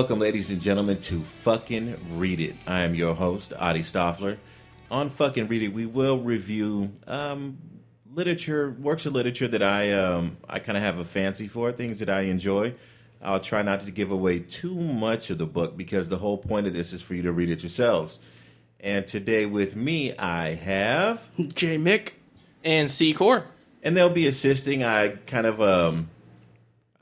Welcome, 0.00 0.18
ladies 0.18 0.48
and 0.48 0.62
gentlemen, 0.62 0.98
to 1.00 1.20
Fucking 1.20 2.18
Read 2.18 2.40
It. 2.40 2.56
I 2.66 2.84
am 2.84 2.94
your 2.94 3.12
host, 3.14 3.52
Adi 3.58 3.80
Stoffler. 3.80 4.38
On 4.90 5.10
Fucking 5.10 5.46
Read 5.46 5.62
It, 5.62 5.74
we 5.74 5.84
will 5.84 6.18
review 6.20 6.92
um, 7.06 7.58
literature, 8.10 8.74
works 8.80 9.04
of 9.04 9.12
literature 9.12 9.46
that 9.46 9.62
I 9.62 9.92
um, 9.92 10.38
I 10.48 10.58
kind 10.58 10.78
of 10.78 10.82
have 10.82 10.98
a 10.98 11.04
fancy 11.04 11.48
for, 11.48 11.70
things 11.70 11.98
that 11.98 12.08
I 12.08 12.22
enjoy. 12.22 12.72
I'll 13.20 13.40
try 13.40 13.60
not 13.60 13.80
to 13.80 13.90
give 13.90 14.10
away 14.10 14.38
too 14.38 14.74
much 14.74 15.28
of 15.28 15.36
the 15.36 15.44
book 15.44 15.76
because 15.76 16.08
the 16.08 16.16
whole 16.16 16.38
point 16.38 16.66
of 16.66 16.72
this 16.72 16.94
is 16.94 17.02
for 17.02 17.12
you 17.14 17.20
to 17.20 17.30
read 17.32 17.50
it 17.50 17.62
yourselves. 17.62 18.18
And 18.80 19.06
today 19.06 19.44
with 19.44 19.76
me, 19.76 20.16
I 20.16 20.54
have, 20.54 21.28
J 21.54 21.76
Mick. 21.76 22.12
and 22.64 22.90
C 22.90 23.12
Core. 23.12 23.44
and 23.82 23.94
they'll 23.94 24.08
be 24.08 24.26
assisting. 24.26 24.82
I 24.82 25.08
kind 25.26 25.46
of, 25.46 25.60
um, 25.60 26.08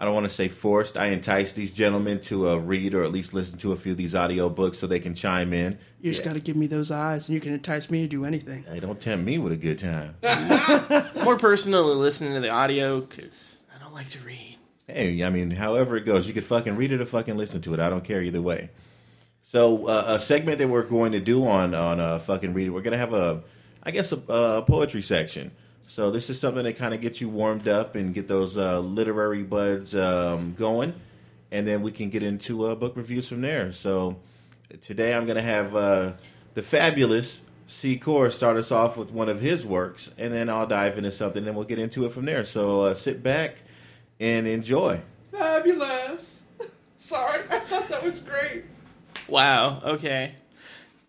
I 0.00 0.04
don't 0.04 0.14
want 0.14 0.24
to 0.24 0.32
say 0.32 0.46
forced. 0.46 0.96
I 0.96 1.06
entice 1.06 1.52
these 1.52 1.74
gentlemen 1.74 2.20
to 2.20 2.50
uh, 2.50 2.56
read 2.56 2.94
or 2.94 3.02
at 3.02 3.10
least 3.10 3.34
listen 3.34 3.58
to 3.58 3.72
a 3.72 3.76
few 3.76 3.92
of 3.92 3.98
these 3.98 4.14
audio 4.14 4.48
books 4.48 4.78
so 4.78 4.86
they 4.86 5.00
can 5.00 5.12
chime 5.12 5.52
in. 5.52 5.76
You 6.00 6.12
just 6.12 6.22
got 6.22 6.34
to 6.34 6.40
give 6.40 6.54
me 6.54 6.68
those 6.68 6.92
eyes, 6.92 7.28
and 7.28 7.34
you 7.34 7.40
can 7.40 7.52
entice 7.52 7.90
me 7.90 8.02
to 8.02 8.06
do 8.06 8.24
anything. 8.24 8.62
Hey, 8.62 8.78
don't 8.78 9.00
tempt 9.00 9.24
me 9.24 9.38
with 9.38 9.52
a 9.52 9.56
good 9.56 9.80
time. 9.80 10.14
More 11.24 11.36
personally 11.36 11.96
listening 11.96 12.34
to 12.34 12.40
the 12.40 12.50
audio 12.50 13.00
because 13.00 13.64
I 13.74 13.82
don't 13.82 13.92
like 13.92 14.08
to 14.10 14.20
read. 14.20 14.58
Hey, 14.86 15.24
I 15.24 15.30
mean, 15.30 15.50
however 15.50 15.96
it 15.96 16.06
goes, 16.06 16.28
you 16.28 16.32
could 16.32 16.44
fucking 16.44 16.76
read 16.76 16.92
it 16.92 17.00
or 17.00 17.04
fucking 17.04 17.36
listen 17.36 17.60
to 17.62 17.74
it. 17.74 17.80
I 17.80 17.90
don't 17.90 18.04
care 18.04 18.22
either 18.22 18.40
way. 18.40 18.70
So, 19.42 19.88
uh, 19.88 20.04
a 20.06 20.20
segment 20.20 20.58
that 20.58 20.68
we're 20.68 20.84
going 20.84 21.10
to 21.12 21.20
do 21.20 21.44
on 21.46 21.74
on 21.74 21.98
uh, 21.98 22.18
fucking 22.20 22.54
read 22.54 22.68
it, 22.68 22.70
we're 22.70 22.82
gonna 22.82 22.98
have 22.98 23.14
a, 23.14 23.42
I 23.82 23.90
guess, 23.90 24.12
a, 24.12 24.16
a 24.28 24.62
poetry 24.62 25.02
section. 25.02 25.50
So 25.90 26.10
this 26.10 26.28
is 26.28 26.38
something 26.38 26.64
that 26.64 26.76
kind 26.76 26.92
of 26.92 27.00
gets 27.00 27.22
you 27.22 27.30
warmed 27.30 27.66
up 27.66 27.96
and 27.96 28.12
get 28.12 28.28
those 28.28 28.58
uh, 28.58 28.78
literary 28.78 29.42
buds 29.42 29.96
um, 29.96 30.52
going, 30.52 30.92
and 31.50 31.66
then 31.66 31.80
we 31.80 31.92
can 31.92 32.10
get 32.10 32.22
into 32.22 32.66
uh, 32.66 32.74
book 32.74 32.92
reviews 32.94 33.26
from 33.26 33.40
there. 33.40 33.72
So 33.72 34.18
today 34.82 35.14
I'm 35.14 35.26
gonna 35.26 35.40
have 35.40 35.74
uh, 35.74 36.12
the 36.52 36.60
fabulous 36.60 37.40
C. 37.68 37.96
Core 37.96 38.30
start 38.30 38.58
us 38.58 38.70
off 38.70 38.98
with 38.98 39.10
one 39.12 39.30
of 39.30 39.40
his 39.40 39.64
works, 39.64 40.10
and 40.18 40.30
then 40.30 40.50
I'll 40.50 40.66
dive 40.66 40.98
into 40.98 41.10
something, 41.10 41.46
and 41.46 41.56
we'll 41.56 41.64
get 41.64 41.78
into 41.78 42.04
it 42.04 42.12
from 42.12 42.26
there. 42.26 42.44
So 42.44 42.82
uh, 42.82 42.94
sit 42.94 43.22
back 43.22 43.56
and 44.20 44.46
enjoy. 44.46 45.00
Fabulous. 45.32 46.44
Sorry, 46.98 47.44
I 47.48 47.60
thought 47.60 47.88
that 47.88 48.04
was 48.04 48.20
great. 48.20 48.64
Wow. 49.26 49.80
Okay. 49.82 50.34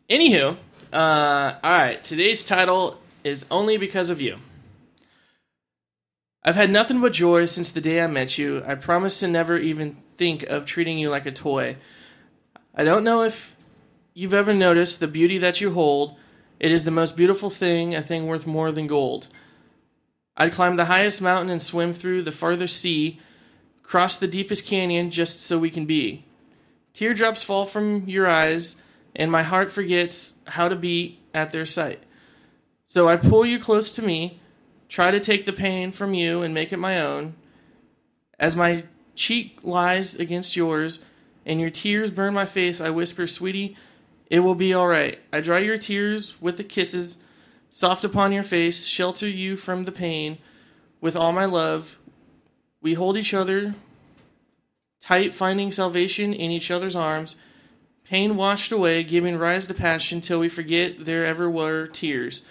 Anywho, 0.09 0.56
uh, 0.94 1.53
all 1.61 1.72
right. 1.72 2.01
Today's 2.01 2.46
title 2.46 2.97
is 3.25 3.46
"Only 3.51 3.75
Because 3.75 4.09
of 4.09 4.22
You." 4.22 4.38
I've 6.44 6.56
had 6.56 6.70
nothing 6.70 7.02
but 7.02 7.14
joy 7.14 7.46
since 7.46 7.70
the 7.70 7.82
day 7.82 8.02
I 8.02 8.08
met 8.08 8.38
you. 8.38 8.64
I 8.66 8.76
promise 8.76 9.20
to 9.20 9.28
never 9.28 9.58
even 9.58 9.98
think 10.16 10.44
of 10.44 10.66
treating 10.66 10.98
you 10.98 11.10
like 11.10 11.26
a 11.26 11.32
toy. 11.32 11.76
I 12.74 12.86
don't 12.86 13.04
know 13.04 13.24
if 13.24 13.58
you've 14.14 14.34
ever 14.34 14.54
noticed 14.54 15.00
the 15.00 15.08
beauty 15.08 15.38
that 15.40 15.60
you 15.60 15.74
hold. 15.74 16.18
It 16.60 16.72
is 16.72 16.86
the 16.86 16.92
most 16.92 17.18
beautiful 17.18 17.50
thing, 17.50 17.94
a 17.94 18.02
thing 18.02 18.26
worth 18.26 18.48
more 18.48 18.72
than 18.72 18.88
gold. 18.88 19.28
I'd 20.38 20.54
climb 20.54 20.78
the 20.78 20.86
highest 20.86 21.22
mountain 21.22 21.50
and 21.50 21.62
swim 21.62 21.92
through 21.92 22.22
the 22.22 22.32
farthest 22.32 22.78
sea, 22.78 23.20
cross 23.84 24.16
the 24.16 24.28
deepest 24.28 24.66
canyon 24.66 25.12
just 25.12 25.42
so 25.42 25.60
we 25.60 25.70
can 25.70 25.86
be. 25.86 26.24
Teardrops 26.94 27.44
fall 27.44 27.66
from 27.66 28.08
your 28.08 28.28
eyes, 28.28 28.78
and 29.14 29.30
my 29.30 29.44
heart 29.44 29.72
forgets 29.72 30.36
how 30.48 30.70
to 30.70 30.76
beat 30.78 31.20
at 31.34 31.52
their 31.52 31.66
sight. 31.66 32.04
So 32.86 33.10
I 33.10 33.18
pull 33.18 33.46
you 33.46 33.60
close 33.60 33.92
to 33.92 34.02
me, 34.02 34.39
try 34.90 35.12
to 35.12 35.20
take 35.20 35.46
the 35.46 35.53
pain 35.53 35.91
from 35.91 36.14
you 36.14 36.41
and 36.41 36.53
make 36.53 36.74
it 36.74 36.78
my 36.78 37.00
own. 37.00 37.36
As 38.38 38.56
my 38.56 38.84
cheek 39.16 39.59
lies 39.64 40.16
against 40.16 40.56
yours, 40.56 41.00
and 41.46 41.59
your 41.59 41.70
tears 41.70 42.12
burn 42.12 42.34
my 42.34 42.46
face, 42.46 42.82
I 42.82 42.90
whisper, 42.90 43.26
Sweetie, 43.26 43.78
it 44.30 44.41
will 44.41 44.56
be 44.56 44.74
all 44.74 44.88
right. 44.88 45.20
I 45.32 45.41
dry 45.41 45.59
your 45.59 45.78
tears 45.78 46.40
with 46.41 46.58
the 46.58 46.64
kisses, 46.64 47.18
soft 47.70 48.03
upon 48.03 48.32
your 48.32 48.44
face, 48.44 48.86
shelter 48.86 49.28
you 49.28 49.56
from 49.56 49.86
the 49.86 49.91
pain. 49.91 50.38
With 51.02 51.16
all 51.16 51.32
my 51.32 51.46
love, 51.46 51.97
we 52.82 52.94
hold 52.94 53.18
each 53.18 53.34
other 53.34 53.76
tight, 55.02 55.34
finding 55.34 55.72
salvation 55.72 56.34
in 56.34 56.52
each 56.52 56.70
other's 56.70 56.96
arms. 56.96 57.35
Pain 58.03 58.35
washed 58.35 58.72
away, 58.72 59.03
giving 59.03 59.38
rise 59.38 59.66
to 59.68 59.74
passion 59.74 60.22
till 60.22 60.40
we 60.40 60.50
forget 60.50 61.06
there 61.06 61.26
ever 61.26 61.50
were 61.50 61.88
tears. 61.88 62.44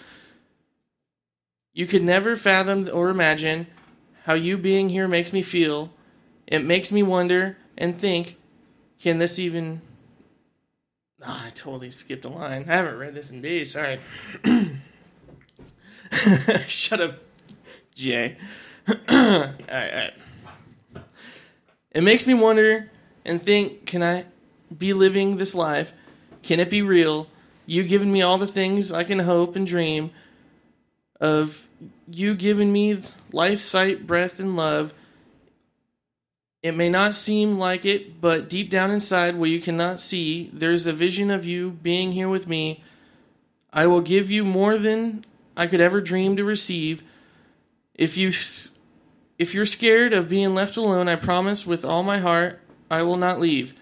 You 1.79 1.87
could 1.87 2.03
never 2.03 2.35
fathom 2.35 2.89
or 2.91 3.07
imagine 3.07 3.67
how 4.25 4.33
you 4.33 4.57
being 4.57 4.89
here 4.89 5.07
makes 5.07 5.31
me 5.31 5.41
feel. 5.41 5.93
It 6.45 6.59
makes 6.59 6.91
me 6.91 7.03
wonder 7.03 7.55
and 7.77 7.97
think, 7.97 8.35
can 9.01 9.17
this 9.17 9.39
even. 9.39 9.81
Ah, 11.23 11.47
I 11.47 11.51
totally 11.51 11.89
skipped 11.89 12.25
a 12.25 12.27
line. 12.27 12.65
I 12.67 12.75
haven't 12.75 12.97
read 12.97 13.15
this 13.15 13.31
in 13.31 13.41
days. 13.41 13.71
Sorry. 13.71 14.01
Shut 16.67 16.99
up, 16.99 17.19
Jay. 17.95 18.35
all 18.89 18.95
right, 19.07 19.53
all 19.69 19.77
right. 19.77 20.13
It 21.91 22.03
makes 22.03 22.27
me 22.27 22.33
wonder 22.33 22.91
and 23.23 23.41
think 23.41 23.85
can 23.85 24.03
I 24.03 24.25
be 24.77 24.91
living 24.91 25.37
this 25.37 25.55
life? 25.55 25.93
Can 26.43 26.59
it 26.59 26.69
be 26.69 26.81
real? 26.81 27.27
You 27.65 27.83
giving 27.83 28.11
me 28.11 28.21
all 28.21 28.37
the 28.37 28.47
things 28.47 28.91
I 28.91 29.05
can 29.05 29.19
hope 29.19 29.55
and 29.55 29.65
dream 29.65 30.11
of 31.21 31.65
you 32.09 32.35
giving 32.35 32.71
me 32.71 33.01
life, 33.31 33.59
sight, 33.59 34.07
breath, 34.07 34.39
and 34.39 34.55
love. 34.55 34.93
It 36.61 36.75
may 36.75 36.89
not 36.89 37.15
seem 37.15 37.57
like 37.57 37.85
it, 37.85 38.19
but 38.19 38.49
deep 38.49 38.69
down 38.69 38.91
inside, 38.91 39.37
where 39.37 39.49
you 39.49 39.61
cannot 39.61 40.01
see, 40.01 40.49
there's 40.51 40.85
a 40.85 40.93
vision 40.93 41.31
of 41.31 41.45
you 41.45 41.71
being 41.71 42.11
here 42.11 42.27
with 42.27 42.47
me. 42.47 42.83
I 43.71 43.87
will 43.87 44.01
give 44.01 44.29
you 44.29 44.43
more 44.43 44.77
than 44.77 45.25
I 45.55 45.67
could 45.67 45.79
ever 45.79 46.01
dream 46.01 46.35
to 46.35 46.43
receive. 46.43 47.03
If 47.93 48.17
you 48.17 48.31
if 49.37 49.53
you're 49.53 49.65
scared 49.65 50.11
of 50.11 50.27
being 50.27 50.53
left 50.53 50.75
alone, 50.75 51.07
I 51.07 51.15
promise 51.15 51.65
with 51.65 51.85
all 51.85 52.03
my 52.03 52.17
heart 52.17 52.59
I 52.91 53.03
will 53.03 53.17
not 53.17 53.39
leave. 53.39 53.73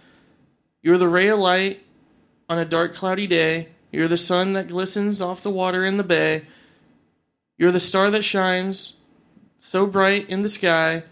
You're 0.83 0.99
the 0.99 1.07
ray 1.07 1.29
of 1.29 1.39
light 1.39 1.83
on 2.47 2.59
a 2.59 2.65
dark, 2.65 2.95
cloudy 2.95 3.27
day. 3.27 3.69
You're 3.91 4.07
the 4.07 4.17
sun 4.17 4.53
that 4.53 4.67
glistens 4.67 5.21
off 5.21 5.41
the 5.41 5.49
water 5.49 5.83
in 5.83 5.97
the 5.97 6.03
bay. 6.03 6.45
You're 7.57 7.71
the 7.71 7.79
star 7.79 8.09
that 8.11 8.23
shines 8.23 8.93
so 9.59 9.85
bright 9.87 10.29
in 10.29 10.41
the 10.43 10.49
sky. 10.49 11.03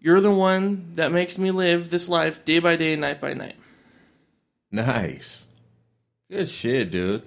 You're 0.00 0.20
the 0.20 0.30
one 0.30 0.92
that 0.94 1.12
makes 1.12 1.36
me 1.38 1.50
live 1.50 1.90
this 1.90 2.08
life 2.08 2.44
day 2.44 2.58
by 2.58 2.76
day, 2.76 2.96
night 2.96 3.20
by 3.20 3.34
night. 3.34 3.56
Nice, 4.70 5.44
good 6.30 6.48
shit, 6.48 6.90
dude. 6.90 7.22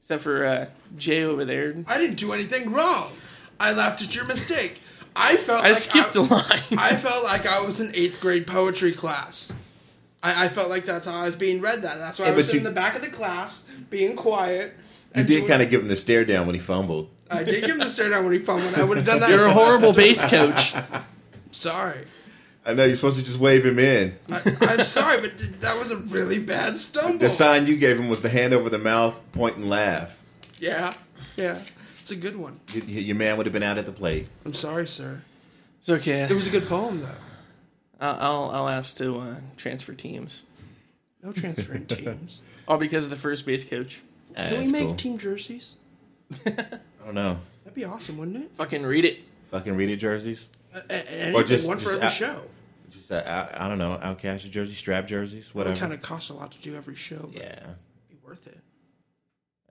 Except 0.00 0.22
for 0.22 0.44
uh, 0.44 0.66
Jay 0.96 1.24
over 1.24 1.44
there. 1.44 1.74
I 1.86 1.98
didn't 1.98 2.16
do 2.16 2.32
anything 2.32 2.72
wrong. 2.72 3.12
I 3.58 3.72
laughed 3.72 4.02
at 4.02 4.14
your 4.14 4.26
mistake. 4.26 4.80
I 5.16 5.36
felt 5.36 5.62
I 5.64 5.68
like 5.68 5.76
skipped 5.76 6.16
I, 6.16 6.20
a 6.20 6.22
line. 6.22 6.78
I 6.78 6.96
felt 6.96 7.24
like 7.24 7.46
I 7.46 7.60
was 7.60 7.80
in 7.80 7.94
eighth 7.94 8.20
grade 8.20 8.46
poetry 8.46 8.92
class. 8.92 9.52
I, 10.22 10.46
I 10.46 10.48
felt 10.48 10.68
like 10.70 10.84
that's 10.86 11.06
how 11.06 11.14
I 11.14 11.24
was 11.24 11.36
being 11.36 11.60
read. 11.60 11.82
That 11.82 11.98
that's 11.98 12.18
why 12.18 12.26
Yeah, 12.26 12.32
I 12.32 12.36
was 12.36 12.46
sitting 12.46 12.62
you- 12.62 12.68
in 12.68 12.74
the 12.74 12.78
back 12.80 12.96
of 12.96 13.02
the 13.02 13.10
class, 13.10 13.64
being 13.90 14.16
quiet. 14.16 14.74
You 15.14 15.20
and 15.20 15.28
did 15.28 15.46
kind 15.48 15.62
of 15.62 15.70
give 15.70 15.80
him 15.82 15.88
the 15.88 15.96
stare 15.96 16.24
down 16.24 16.46
when 16.46 16.54
he 16.54 16.60
fumbled. 16.60 17.08
I 17.30 17.42
did 17.42 17.60
give 17.62 17.70
him 17.72 17.78
the 17.78 17.88
stare 17.88 18.10
down 18.10 18.24
when 18.24 18.32
he 18.32 18.38
fumbled. 18.38 18.74
I 18.74 18.84
would 18.84 18.96
have 18.98 19.06
done 19.06 19.20
that. 19.20 19.30
You're 19.30 19.46
a 19.46 19.52
horrible 19.52 19.92
base 19.92 20.22
coach. 20.24 20.74
Sorry. 21.52 22.06
I 22.66 22.72
know 22.72 22.84
you're 22.84 22.96
supposed 22.96 23.18
to 23.18 23.24
just 23.24 23.38
wave 23.38 23.64
him 23.64 23.78
in. 23.78 24.16
I, 24.30 24.40
I'm 24.62 24.84
sorry, 24.84 25.20
but 25.20 25.36
that 25.60 25.78
was 25.78 25.90
a 25.90 25.96
really 25.96 26.38
bad 26.38 26.76
stumble. 26.76 27.18
The 27.18 27.28
sign 27.30 27.66
you 27.66 27.76
gave 27.76 27.98
him 27.98 28.08
was 28.08 28.22
the 28.22 28.30
hand 28.30 28.54
over 28.54 28.70
the 28.70 28.78
mouth, 28.78 29.20
point 29.32 29.56
and 29.56 29.68
laugh. 29.68 30.18
Yeah, 30.58 30.94
yeah, 31.36 31.62
it's 32.00 32.10
a 32.10 32.16
good 32.16 32.36
one. 32.36 32.60
Y- 32.74 32.80
y- 32.86 32.92
Your 32.92 33.16
man 33.16 33.36
would 33.36 33.44
have 33.44 33.52
been 33.52 33.62
out 33.62 33.76
at 33.76 33.84
the 33.84 33.92
plate. 33.92 34.28
I'm 34.46 34.54
sorry, 34.54 34.86
sir. 34.88 35.22
It's 35.80 35.90
okay. 35.90 36.22
It 36.22 36.30
was 36.30 36.46
a 36.46 36.50
good 36.50 36.66
poem, 36.66 37.02
though. 37.02 37.08
I'll, 38.00 38.16
I'll, 38.20 38.50
I'll 38.50 38.68
ask 38.70 38.96
to 38.96 39.18
uh, 39.18 39.34
transfer 39.58 39.92
teams. 39.92 40.44
No 41.22 41.32
transferring 41.32 41.84
teams. 41.86 42.40
All 42.68 42.78
because 42.78 43.04
of 43.04 43.10
the 43.10 43.16
first 43.18 43.44
base 43.44 43.68
coach. 43.68 44.00
Ah, 44.36 44.48
Can 44.48 44.62
we 44.64 44.72
make 44.72 44.86
cool. 44.86 44.94
team 44.96 45.18
jerseys? 45.18 45.74
I 47.04 47.06
don't 47.08 47.14
know. 47.14 47.36
That'd 47.64 47.74
be 47.74 47.84
awesome, 47.84 48.16
wouldn't 48.16 48.38
it? 48.38 48.50
Fucking 48.56 48.82
read 48.82 49.04
it. 49.04 49.18
Fucking 49.50 49.76
read 49.76 49.90
it 49.90 49.96
jerseys. 49.98 50.48
Uh, 50.74 50.80
anything, 50.88 51.34
Or 51.34 51.44
just- 51.44 51.68
one 51.68 51.76
for 51.78 51.84
just 51.84 51.94
every 51.96 52.06
out- 52.08 52.12
show. 52.14 52.42
Just 52.90 53.12
uh, 53.12 53.22
out- 53.26 53.60
I 53.60 53.68
don't 53.68 53.78
know, 53.78 53.98
outcast 54.02 54.50
jerseys, 54.50 54.78
strap 54.78 55.06
jerseys, 55.06 55.48
It 55.48 55.54
whatever. 55.54 55.74
would 55.74 55.80
kind 55.80 55.92
of 55.92 56.00
cost 56.00 56.30
a 56.30 56.32
lot 56.32 56.52
to 56.52 56.58
do 56.58 56.74
every 56.76 56.94
show, 56.96 57.28
but 57.32 57.42
yeah, 57.42 57.48
it'd 57.52 57.76
be 58.08 58.16
worth 58.26 58.46
it. 58.46 58.58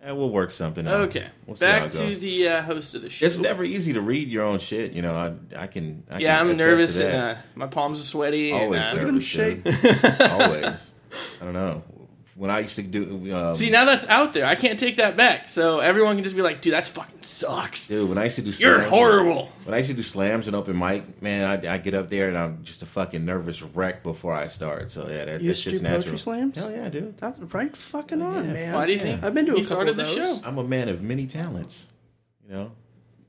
And 0.02 0.18
we'll 0.18 0.30
work 0.30 0.52
something 0.52 0.86
out. 0.88 1.00
Okay. 1.08 1.28
We'll 1.48 1.56
Back 1.56 1.90
to 1.92 2.16
the 2.16 2.48
uh, 2.50 2.62
host 2.64 2.94
of 2.94 3.02
the 3.02 3.10
show. 3.10 3.26
It's 3.26 3.40
never 3.40 3.64
easy 3.64 3.94
to 3.94 4.02
read 4.02 4.28
your 4.28 4.44
own 4.44 4.60
shit. 4.60 4.92
You 4.92 5.02
know, 5.02 5.14
I 5.14 5.34
I 5.64 5.68
can. 5.68 6.04
I 6.12 6.20
yeah, 6.20 6.38
can 6.40 6.50
I'm 6.50 6.52
attest 6.52 6.60
to 6.60 6.66
nervous 6.68 6.98
that. 6.98 7.06
and 7.14 7.38
uh, 7.38 7.42
my 7.56 7.68
palms 7.68 8.02
are 8.02 8.04
sweaty. 8.04 8.52
Always 8.52 8.82
and, 8.82 8.86
uh, 8.90 8.92
Look 8.92 9.02
at 9.02 9.08
him 9.08 9.14
nervous, 9.16 9.24
shake. 9.26 9.66
Always. 10.32 10.92
I 11.42 11.46
don't 11.46 11.54
know. 11.54 11.84
When 12.36 12.50
I 12.50 12.60
used 12.60 12.76
to 12.78 12.82
do. 12.82 13.34
Um, 13.36 13.56
See, 13.56 13.70
now 13.70 13.86
that's 13.86 14.08
out 14.08 14.34
there. 14.34 14.46
I 14.46 14.56
can't 14.56 14.80
take 14.80 14.98
that 14.98 15.16
back. 15.16 15.50
So 15.50 15.80
everyone 15.80 16.16
can 16.16 16.24
just 16.24 16.36
be 16.36 16.42
like, 16.42 16.62
dude, 16.62 16.74
that's 16.74 16.88
fucking 16.88 17.22
sucks. 17.22 17.88
dude, 17.88 18.10
when 18.10 18.18
I 18.18 18.24
used 18.26 18.38
to 18.38 18.42
do 18.42 18.50
You're 18.52 18.78
slams- 18.78 18.90
horrible. 18.90 19.52
When 19.66 19.74
I 19.74 19.78
used 19.78 19.90
to 19.92 19.96
do 19.96 20.04
slams 20.04 20.48
and 20.48 20.56
open 20.56 20.78
mic, 20.78 21.22
man, 21.22 21.44
I, 21.44 21.74
I 21.76 21.78
get 21.78 21.94
up 21.94 22.10
there 22.10 22.28
and 22.30 22.38
I'm 22.38 22.64
just 22.64 22.82
a 22.82 22.86
fucking 22.86 23.24
nervous 23.24 23.62
wreck 23.62 24.04
before 24.04 24.34
I 24.34 24.48
start. 24.48 24.90
So 24.92 25.08
yeah, 25.08 25.26
that, 25.26 25.42
You 25.42 25.48
that's 25.48 25.62
just 25.62 25.82
do 25.82 25.88
poetry 25.88 26.00
natural. 26.00 26.18
slams? 26.18 26.58
Hell 26.58 26.72
yeah, 26.72 26.90
dude. 26.90 27.18
That's 27.18 27.40
right 27.40 27.76
fucking 27.76 28.22
on, 28.22 28.46
Yeah. 28.48 28.54
man. 28.54 28.74
Why 28.74 28.86
do 28.88 28.94
you 28.94 29.00
think 29.00 29.24
I've 29.24 29.34
been 29.34 29.46
to 29.46 29.54
a 29.54 29.56
he 29.56 29.62
couple 29.62 29.76
started 29.76 29.92
of 29.92 29.98
the 29.98 30.04
those. 30.04 30.16
show? 30.16 30.40
I'm 30.44 30.58
a 30.58 30.64
man 30.64 30.90
of 30.90 31.02
many 31.02 31.28
talents. 31.28 31.88
You 32.48 32.54
know. 32.56 32.72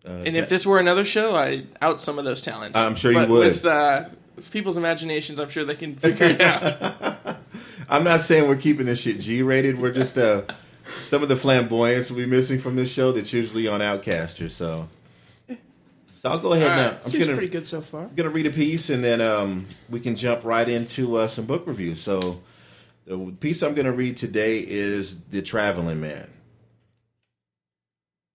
Uh, 0.07 0.11
And 0.27 0.37
if 0.37 0.49
this 0.49 0.67
were 0.67 0.79
another 0.81 1.05
show, 1.05 1.35
I'd 1.35 1.67
out 1.81 2.01
some 2.01 2.19
of 2.19 2.25
those 2.25 2.41
talents. 2.43 2.77
I'm 2.77 2.95
sure 2.95 3.13
you 3.13 3.19
but 3.21 3.29
would. 3.31 3.39
With 3.47 3.65
uh, 3.65 4.09
with 4.37 4.51
people's 4.51 4.77
imaginations, 4.77 5.39
I'm 5.39 5.49
sure 5.49 5.65
they 5.65 5.77
can 5.77 5.95
figure 5.97 6.27
it 6.27 6.41
out. 6.43 7.24
I'm 7.89 8.05
not 8.05 8.21
saying 8.21 8.49
we're 8.49 8.57
keeping 8.57 8.87
this 8.87 9.01
shit 9.01 9.21
G 9.21 9.43
rated. 9.43 9.79
We're 9.79 9.93
just 9.93 10.17
uh, 10.17 10.43
some 10.87 11.23
of 11.23 11.29
the 11.29 11.37
flamboyance 11.37 12.11
will 12.11 12.19
be 12.19 12.27
missing 12.27 12.61
from 12.61 12.77
this 12.77 12.93
show 12.93 13.13
that's 13.13 13.33
usually 13.33 13.69
on 13.69 13.81
Outcaster. 13.81 14.51
So, 14.51 14.89
so 16.15 16.31
I'll 16.31 16.39
go 16.39 16.53
ahead 16.53 16.71
All 16.71 16.77
now. 16.77 16.99
I'm 17.05 17.11
Seems 17.11 17.25
gonna 17.25 17.37
pretty 17.37 17.53
good 17.53 17.67
so 17.67 17.81
far. 17.81 18.03
I'm 18.03 18.15
gonna 18.15 18.31
read 18.31 18.47
a 18.47 18.51
piece 18.51 18.91
and 18.91 19.03
then 19.03 19.21
um, 19.21 19.67
we 19.89 20.01
can 20.01 20.17
jump 20.17 20.45
right 20.45 20.69
into 20.69 21.17
uh, 21.17 21.29
some 21.29 21.47
book 21.47 21.67
reviews. 21.67 22.01
So, 22.01 22.43
the 23.07 23.17
piece 23.41 23.63
I'm 23.63 23.75
gonna 23.75 23.93
read 23.93 24.17
today 24.17 24.59
is 24.59 25.17
"The 25.31 25.43
Traveling 25.43 26.01
Man." 26.01 26.29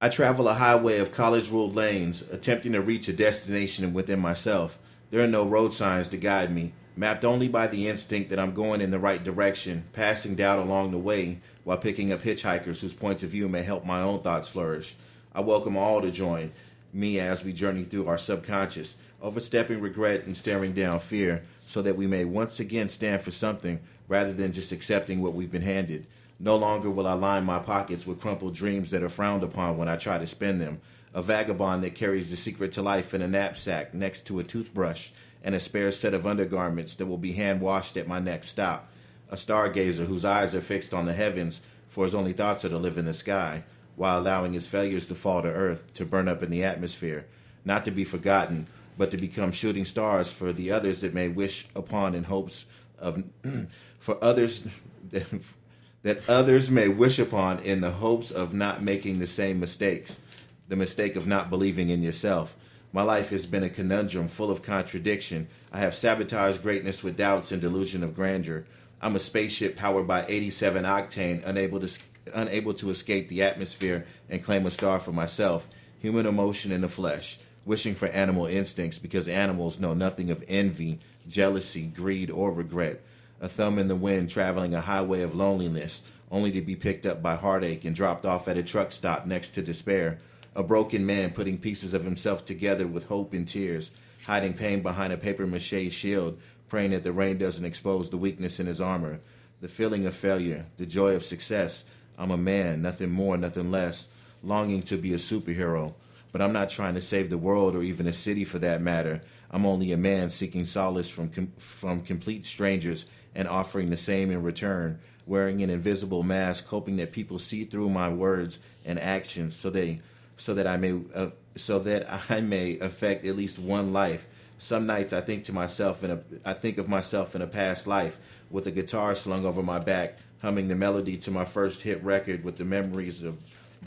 I 0.02 0.08
travel 0.08 0.48
a 0.48 0.54
highway 0.54 1.00
of 1.00 1.12
college 1.12 1.50
ruled 1.50 1.76
lanes, 1.76 2.22
attempting 2.32 2.72
to 2.72 2.82
reach 2.82 3.10
a 3.10 3.14
destination 3.14 3.94
within 3.94 4.20
myself. 4.20 4.80
There 5.12 5.22
are 5.22 5.28
no 5.28 5.46
road 5.46 5.74
signs 5.74 6.08
to 6.10 6.18
guide 6.18 6.54
me, 6.54 6.72
mapped 7.00 7.24
only 7.24 7.48
by 7.48 7.66
the 7.66 7.88
instinct 7.88 8.30
that 8.30 8.40
I'm 8.40 8.54
going 8.54 8.82
in 8.82 8.92
the 8.92 9.00
right 9.00 9.24
direction, 9.24 9.86
passing 9.94 10.36
doubt 10.36 10.60
along 10.60 10.92
the 10.92 10.98
way 10.98 11.40
while 11.64 11.78
picking 11.78 12.12
up 12.12 12.24
hitchhikers 12.24 12.82
whose 12.82 12.94
points 12.94 13.24
of 13.24 13.30
view 13.30 13.48
may 13.48 13.64
help 13.64 13.86
my 13.86 14.02
own 14.02 14.20
thoughts 14.20 14.50
flourish. 14.50 14.98
I 15.34 15.40
welcome 15.40 15.78
all 15.78 16.02
to 16.02 16.12
join 16.12 16.52
me 16.92 17.18
as 17.18 17.42
we 17.42 17.54
journey 17.54 17.86
through 17.86 18.10
our 18.10 18.18
subconscious, 18.18 18.98
overstepping 19.22 19.80
regret 19.80 20.26
and 20.26 20.36
staring 20.36 20.74
down 20.74 21.00
fear, 21.00 21.46
so 21.66 21.82
that 21.84 21.96
we 21.96 22.06
may 22.06 22.26
once 22.26 22.60
again 22.60 22.90
stand 22.90 23.22
for 23.22 23.32
something 23.32 23.80
rather 24.10 24.34
than 24.34 24.52
just 24.52 24.74
accepting 24.74 25.22
what 25.22 25.34
we've 25.34 25.54
been 25.54 25.62
handed. 25.62 26.06
No 26.38 26.58
longer 26.58 26.90
will 26.90 27.08
I 27.08 27.14
line 27.14 27.46
my 27.46 27.60
pockets 27.60 28.06
with 28.06 28.20
crumpled 28.20 28.56
dreams 28.56 28.92
that 28.92 29.04
are 29.04 29.10
frowned 29.10 29.44
upon 29.44 29.78
when 29.78 29.88
I 29.88 29.96
try 29.96 30.18
to 30.18 30.28
spend 30.28 30.60
them. 30.60 30.82
A 31.14 31.22
vagabond 31.22 31.82
that 31.86 31.96
carries 31.96 32.30
the 32.30 32.36
secret 32.36 32.74
to 32.74 32.82
life 32.82 33.14
in 33.14 33.22
a 33.22 33.28
knapsack 33.28 33.94
next 33.94 34.28
to 34.28 34.40
a 34.40 34.44
toothbrush 34.44 35.12
and 35.44 35.56
a 35.56 35.60
spare 35.60 35.92
set 35.92 36.14
of 36.14 36.28
undergarments 36.28 36.96
that 36.96 37.06
will 37.06 37.18
be 37.18 37.34
hand 37.34 37.62
washed 37.62 37.98
at 37.98 38.08
my 38.08 38.20
next 38.20 38.50
stop. 38.50 38.92
A 39.30 39.36
stargazer 39.36 40.06
whose 40.06 40.26
eyes 40.26 40.56
are 40.56 40.62
fixed 40.62 40.94
on 40.94 41.06
the 41.06 41.14
heavens, 41.14 41.62
for 41.88 42.04
his 42.04 42.16
only 42.16 42.34
thoughts 42.34 42.66
are 42.66 42.70
to 42.70 42.78
live 42.78 42.98
in 42.98 43.06
the 43.06 43.14
sky, 43.14 43.64
while 43.96 44.20
allowing 44.20 44.54
his 44.54 44.68
failures 44.68 45.08
to 45.08 45.16
fall 45.16 45.42
to 45.42 45.48
earth, 45.48 45.94
to 45.94 46.06
burn 46.06 46.28
up 46.28 46.42
in 46.42 46.50
the 46.50 46.64
atmosphere, 46.64 47.26
not 47.66 47.86
to 47.86 47.92
be 47.92 48.04
forgotten, 48.04 48.68
but 48.98 49.12
to 49.12 49.18
become 49.18 49.52
shooting 49.52 49.86
stars 49.86 50.32
for 50.32 50.52
the 50.52 50.72
others 50.72 51.02
that 51.02 51.14
may 51.14 51.28
wish 51.28 51.68
upon 51.76 52.14
in 52.14 52.26
hopes 52.26 52.66
of 52.98 53.24
for 54.00 54.22
others 54.22 54.68
that 56.04 56.30
others 56.30 56.70
may 56.70 56.88
wish 56.88 57.20
upon 57.20 57.60
in 57.60 57.82
the 57.82 57.92
hopes 57.92 58.32
of 58.32 58.54
not 58.54 58.82
making 58.82 59.20
the 59.20 59.28
same 59.28 59.60
mistakes, 59.60 60.20
the 60.68 60.76
mistake 60.76 61.16
of 61.16 61.28
not 61.28 61.50
believing 61.50 61.90
in 61.90 62.04
yourself. 62.04 62.56
My 62.92 63.04
life 63.04 63.30
has 63.30 63.46
been 63.46 63.64
a 63.64 63.70
conundrum 63.70 64.28
full 64.28 64.50
of 64.50 64.64
contradiction. 64.64 65.48
I 65.72 65.80
have 65.80 65.94
sabotaged 65.94 66.64
greatness 66.64 67.04
with 67.04 67.18
doubts 67.18 67.52
and 67.52 67.62
delusion 67.62 68.04
of 68.04 68.16
grandeur. 68.16 68.66
I'm 69.02 69.16
a 69.16 69.20
spaceship 69.20 69.76
powered 69.76 70.08
by 70.08 70.26
87 70.28 70.84
octane, 70.84 71.46
unable 71.46 71.80
to 71.80 72.00
unable 72.34 72.74
to 72.76 72.90
escape 72.90 73.28
the 73.28 73.42
atmosphere 73.42 74.06
and 74.30 74.44
claim 74.44 74.66
a 74.66 74.72
star 74.72 75.00
for 75.00 75.12
myself. 75.12 75.68
Human 76.00 76.26
emotion 76.26 76.72
in 76.72 76.82
the 76.82 76.88
flesh, 76.88 77.40
wishing 77.66 77.96
for 77.96 78.08
animal 78.08 78.46
instincts 78.46 79.00
because 79.00 79.28
animals 79.28 79.80
know 79.80 79.94
nothing 79.94 80.30
of 80.30 80.44
envy, 80.48 81.00
jealousy, 81.28 81.88
greed, 81.88 82.30
or 82.30 82.52
regret 82.52 83.02
a 83.42 83.48
thumb 83.48 83.80
in 83.80 83.88
the 83.88 83.96
wind 83.96 84.30
traveling 84.30 84.74
a 84.74 84.82
highway 84.82 85.22
of 85.22 85.36
loneliness, 85.36 86.02
only 86.32 86.52
to 86.52 86.62
be 86.62 86.76
picked 86.76 87.06
up 87.06 87.22
by 87.22 87.36
heartache 87.36 87.86
and 87.86 87.96
dropped 87.96 88.26
off 88.26 88.48
at 88.48 88.58
a 88.58 88.64
truck 88.64 88.92
stop 88.92 89.26
next 89.26 89.52
to 89.52 89.62
despair. 89.62 90.20
A 90.56 90.64
broken 90.64 91.06
man 91.06 91.32
putting 91.32 91.58
pieces 91.58 91.94
of 91.94 92.04
himself 92.04 92.44
together 92.44 92.88
with 92.88 93.06
hope 93.06 93.34
and 93.34 93.48
tears, 93.48 93.92
hiding 94.26 94.54
pain 94.54 94.82
behind 94.82 95.14
a 95.14 95.18
paper 95.18 95.46
mache 95.46 95.92
shield, 95.92 96.40
praying 96.68 96.92
that 96.92 97.04
the 97.04 97.12
rain 97.12 97.38
doesn't 97.38 97.66
expose 97.66 98.10
the 98.10 98.18
weakness 98.18 98.60
in 98.60 98.68
his 98.68 98.82
armor. 98.82 99.20
The 99.62 99.68
feeling 99.68 100.06
of 100.06 100.16
failure, 100.16 100.66
the 100.78 100.86
joy 100.86 101.16
of 101.16 101.26
success. 101.26 101.84
I'm 102.18 102.32
a 102.32 102.38
man, 102.38 102.82
nothing 102.82 103.12
more, 103.12 103.38
nothing 103.38 103.72
less, 103.72 104.08
longing 104.44 104.82
to 104.84 104.98
be 104.98 105.14
a 105.14 105.18
superhero. 105.18 105.94
But 106.32 106.42
I'm 106.42 106.54
not 106.54 106.70
trying 106.70 106.96
to 106.96 107.02
save 107.02 107.30
the 107.30 107.38
world 107.38 107.76
or 107.76 107.82
even 107.82 108.08
a 108.08 108.14
city 108.14 108.46
for 108.46 108.60
that 108.60 108.82
matter. 108.82 109.22
I'm 109.52 109.66
only 109.66 109.92
a 109.92 109.98
man 109.98 110.30
seeking 110.30 110.66
solace 110.66 111.10
from 111.10 111.30
com- 111.30 111.54
from 111.58 112.02
complete 112.02 112.46
strangers 112.46 113.06
and 113.34 113.48
offering 113.48 113.90
the 113.90 113.98
same 113.98 114.32
in 114.32 114.44
return, 114.44 115.00
wearing 115.26 115.62
an 115.62 115.70
invisible 115.70 116.24
mask, 116.24 116.68
hoping 116.68 116.98
that 116.98 117.12
people 117.12 117.40
see 117.40 117.64
through 117.64 117.90
my 117.90 118.10
words 118.10 118.60
and 118.86 119.00
actions, 119.00 119.56
so 119.56 119.70
they, 119.70 120.02
so 120.40 120.54
that 120.56 120.66
I 120.66 120.78
may, 120.78 121.00
uh, 121.14 121.30
so 121.56 121.80
that 121.80 122.08
I 122.30 122.42
may 122.42 122.80
affect 122.80 123.26
at 123.26 123.36
least 123.36 123.60
one 123.60 123.94
life. 123.94 124.26
Some 124.58 124.88
nights 124.88 125.14
I 125.14 125.22
think 125.22 125.44
to 125.46 125.54
myself 125.54 126.04
in 126.04 126.12
a, 126.12 126.20
I 126.44 126.54
think 126.54 126.78
of 126.78 126.90
myself 126.90 127.36
in 127.36 127.42
a 127.42 127.48
past 127.48 127.88
life 127.88 128.18
with 128.50 128.66
a 128.66 128.72
guitar 128.72 129.16
slung 129.16 129.46
over 129.46 129.62
my 129.62 129.80
back, 129.80 130.18
humming 130.42 130.68
the 130.68 130.76
melody 130.76 131.18
to 131.18 131.32
my 131.32 131.46
first 131.46 131.84
hit 131.84 132.04
record 132.04 132.44
with 132.44 132.58
the 132.58 132.66
memories 132.66 133.22
of 133.22 133.38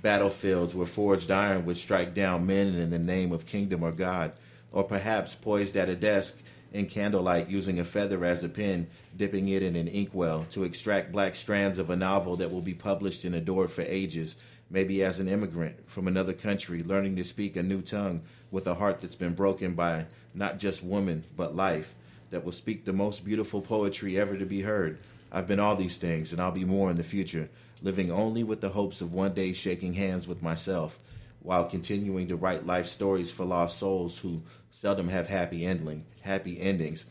battlefields 0.01 0.75
where 0.75 0.87
forged 0.87 1.31
iron 1.31 1.67
would 1.67 1.77
strike 1.77 2.15
down 2.15 2.47
men 2.47 2.69
in 2.69 2.91
the 2.91 2.99
name 2.99 3.33
of 3.33 3.47
kingdom 3.47 3.83
or 3.83 3.93
God, 3.93 4.33
or 4.71 4.85
perhaps 4.85 5.35
poised 5.35 5.77
at 5.77 5.89
a 5.89 5.97
desk 5.97 6.39
in 6.73 6.87
candlelight 6.87 7.51
using 7.51 7.79
a 7.79 7.85
feather 7.85 8.25
as 8.25 8.43
a 8.43 8.49
pen, 8.49 8.87
dipping 9.17 9.49
it 9.49 9.63
in 9.63 9.77
an 9.77 9.89
inkwell 9.89 10.47
to 10.51 10.65
extract 10.65 11.13
black 11.13 11.35
strands 11.35 11.79
of 11.79 11.91
a 11.91 11.97
novel 11.97 12.37
that 12.37 12.51
will 12.51 12.63
be 12.63 12.75
published 12.75 13.25
and 13.25 13.35
adored 13.35 13.71
for 13.71 13.83
ages. 13.83 14.37
Maybe 14.73 15.05
as 15.05 15.21
an 15.21 15.29
immigrant 15.29 15.87
from 15.87 16.09
another 16.09 16.33
country, 16.33 16.83
learning 16.83 17.17
to 17.17 17.25
speak 17.25 17.57
a 17.57 17.63
new 17.63 17.83
tongue 17.83 18.23
with 18.51 18.67
a 18.67 18.75
heart 18.75 19.03
that's 19.03 19.15
been 19.15 19.35
broken 19.35 19.75
by 19.75 20.07
not 20.33 20.59
just 20.59 20.83
woman, 20.83 21.25
but 21.37 21.55
life, 21.55 21.95
that 22.31 22.43
will 22.43 22.53
speak 22.53 22.87
the 22.87 22.93
most 22.95 23.23
beautiful 23.23 23.61
poetry 23.61 24.19
ever 24.19 24.35
to 24.39 24.47
be 24.47 24.63
heard. 24.63 24.99
I've 25.31 25.47
been 25.47 25.61
all 25.61 25.77
these 25.77 25.99
things, 25.99 26.33
and 26.33 26.41
I'll 26.41 26.53
be 26.53 26.65
more 26.65 26.91
in 26.91 26.97
the 26.97 27.05
future, 27.05 27.51
living 27.83 28.11
only 28.11 28.43
with 28.43 28.63
the 28.63 28.71
hopes 28.71 29.03
of 29.03 29.13
one 29.13 29.35
day 29.35 29.53
shaking 29.53 29.93
hands 29.93 30.27
with 30.27 30.43
myself 30.43 30.99
while 31.43 31.67
continuing 31.67 32.29
to 32.29 32.37
write 32.37 32.67
life 32.67 32.87
stories 32.87 33.31
for 33.31 33.45
lost 33.45 33.77
souls 33.77 34.17
who 34.19 34.41
seldom 34.71 35.09
have 35.09 35.29
happy 35.29 35.67
ending, 35.67 36.07
happy 36.23 36.59
endings. 36.59 37.05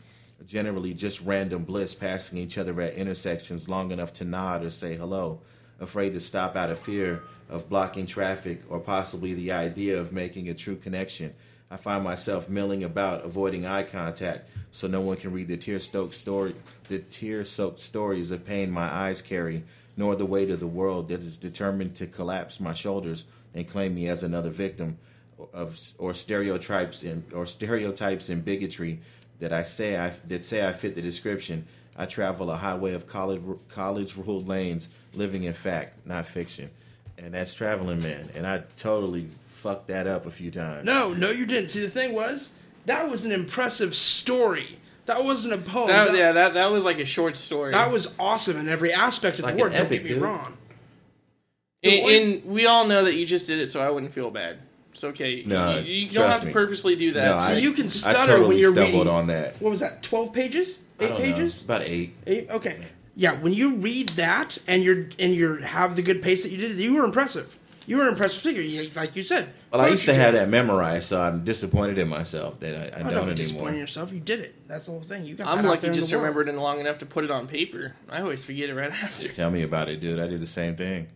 Generally, 0.44 0.94
just 0.94 1.20
random 1.20 1.62
bliss 1.62 1.94
passing 1.94 2.38
each 2.38 2.58
other 2.58 2.80
at 2.80 2.94
intersections 2.94 3.68
long 3.68 3.92
enough 3.92 4.12
to 4.14 4.24
nod 4.24 4.64
or 4.64 4.70
say 4.70 4.96
hello, 4.96 5.40
afraid 5.78 6.14
to 6.14 6.20
stop 6.20 6.56
out 6.56 6.70
of 6.70 6.78
fear 6.80 7.22
of 7.52 7.68
blocking 7.68 8.06
traffic 8.06 8.62
or 8.68 8.80
possibly 8.80 9.34
the 9.34 9.52
idea 9.52 10.00
of 10.00 10.12
making 10.12 10.48
a 10.48 10.54
true 10.54 10.76
connection. 10.76 11.34
I 11.70 11.76
find 11.76 12.02
myself 12.02 12.48
milling 12.48 12.82
about, 12.82 13.24
avoiding 13.24 13.66
eye 13.66 13.82
contact, 13.82 14.48
so 14.72 14.88
no 14.88 15.02
one 15.02 15.18
can 15.18 15.32
read 15.32 15.48
the 15.48 15.56
tear-stoked 15.56 16.14
story, 16.14 16.54
the 16.88 16.98
tear-soaked 16.98 17.78
stories 17.78 18.30
of 18.30 18.44
pain 18.44 18.70
my 18.70 18.92
eyes 18.92 19.22
carry, 19.22 19.64
nor 19.96 20.16
the 20.16 20.26
weight 20.26 20.50
of 20.50 20.60
the 20.60 20.66
world 20.66 21.08
that 21.08 21.20
is 21.20 21.38
determined 21.38 21.94
to 21.96 22.06
collapse 22.06 22.58
my 22.58 22.72
shoulders 22.72 23.26
and 23.54 23.68
claim 23.68 23.94
me 23.94 24.08
as 24.08 24.22
another 24.22 24.50
victim 24.50 24.98
of 25.52 25.78
or 25.98 26.14
stereotypes 26.14 27.02
and 27.02 27.24
or 27.34 27.46
stereotypes 27.46 28.28
and 28.28 28.44
bigotry 28.44 29.00
that 29.40 29.52
I 29.52 29.64
say 29.64 29.98
I 29.98 30.12
that 30.28 30.44
say 30.44 30.66
I 30.66 30.72
fit 30.72 30.94
the 30.94 31.02
description. 31.02 31.66
I 31.96 32.06
travel 32.06 32.50
a 32.50 32.56
highway 32.56 32.94
of 32.94 33.06
college 33.06 33.42
college 33.68 34.16
ruled 34.16 34.48
lanes, 34.48 34.88
living 35.14 35.44
in 35.44 35.52
fact, 35.52 36.06
not 36.06 36.26
fiction, 36.26 36.70
and 37.18 37.34
that's 37.34 37.54
traveling 37.54 38.02
man. 38.02 38.30
And 38.34 38.46
I 38.46 38.62
totally 38.76 39.28
fucked 39.46 39.88
that 39.88 40.06
up 40.06 40.26
a 40.26 40.30
few 40.30 40.50
times. 40.50 40.84
No, 40.84 41.12
no, 41.12 41.30
you 41.30 41.46
didn't. 41.46 41.68
See, 41.68 41.80
the 41.80 41.90
thing 41.90 42.14
was, 42.14 42.50
that 42.86 43.08
was 43.10 43.24
an 43.24 43.32
impressive 43.32 43.94
story. 43.94 44.78
That 45.06 45.24
wasn't 45.24 45.54
a 45.54 45.58
poem. 45.58 45.88
That, 45.88 46.08
that, 46.12 46.16
yeah, 46.16 46.32
that 46.32 46.54
that 46.54 46.70
was 46.70 46.84
like 46.84 46.98
a 46.98 47.04
short 47.06 47.36
story. 47.36 47.72
that 47.72 47.90
was 47.90 48.14
awesome 48.18 48.56
in 48.56 48.68
every 48.68 48.92
aspect 48.92 49.38
of 49.38 49.44
Like 49.44 49.56
the 49.56 49.64
an 49.64 49.70
word. 49.72 49.76
Don't 49.78 49.90
get 49.90 50.02
me 50.04 50.10
dude. 50.10 50.22
wrong. 50.22 50.56
and, 51.82 52.02
one- 52.02 52.12
and 52.14 52.44
we 52.44 52.66
all 52.66 52.86
know 52.86 53.04
that 53.04 53.14
you 53.14 53.26
just 53.26 53.46
did 53.48 53.58
it, 53.58 53.66
so 53.66 53.82
I 53.82 53.90
wouldn't 53.90 54.12
feel 54.12 54.30
bad. 54.30 54.58
It's 54.92 55.02
okay. 55.04 55.42
No, 55.46 55.78
you, 55.78 55.92
you 56.06 56.10
don't 56.10 56.28
have 56.30 56.40
to 56.42 56.46
me. 56.48 56.52
purposely 56.52 56.96
do 56.96 57.12
that. 57.12 57.24
No, 57.36 57.40
So 57.40 57.52
I- 57.52 57.56
you 57.56 57.72
can 57.72 57.86
I 57.86 57.88
stutter 57.88 58.32
totally 58.32 58.48
when 58.48 58.58
you're 58.58 58.72
stumbled 58.72 58.94
reading. 59.06 59.08
on 59.12 59.26
that. 59.28 59.60
What 59.60 59.70
was 59.70 59.80
that? 59.80 60.02
Twelve 60.02 60.32
pages? 60.32 60.80
I 61.00 61.04
Eight 61.04 61.08
don't 61.08 61.18
know. 61.18 61.24
pages? 61.24 61.62
About 61.62 61.82
eight. 61.82 62.14
Eight? 62.26 62.50
Okay. 62.50 62.84
Yeah, 63.14 63.32
when 63.32 63.52
you 63.52 63.74
read 63.76 64.10
that 64.10 64.58
and 64.66 64.82
you're 64.82 65.06
and 65.18 65.34
you're 65.34 65.60
have 65.60 65.96
the 65.96 66.02
good 66.02 66.22
pace 66.22 66.42
that 66.44 66.50
you 66.50 66.56
did, 66.58 66.72
you 66.78 66.94
were 66.96 67.04
impressive. 67.04 67.58
You 67.84 67.98
were 67.98 68.06
impressed 68.06 68.36
with 68.36 68.44
figure, 68.44 68.62
you- 68.62 68.90
like 68.94 69.16
you 69.16 69.24
said. 69.24 69.48
Well, 69.72 69.80
I 69.80 69.88
used 69.88 70.04
to 70.04 70.14
have 70.14 70.34
that 70.34 70.48
memorized, 70.48 71.08
so 71.08 71.20
I'm 71.20 71.44
disappointed 71.44 71.98
in 71.98 72.06
myself 72.08 72.60
that 72.60 72.74
I, 72.76 72.96
I 72.96 73.00
I'm 73.00 73.04
don't 73.06 73.14
not 73.14 73.16
anymore. 73.22 73.34
disappointing 73.34 73.80
yourself. 73.80 74.12
You 74.12 74.20
did 74.20 74.40
it. 74.40 74.54
That's 74.68 74.86
the 74.86 74.92
whole 74.92 75.00
thing. 75.00 75.24
You 75.24 75.34
got. 75.34 75.48
I'm 75.48 75.56
that 75.58 75.64
out 75.64 75.70
lucky 75.70 75.80
there 75.86 75.94
just 75.94 76.10
the 76.10 76.16
remembered 76.18 76.48
it 76.48 76.54
long 76.54 76.78
enough 76.78 76.98
to 76.98 77.06
put 77.06 77.24
it 77.24 77.30
on 77.30 77.48
paper. 77.48 77.94
I 78.08 78.20
always 78.20 78.44
forget 78.44 78.68
it 78.70 78.74
right 78.74 78.90
after. 78.92 79.28
Tell 79.28 79.50
me 79.50 79.62
about 79.62 79.88
it, 79.88 80.00
dude. 80.00 80.20
I 80.20 80.26
did 80.28 80.40
the 80.40 80.46
same 80.46 80.76
thing. 80.76 81.08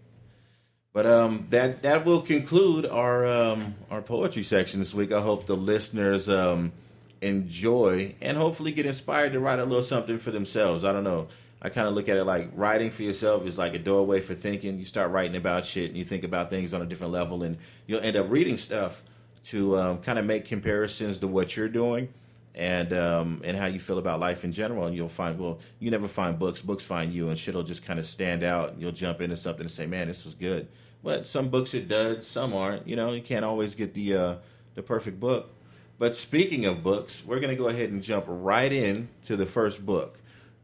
But 0.92 1.06
um, 1.06 1.46
that 1.50 1.82
that 1.82 2.04
will 2.04 2.20
conclude 2.22 2.84
our 2.86 3.26
um, 3.26 3.74
our 3.90 4.02
poetry 4.02 4.42
section 4.42 4.80
this 4.80 4.92
week. 4.94 5.12
I 5.12 5.20
hope 5.20 5.46
the 5.46 5.56
listeners 5.56 6.28
um, 6.28 6.72
enjoy 7.20 8.14
and 8.20 8.36
hopefully 8.36 8.72
get 8.72 8.86
inspired 8.86 9.32
to 9.34 9.40
write 9.40 9.58
a 9.58 9.64
little 9.64 9.82
something 9.82 10.18
for 10.18 10.30
themselves. 10.30 10.84
I 10.84 10.92
don't 10.92 11.04
know. 11.04 11.28
I 11.66 11.68
kind 11.68 11.88
of 11.88 11.94
look 11.94 12.08
at 12.08 12.16
it 12.16 12.22
like 12.22 12.48
writing 12.54 12.92
for 12.92 13.02
yourself 13.02 13.44
is 13.44 13.58
like 13.58 13.74
a 13.74 13.80
doorway 13.80 14.20
for 14.20 14.34
thinking. 14.34 14.78
You 14.78 14.84
start 14.84 15.10
writing 15.10 15.34
about 15.34 15.64
shit 15.64 15.88
and 15.88 15.98
you 15.98 16.04
think 16.04 16.22
about 16.22 16.48
things 16.48 16.72
on 16.72 16.80
a 16.80 16.86
different 16.86 17.12
level, 17.12 17.42
and 17.42 17.58
you'll 17.88 18.02
end 18.02 18.16
up 18.16 18.30
reading 18.30 18.56
stuff 18.56 19.02
to 19.46 19.76
um, 19.76 19.98
kind 19.98 20.16
of 20.16 20.24
make 20.24 20.44
comparisons 20.44 21.18
to 21.18 21.26
what 21.26 21.56
you're 21.56 21.68
doing 21.68 22.14
and 22.54 22.92
um, 22.92 23.42
and 23.42 23.56
how 23.56 23.66
you 23.66 23.80
feel 23.80 23.98
about 23.98 24.20
life 24.20 24.44
in 24.44 24.52
general. 24.52 24.86
And 24.86 24.94
you'll 24.94 25.08
find, 25.08 25.40
well, 25.40 25.58
you 25.80 25.90
never 25.90 26.06
find 26.06 26.38
books; 26.38 26.62
books 26.62 26.84
find 26.84 27.12
you, 27.12 27.30
and 27.30 27.36
shit'll 27.36 27.64
just 27.64 27.84
kind 27.84 27.98
of 27.98 28.06
stand 28.06 28.44
out. 28.44 28.74
And 28.74 28.80
you'll 28.80 28.92
jump 28.92 29.20
into 29.20 29.36
something 29.36 29.62
and 29.62 29.70
say, 29.72 29.86
"Man, 29.86 30.06
this 30.06 30.24
was 30.24 30.34
good." 30.34 30.68
But 31.02 31.26
some 31.26 31.48
books 31.48 31.74
it 31.74 31.88
does, 31.88 32.28
some 32.28 32.54
aren't. 32.54 32.86
You 32.86 32.94
know, 32.94 33.10
you 33.12 33.22
can't 33.22 33.44
always 33.44 33.74
get 33.74 33.92
the 33.92 34.14
uh, 34.14 34.34
the 34.76 34.84
perfect 34.84 35.18
book. 35.18 35.50
But 35.98 36.14
speaking 36.14 36.64
of 36.64 36.84
books, 36.84 37.24
we're 37.26 37.40
to 37.40 37.56
go 37.56 37.66
ahead 37.66 37.90
and 37.90 38.04
jump 38.04 38.26
right 38.28 38.70
in 38.70 39.08
to 39.24 39.34
the 39.34 39.46
first 39.46 39.84
book. 39.84 40.20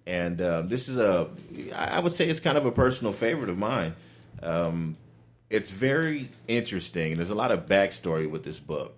And 0.06 0.42
um, 0.42 0.68
this 0.68 0.88
is 0.88 0.97
a, 0.97 1.28
I 1.75 2.00
would 2.00 2.12
say 2.12 2.28
it's 2.28 2.40
kind 2.40 2.59
of 2.59 2.66
a 2.66 2.73
personal 2.73 3.12
favorite 3.12 3.50
of 3.50 3.59
mine. 3.59 3.94
Um, 4.42 4.97
it's 5.49 5.71
very 5.71 6.30
interesting, 6.49 7.12
and 7.12 7.18
there's 7.18 7.30
a 7.30 7.35
lot 7.35 7.52
of 7.52 7.66
backstory 7.66 8.28
with 8.28 8.42
this 8.42 8.59
book. 8.59 8.97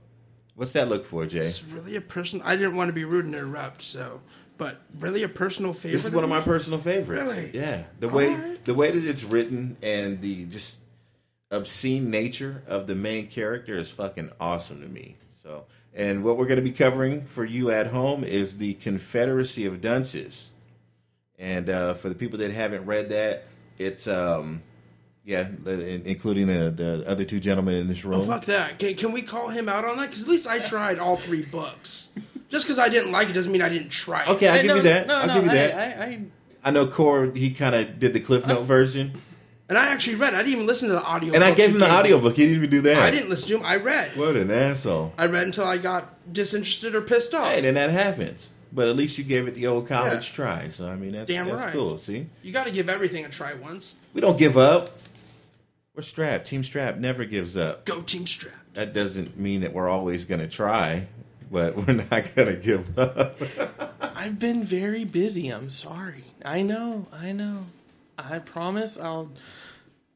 What's 0.55 0.73
that 0.75 0.89
look 0.89 1.05
for, 1.05 1.27
Jay? 1.27 1.39
It's 1.39 1.65
really 1.65 1.97
a 1.97 2.01
personal. 2.01 2.47
I 2.47 2.57
didn't 2.57 2.77
want 2.77 2.89
to 2.89 2.95
be 2.95 3.05
rude 3.05 3.25
and 3.25 3.35
interrupt, 3.35 3.83
so. 3.83 4.21
But 4.57 4.81
really, 5.01 5.25
a 5.25 5.29
personal 5.29 5.73
favorite. 5.73 5.97
This 5.97 6.05
is 6.07 6.13
one 6.13 6.23
of 6.23 6.31
my 6.31 6.41
personal 6.41 6.79
favorites. 6.79 7.23
Really? 7.23 7.51
Yeah. 7.53 7.83
The 7.99 8.09
way 8.09 8.29
Alright. 8.29 8.65
the 8.65 8.75
way 8.75 8.93
that 8.93 9.05
it's 9.05 9.25
written 9.25 9.77
and 9.83 10.21
the 10.21 10.45
just 10.45 10.81
obscene 11.51 12.09
nature 12.09 12.63
of 12.69 12.87
the 12.87 12.95
main 12.95 13.27
character 13.27 13.77
is 13.77 13.91
fucking 13.91 14.31
awesome 14.41 14.81
to 14.81 14.87
me. 14.87 15.17
So, 15.43 15.65
and 15.93 16.23
what 16.23 16.37
we're 16.37 16.47
going 16.47 16.57
to 16.57 16.63
be 16.63 16.71
covering 16.71 17.25
for 17.25 17.45
you 17.45 17.73
at 17.73 17.89
home 17.89 18.23
is 18.23 18.59
the 18.59 18.75
Confederacy 18.75 19.67
of 19.67 19.81
Dunces. 19.81 20.51
And 21.39 21.69
uh, 21.69 21.95
for 21.95 22.09
the 22.09 22.15
people 22.15 22.39
that 22.39 22.51
haven't 22.53 22.87
read 22.87 23.09
that, 23.11 23.45
it's 23.79 24.07
um 24.07 24.63
yeah, 25.25 25.49
including 26.05 26.47
the 26.47 26.71
the 26.71 27.05
other 27.09 27.25
two 27.25 27.41
gentlemen 27.41 27.75
in 27.75 27.89
this 27.89 28.05
room. 28.05 28.21
Oh, 28.21 28.25
fuck 28.25 28.45
that. 28.45 28.79
Can, 28.79 28.95
can 28.95 29.13
we 29.13 29.23
call 29.23 29.49
him 29.49 29.69
out 29.69 29.85
on 29.85 29.97
that? 29.97 30.07
Because 30.09 30.23
at 30.23 30.29
least 30.29 30.47
I 30.47 30.59
tried 30.59 30.99
all 30.99 31.17
three 31.17 31.43
books. 31.43 32.09
Just 32.51 32.67
because 32.67 32.79
I 32.79 32.89
didn't 32.89 33.11
like 33.11 33.31
it 33.31 33.33
doesn't 33.33 33.51
mean 33.51 33.63
I 33.63 33.69
didn't 33.71 33.89
try. 33.89 34.23
it. 34.23 34.29
Okay, 34.29 34.49
I'll 34.49 34.55
Hey, 34.57 34.63
give 34.63 34.69
no, 34.69 34.77
you 34.77 34.83
that. 34.83 35.07
No, 35.07 35.15
I'll 35.17 35.27
no, 35.27 35.35
give 35.35 35.45
you 35.45 35.51
I, 35.51 35.55
that. 35.55 35.99
I, 36.01 36.05
I, 36.05 36.21
I 36.67 36.71
know 36.71 36.87
Core 36.87 37.33
he 37.35 37.51
kind 37.53 37.75
of 37.75 37.99
did 37.99 38.13
the 38.13 38.21
Cliff 38.21 38.47
Note 38.47 38.63
version, 38.63 39.13
And 39.69 39.77
I 39.79 39.93
actually 39.93 40.17
read. 40.17 40.35
it. 40.35 40.37
I 40.37 40.41
didn't 40.41 40.53
even 40.53 40.67
listen 40.67 40.89
to 40.89 40.95
the 40.95 41.03
audio. 41.03 41.35
and 41.35 41.43
I 41.43 41.53
gave 41.55 41.71
him 41.71 41.79
the 41.79 41.87
me. 41.87 41.91
audiobook. 41.91 42.37
He 42.37 42.43
didn't 42.43 42.59
even 42.59 42.71
do 42.71 42.83
that. 42.83 42.99
I 42.99 43.11
didn't 43.11 43.31
listen 43.31 43.49
to 43.49 43.57
him. 43.57 43.63
I 43.65 43.77
read. 43.77 44.15
What 44.17 44.37
an 44.37 44.51
asshole. 44.51 45.15
I 45.19 45.27
read 45.27 45.45
until 45.47 45.65
I 45.65 45.79
got 45.79 46.33
disinterested 46.33 46.95
or 46.95 47.01
pissed 47.01 47.35
off. 47.35 47.51
Hey, 47.51 47.63
then 47.63 47.75
that 47.75 47.91
happens. 47.91 48.51
But 48.75 48.89
at 48.89 48.97
least 48.97 49.17
you 49.19 49.25
gave 49.25 49.47
it 49.47 49.55
the 49.55 49.67
old 49.69 49.87
college 49.87 50.31
Yeah. 50.31 50.35
try. 50.35 50.69
So 50.69 50.89
I 50.89 50.97
mean, 50.97 51.13
that's, 51.13 51.29
Damn 51.29 51.47
that's 51.49 51.63
right. 51.63 51.73
cool. 51.73 51.97
See, 51.99 52.27
You 52.43 52.53
got 52.53 52.67
to 52.67 52.73
give 52.73 52.89
everything 52.89 53.25
a 53.25 53.29
try 53.29 53.55
once. 53.55 53.95
we 54.13 54.21
don't 54.21 54.37
give 54.39 54.57
up. 54.59 54.91
We're 55.95 56.03
strapped. 56.03 56.49
Team 56.49 56.65
Strap 56.65 56.97
never 56.97 57.25
gives 57.25 57.57
up. 57.57 57.85
Go 57.85 58.01
Team 58.03 58.27
Strap. 58.27 58.55
That 58.75 58.93
doesn't 58.93 59.39
mean 59.39 59.61
that 59.61 59.73
we're 59.73 59.89
always 59.89 60.25
going 60.25 60.41
to 60.41 60.49
try, 60.49 61.07
but 61.53 61.77
we're 61.87 61.93
not 61.95 62.35
going 62.35 62.49
to 62.49 62.57
give 62.61 62.99
up. 62.99 63.39
I've 64.17 64.41
been 64.41 64.65
very 64.65 65.05
busy. 65.05 65.49
I'm 65.51 65.71
sorry. 65.71 66.25
I 66.45 66.63
know. 66.63 67.07
I 67.13 67.31
know. 67.31 67.67
I 68.19 68.41
promise 68.41 68.99
I'll 68.99 69.31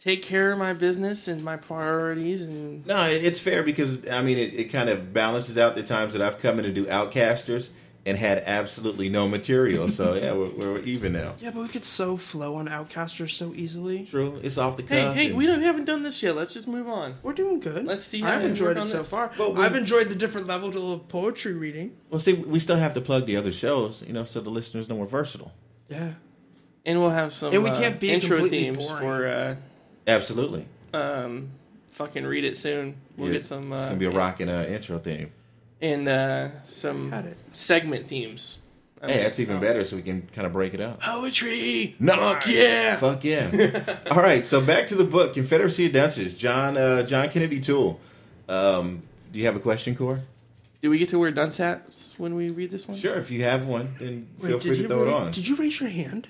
take 0.03 0.23
care 0.23 0.51
of 0.51 0.59
my 0.59 0.73
business 0.73 1.29
and 1.29 1.45
my 1.45 1.57
priorities 1.57 2.43
and 2.43 2.87
no, 2.87 3.05
it's 3.07 3.39
fair 3.41 3.63
because 3.63 4.07
I 4.09 4.21
mean, 4.23 4.39
it, 4.39 4.55
it 4.55 4.65
kind 4.65 4.89
of 4.89 5.13
balances 5.13 5.57
out 5.59 5.75
the 5.77 5.83
times 5.85 6.13
that 6.15 6.23
I've 6.23 6.41
come 6.41 6.59
in 6.59 6.65
to 6.65 6.73
do 6.73 6.87
Outcasters 6.87 7.69
and 8.07 8.17
had 8.17 8.39
absolutely 8.47 9.09
no 9.09 9.29
material. 9.29 9.89
So 9.89 10.15
yeah, 10.23 10.33
we're, 10.33 10.51
we're 10.51 10.79
even 10.83 11.13
now. 11.13 11.35
Yeah, 11.41 11.51
but 11.51 11.63
we 11.63 11.69
could 11.69 11.85
so 11.85 12.17
flow 12.17 12.55
on 12.57 12.69
Outcasters 12.69 13.31
so 13.33 13.53
easily. 13.55 14.07
True, 14.07 14.41
it's 14.43 14.57
off 14.59 14.77
the 14.77 14.83
cuff. 14.83 14.91
hey, 14.91 15.13
hey, 15.15 15.27
and- 15.29 15.37
we, 15.37 15.47
don't, 15.47 15.59
we 15.61 15.65
haven't 15.67 15.85
done 15.85 16.03
this 16.03 16.23
yet. 16.23 16.35
Let's 16.37 16.55
just 16.55 16.69
move 16.69 16.89
on. 16.89 17.17
We're 17.23 17.33
doing 17.35 17.61
good. 17.61 17.85
Let's 17.85 18.05
see 18.05 18.21
how 18.21 18.33
I've 18.37 18.45
enjoyed 18.45 18.77
it 18.79 18.87
so 18.87 18.99
this. 18.99 19.11
far. 19.11 19.33
Well, 19.39 19.53
we- 19.55 19.63
I've 19.63 19.77
enjoyed 19.77 20.09
the 20.09 20.15
different 20.15 20.47
level 20.47 20.93
of 20.93 21.09
poetry 21.09 21.53
reading. 21.53 21.97
Well, 22.11 22.21
see, 22.21 22.33
we 22.35 22.59
still 22.61 22.77
have 22.77 22.95
to 22.95 23.01
plug 23.01 23.27
the 23.27 23.37
other 23.37 23.53
shows, 23.53 24.03
you 24.07 24.13
know, 24.13 24.25
so 24.25 24.41
the 24.41 24.51
listeners 24.51 24.89
know 24.89 24.95
we're 24.97 25.07
versatile. 25.07 25.53
Yeah. 25.89 26.15
And 26.87 27.01
we'll 27.01 27.11
have 27.11 27.33
some 27.35 27.53
And 27.53 27.63
we 27.63 27.69
uh, 27.71 27.79
can't 27.79 28.01
be 28.01 28.11
intro 28.11 28.47
themes 28.47 28.87
boring. 28.89 29.03
for 29.03 29.57
Absolutely. 30.07 30.67
uh, 30.95 31.23
um, 31.27 31.51
fucking 31.91 32.25
read 32.27 32.45
it 32.45 32.57
soon. 32.57 32.97
We'll 33.17 33.29
Yeah, 33.29 33.35
get 33.35 33.45
some. 33.45 33.73
Uh, 33.73 33.77
it's 33.77 33.85
gonna 33.85 33.97
be 33.97 34.07
a 34.07 34.11
rocking 34.11 34.49
uh, 34.49 34.65
intro 34.69 34.99
theme. 34.99 35.31
And 35.81 36.09
uh, 36.09 36.49
some 36.69 37.13
segment 37.53 38.07
themes. 38.07 38.59
I 39.01 39.07
Hey, 39.07 39.15
mean, 39.15 39.23
that's 39.23 39.39
even 39.39 39.61
better, 39.61 39.85
so 39.85 39.95
we 39.95 40.03
can 40.03 40.23
kind 40.35 40.45
of 40.45 40.53
break 40.53 40.75
it 40.75 40.81
up. 40.81 41.01
poetry. 41.01 41.95
Nice. 42.01 42.19
Fuck 42.19 42.47
yeah. 42.49 42.97
Fuck 42.97 43.23
yeah! 43.25 43.97
All 44.11 44.21
right, 44.21 44.45
so 44.45 44.61
back 44.61 44.89
to 44.89 44.97
the 44.97 45.05
book, 45.05 45.35
Confederacy 45.35 45.87
of 45.87 45.93
Dunces, 45.93 46.37
John 46.37 46.77
uh, 46.77 47.05
John 47.05 47.29
Kennedy 47.29 47.61
Toole. 47.61 48.01
Um, 48.49 49.03
do 49.33 49.39
you 49.39 49.45
have 49.47 49.55
a 49.55 49.61
question, 49.61 49.95
Core? 49.95 50.21
Do 50.83 50.91
we 50.91 50.99
get 50.99 51.11
to 51.11 51.19
wear 51.19 51.31
dunce 51.31 51.59
hats 51.59 52.15
when 52.19 52.35
we 52.35 52.51
read 52.51 52.71
this 52.73 52.89
one? 52.89 52.97
Sure, 52.97 53.17
if 53.19 53.31
you 53.31 53.45
have 53.45 53.67
one, 53.67 53.95
then 54.01 54.27
Wait, 54.41 54.49
feel 54.49 54.59
did 54.59 54.69
free 54.69 54.83
to 54.83 54.89
throw 54.89 54.99
really, 55.05 55.11
it 55.11 55.15
on. 55.15 55.31
Did 55.33 55.47
you 55.47 55.55
raise 55.57 55.79
your 55.81 55.91
hand? 55.91 56.27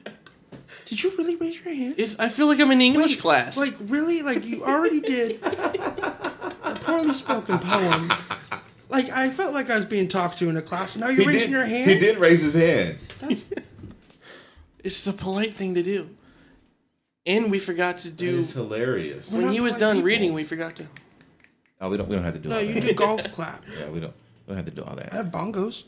Did 0.86 1.02
you 1.02 1.10
really 1.16 1.36
raise 1.36 1.62
your 1.64 1.74
hand? 1.74 1.94
It's, 1.96 2.18
I 2.18 2.28
feel 2.28 2.48
like 2.48 2.60
I'm 2.60 2.70
in 2.70 2.80
English 2.82 3.12
Wait, 3.16 3.20
class. 3.20 3.56
Like 3.56 3.74
really? 3.80 4.20
Like 4.22 4.44
you 4.44 4.64
already 4.64 5.00
did 5.00 5.42
a 5.42 6.78
poorly 6.82 7.14
spoken 7.14 7.58
poem. 7.58 8.12
Like 8.88 9.10
I 9.10 9.30
felt 9.30 9.52
like 9.52 9.68
I 9.70 9.76
was 9.76 9.84
being 9.84 10.08
talked 10.08 10.38
to 10.38 10.48
in 10.48 10.56
a 10.56 10.62
class. 10.62 10.96
Now 10.96 11.08
you're 11.08 11.22
he 11.22 11.26
raising 11.26 11.50
did. 11.50 11.50
your 11.50 11.64
hand. 11.66 11.90
He 11.90 11.98
did 11.98 12.18
raise 12.18 12.40
his 12.42 12.54
hand. 12.54 12.98
That's, 13.20 13.50
it's 14.84 15.02
the 15.02 15.12
polite 15.12 15.54
thing 15.54 15.74
to 15.74 15.82
do. 15.82 16.08
And 17.26 17.50
we 17.50 17.58
forgot 17.58 17.98
to 17.98 18.10
do 18.10 18.40
It's 18.40 18.52
hilarious. 18.52 19.30
When 19.30 19.52
he 19.52 19.60
was 19.60 19.76
done 19.76 19.96
people. 19.96 20.06
reading. 20.06 20.32
We 20.32 20.44
forgot 20.44 20.76
to. 20.76 20.86
Oh, 21.80 21.90
we 21.90 21.96
don't. 21.98 22.08
We 22.08 22.14
don't 22.16 22.24
have 22.24 22.34
to 22.34 22.40
do 22.40 22.48
no, 22.48 22.56
all 22.56 22.62
you 22.62 22.74
that. 22.74 22.86
do 22.86 22.94
golf 22.94 23.32
clap. 23.32 23.64
Yeah, 23.78 23.88
we 23.90 24.00
don't. 24.00 24.14
We 24.46 24.54
don't 24.54 24.56
have 24.56 24.64
to 24.64 24.70
do 24.70 24.82
all 24.82 24.96
that. 24.96 25.12
I 25.12 25.16
have 25.16 25.26
bongos. 25.26 25.84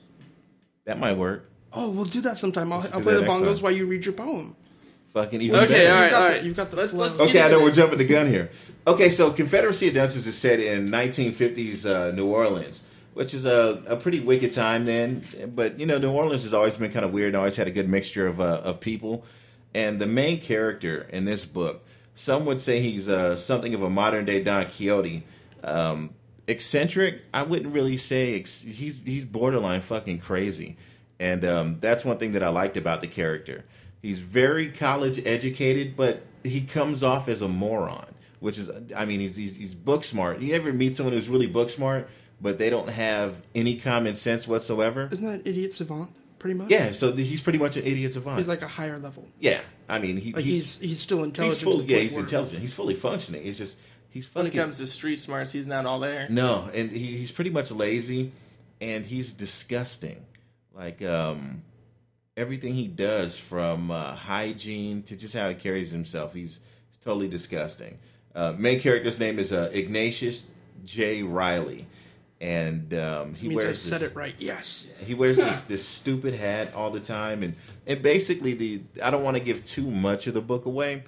That 0.84 0.98
might 0.98 1.16
work. 1.16 1.48
Oh, 1.72 1.88
we'll 1.88 2.04
do 2.04 2.20
that 2.22 2.36
sometime. 2.36 2.72
I'll, 2.72 2.80
I'll 2.92 3.00
play 3.00 3.14
the 3.14 3.22
bongos 3.22 3.54
time. 3.54 3.62
while 3.62 3.72
you 3.72 3.86
read 3.86 4.04
your 4.04 4.12
poem. 4.14 4.54
Fucking 5.14 5.40
even 5.40 5.56
Okay, 5.60 5.86
better. 5.88 5.94
all 5.94 6.00
right, 6.00 6.10
You've 6.10 6.12
got 6.12 6.22
all 6.22 6.28
the- 6.40 6.46
you've 6.46 6.56
got 6.56 6.70
the 6.70 6.76
let's 6.76 6.92
let's 6.92 7.20
Okay, 7.20 7.42
I 7.42 7.48
know 7.50 7.60
we're 7.62 7.72
jumping 7.72 7.98
the 7.98 8.06
gun 8.06 8.26
here. 8.26 8.50
Okay, 8.86 9.10
so 9.10 9.32
Confederacy 9.32 9.88
of 9.88 9.94
Dunces 9.94 10.26
is 10.26 10.36
set 10.38 10.60
in 10.60 10.88
1950s 10.88 11.84
uh, 11.86 12.14
New 12.14 12.26
Orleans, 12.26 12.82
which 13.14 13.34
is 13.34 13.44
a, 13.44 13.82
a 13.86 13.96
pretty 13.96 14.20
wicked 14.20 14.52
time 14.52 14.84
then. 14.84 15.24
But 15.54 15.78
you 15.78 15.86
know, 15.86 15.98
New 15.98 16.10
Orleans 16.10 16.42
has 16.44 16.54
always 16.54 16.76
been 16.76 16.92
kind 16.92 17.04
of 17.04 17.12
weird. 17.12 17.34
Always 17.34 17.56
had 17.56 17.66
a 17.66 17.72
good 17.72 17.88
mixture 17.88 18.26
of 18.26 18.40
uh, 18.40 18.60
of 18.64 18.80
people. 18.80 19.24
And 19.74 20.00
the 20.00 20.06
main 20.06 20.40
character 20.40 21.06
in 21.10 21.24
this 21.24 21.44
book, 21.44 21.84
some 22.14 22.44
would 22.46 22.60
say 22.60 22.80
he's 22.80 23.08
uh, 23.08 23.36
something 23.36 23.72
of 23.74 23.82
a 23.82 23.90
modern 23.90 24.24
day 24.24 24.42
Don 24.42 24.64
Quixote. 24.64 25.24
Um, 25.62 26.10
eccentric, 26.48 27.22
I 27.32 27.42
wouldn't 27.44 27.72
really 27.72 27.96
say. 27.96 28.34
Ex- 28.38 28.62
he's 28.62 28.98
he's 29.04 29.24
borderline 29.24 29.80
fucking 29.80 30.18
crazy, 30.18 30.76
and 31.18 31.44
um, 31.44 31.76
that's 31.80 32.04
one 32.04 32.18
thing 32.18 32.32
that 32.32 32.42
I 32.42 32.48
liked 32.48 32.76
about 32.76 33.00
the 33.00 33.06
character. 33.06 33.64
He's 34.02 34.18
very 34.18 34.70
college 34.70 35.24
educated, 35.26 35.96
but 35.96 36.22
he 36.42 36.62
comes 36.62 37.02
off 37.02 37.28
as 37.28 37.42
a 37.42 37.48
moron. 37.48 38.06
Which 38.40 38.56
is, 38.56 38.70
I 38.96 39.04
mean, 39.04 39.20
he's 39.20 39.36
he's, 39.36 39.56
he's 39.56 39.74
book 39.74 40.02
smart. 40.02 40.40
You 40.40 40.54
ever 40.54 40.72
meet 40.72 40.96
someone 40.96 41.12
who's 41.12 41.28
really 41.28 41.46
book 41.46 41.68
smart, 41.68 42.08
but 42.40 42.58
they 42.58 42.70
don't 42.70 42.88
have 42.88 43.36
any 43.54 43.76
common 43.76 44.14
sense 44.16 44.46
whatsoever? 44.48 45.08
Isn't 45.12 45.26
that 45.26 45.46
idiot 45.48 45.72
savant? 45.74 46.10
Pretty 46.38 46.54
much. 46.54 46.70
Yeah, 46.70 46.90
so 46.92 47.12
th- 47.12 47.28
he's 47.28 47.40
pretty 47.42 47.58
much 47.58 47.76
an 47.76 47.84
idiot 47.84 48.14
savant. 48.14 48.38
He's 48.38 48.48
like 48.48 48.62
a 48.62 48.68
higher 48.68 48.98
level. 48.98 49.28
yeah, 49.38 49.60
I 49.88 49.98
mean, 49.98 50.16
he, 50.16 50.32
Like 50.32 50.44
he- 50.44 50.52
he's 50.52 50.78
he's 50.78 50.98
still 51.00 51.18
he's 51.18 51.26
intelligent. 51.26 51.62
full. 51.62 51.78
to 51.78 51.82
the 51.82 51.92
Yeah, 51.92 51.98
he's 52.00 52.12
where- 52.12 52.22
intelligent. 52.22 52.60
He's 52.60 52.72
fully 52.72 52.94
functioning. 52.94 53.46
It's 53.46 53.58
just 53.58 53.76
he's 54.08 54.34
When 54.34 54.46
it 54.46 54.52
comes 54.54 54.78
to 54.78 54.86
street 54.86 55.18
smarts, 55.18 55.52
he's 55.52 55.66
not 55.66 55.84
all 55.84 56.00
there. 56.00 56.26
No, 56.30 56.70
and 56.72 56.90
he, 56.90 57.18
he's 57.18 57.30
pretty 57.30 57.50
much 57.50 57.70
lazy, 57.70 58.32
and 58.80 59.04
he's 59.04 59.32
disgusting. 59.34 60.24
Like 60.74 61.02
um, 61.02 61.62
everything 62.38 62.72
he 62.72 62.86
does, 62.86 63.36
from 63.38 63.90
uh, 63.90 64.14
hygiene 64.14 65.02
to 65.04 65.16
just 65.16 65.34
how 65.34 65.48
he 65.50 65.54
carries 65.54 65.90
himself, 65.90 66.32
he's, 66.32 66.58
he's 66.90 66.98
totally 67.04 67.28
disgusting. 67.28 67.98
Uh, 68.34 68.54
main 68.56 68.80
character's 68.80 69.18
name 69.18 69.38
is 69.38 69.52
uh, 69.52 69.68
Ignatius 69.74 70.46
J. 70.86 71.22
Reilly, 71.22 71.86
and 72.40 72.94
um, 72.94 73.34
he 73.34 73.48
means 73.48 73.62
I 73.62 73.66
wears 73.66 73.82
said 73.82 74.00
this, 74.00 74.10
it 74.10 74.16
right. 74.16 74.34
Yes. 74.38 74.88
he 75.04 75.14
wears 75.14 75.36
this, 75.36 75.62
this 75.64 75.84
stupid 75.86 76.34
hat 76.34 76.74
all 76.74 76.90
the 76.90 77.00
time, 77.00 77.42
and 77.42 77.54
and 77.86 78.02
basically 78.02 78.54
the 78.54 78.82
I 79.02 79.10
don't 79.10 79.22
want 79.22 79.36
to 79.36 79.42
give 79.42 79.64
too 79.64 79.90
much 79.90 80.26
of 80.26 80.34
the 80.34 80.40
book 80.40 80.64
away, 80.66 81.04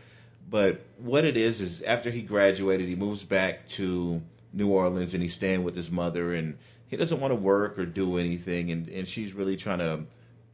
But 0.49 0.83
what 0.99 1.25
it 1.25 1.37
is 1.37 1.61
is 1.61 1.83
after 1.83 2.11
he 2.11 2.21
graduated, 2.23 2.89
he 2.89 2.95
moves 2.95 3.25
back 3.25 3.67
to 3.69 4.21
New 4.53 4.69
Orleans 4.69 5.15
and 5.15 5.23
he's 5.23 5.35
staying 5.35 5.65
with 5.65 5.75
his 5.75 5.91
mother, 5.91 6.35
and 6.35 6.59
he 6.87 6.97
doesn't 6.97 7.21
want 7.21 7.31
to 7.31 7.37
work 7.37 7.79
or 7.79 7.87
do 7.87 8.19
anything, 8.19 8.71
and 8.71 8.87
and 8.89 9.09
she's 9.09 9.33
really 9.33 9.57
trying 9.57 9.79
to, 9.79 10.05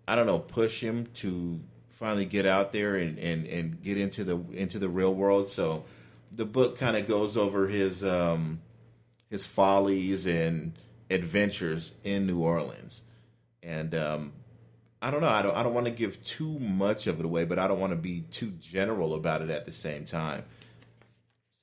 I 0.06 0.14
don't 0.14 0.26
know, 0.26 0.38
push 0.38 0.80
him 0.80 1.06
to 1.14 1.58
finally 1.90 2.26
get 2.26 2.46
out 2.46 2.70
there 2.72 2.94
and 2.94 3.18
and 3.18 3.46
and 3.46 3.82
get 3.82 3.98
into 3.98 4.22
the 4.22 4.38
into 4.52 4.78
the 4.78 4.88
real 4.88 5.12
world. 5.12 5.48
So 5.48 5.84
the 6.30 6.44
book 6.44 6.78
kind 6.78 6.96
of 6.96 7.08
goes 7.08 7.36
over 7.36 7.66
his 7.66 8.04
um 8.04 8.60
his 9.30 9.46
follies 9.46 10.26
and 10.26 10.72
adventures 11.10 11.92
in 12.04 12.26
New 12.26 12.40
Orleans. 12.40 13.02
And 13.62 13.94
um, 13.94 14.32
I 15.00 15.10
don't 15.10 15.20
know. 15.20 15.28
I 15.28 15.42
don't. 15.42 15.56
I 15.56 15.62
don't 15.62 15.74
want 15.74 15.86
to 15.86 15.92
give 15.92 16.22
too 16.22 16.58
much 16.58 17.06
of 17.06 17.20
it 17.20 17.24
away, 17.24 17.44
but 17.44 17.58
I 17.58 17.68
don't 17.68 17.80
want 17.80 17.92
to 17.92 17.96
be 17.96 18.22
too 18.30 18.52
general 18.60 19.14
about 19.14 19.42
it 19.42 19.50
at 19.50 19.66
the 19.66 19.72
same 19.72 20.04
time. 20.04 20.44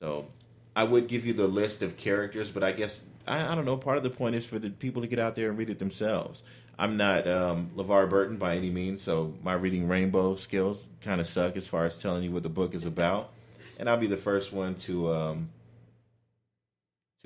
So 0.00 0.26
I 0.74 0.84
would 0.84 1.08
give 1.08 1.26
you 1.26 1.32
the 1.32 1.48
list 1.48 1.82
of 1.82 1.96
characters, 1.96 2.50
but 2.50 2.62
I 2.62 2.72
guess 2.72 3.04
I, 3.26 3.52
I 3.52 3.54
don't 3.54 3.64
know. 3.64 3.76
Part 3.76 3.96
of 3.96 4.02
the 4.02 4.10
point 4.10 4.36
is 4.36 4.46
for 4.46 4.58
the 4.58 4.70
people 4.70 5.02
to 5.02 5.08
get 5.08 5.18
out 5.18 5.34
there 5.34 5.48
and 5.48 5.58
read 5.58 5.70
it 5.70 5.78
themselves. 5.78 6.42
I'm 6.78 6.96
not 6.98 7.26
um, 7.26 7.70
LeVar 7.74 8.10
Burton 8.10 8.36
by 8.36 8.56
any 8.56 8.68
means, 8.68 9.00
so 9.00 9.34
my 9.42 9.54
reading 9.54 9.88
rainbow 9.88 10.36
skills 10.36 10.88
kind 11.00 11.20
of 11.20 11.26
suck 11.26 11.56
as 11.56 11.66
far 11.66 11.86
as 11.86 12.00
telling 12.00 12.22
you 12.22 12.30
what 12.30 12.42
the 12.42 12.50
book 12.50 12.74
is 12.74 12.84
about. 12.84 13.32
And 13.78 13.88
I'll 13.88 13.96
be 13.96 14.06
the 14.06 14.16
first 14.18 14.52
one 14.52 14.74
to 14.76 15.12
um, 15.12 15.48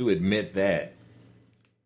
to 0.01 0.09
admit 0.09 0.55
that. 0.55 0.95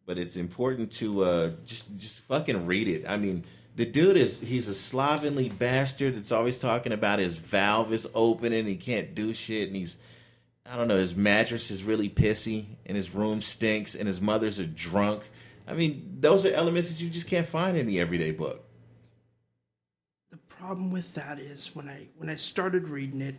But 0.07 0.19
it's 0.19 0.37
important 0.37 0.93
to 0.93 1.25
uh, 1.25 1.51
just 1.65 1.97
just 1.97 2.21
fucking 2.21 2.67
read 2.67 2.89
it. 2.89 3.05
I 3.09 3.17
mean, 3.17 3.45
the 3.75 3.85
dude 3.85 4.17
is 4.17 4.41
he's 4.41 4.69
a 4.69 4.75
slovenly 4.75 5.49
bastard 5.49 6.15
that's 6.15 6.31
always 6.31 6.59
talking 6.59 6.93
about 6.93 7.19
his 7.19 7.39
valve 7.39 7.93
is 7.93 8.07
open 8.15 8.53
and 8.53 8.69
he 8.69 8.77
can't 8.77 9.15
do 9.15 9.35
shit 9.35 9.69
and 9.69 9.77
he's 9.77 9.97
I 10.67 10.77
don't 10.77 10.89
know, 10.89 10.97
his 10.97 11.17
mattress 11.17 11.71
is 11.71 11.85
really 11.85 12.09
pissy 12.09 12.65
and 12.87 12.97
his 12.97 13.15
room 13.15 13.43
stinks 13.43 13.95
and 13.95 14.07
his 14.07 14.21
mother's 14.21 14.59
a 14.59 14.67
drunk. 14.67 15.29
I 15.67 15.75
mean, 15.75 16.19
those 16.21 16.47
are 16.47 16.53
elements 16.53 16.91
that 16.91 17.01
you 17.01 17.11
just 17.11 17.27
can't 17.27 17.47
find 17.47 17.77
in 17.77 17.87
the 17.87 18.01
everyday 18.01 18.31
book. 18.31 18.65
The 20.31 20.37
problem 20.37 20.93
with 20.93 21.15
that 21.15 21.39
is 21.39 21.75
when 21.75 21.89
I 21.89 22.09
when 22.17 22.29
I 22.29 22.37
started 22.37 22.89
reading 22.89 23.23
it, 23.23 23.37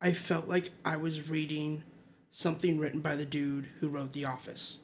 I 0.00 0.12
felt 0.12 0.46
like 0.46 0.70
I 0.84 0.96
was 0.96 1.28
reading 1.28 1.84
something 2.34 2.80
written 2.80 3.00
by 3.00 3.14
the 3.14 3.24
dude 3.24 3.68
who 3.78 3.88
wrote 3.88 4.12
The 4.12 4.24
Office. 4.24 4.78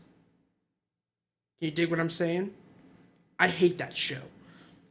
Can 1.59 1.67
you 1.67 1.71
dig 1.73 1.91
what 1.91 1.99
I'm 1.99 2.11
saying? 2.11 2.55
I 3.39 3.49
hate 3.49 3.77
that 3.79 3.97
show. 3.97 4.21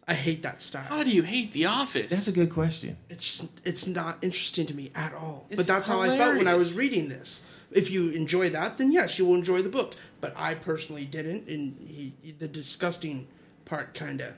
I 0.05 0.13
hate 0.13 0.43
that 0.43 0.61
style. 0.61 0.83
How 0.83 1.03
do 1.03 1.09
you 1.09 1.23
hate 1.23 1.53
The 1.53 1.67
Office? 1.67 2.09
That's 2.09 2.27
a 2.27 2.33
good 2.33 2.49
question. 2.49 2.97
It's 3.09 3.47
it's 3.63 3.87
not 3.87 4.17
interesting 4.21 4.65
to 4.67 4.73
me 4.73 4.91
at 4.93 5.13
all. 5.13 5.45
It's 5.49 5.57
but 5.57 5.67
that's 5.67 5.87
how 5.87 6.01
I 6.01 6.17
felt 6.17 6.35
when 6.35 6.47
I 6.47 6.55
was 6.55 6.73
reading 6.73 7.07
this. 7.07 7.43
If 7.71 7.91
you 7.91 8.09
enjoy 8.09 8.49
that, 8.49 8.77
then 8.77 8.91
yes, 8.91 9.17
you 9.17 9.25
will 9.25 9.35
enjoy 9.35 9.61
the 9.61 9.69
book. 9.69 9.95
But 10.19 10.33
I 10.35 10.55
personally 10.55 11.05
didn't, 11.05 11.47
and 11.47 11.77
he, 11.87 12.13
the 12.39 12.47
disgusting 12.47 13.27
part 13.65 13.93
kind 13.93 14.19
of 14.19 14.33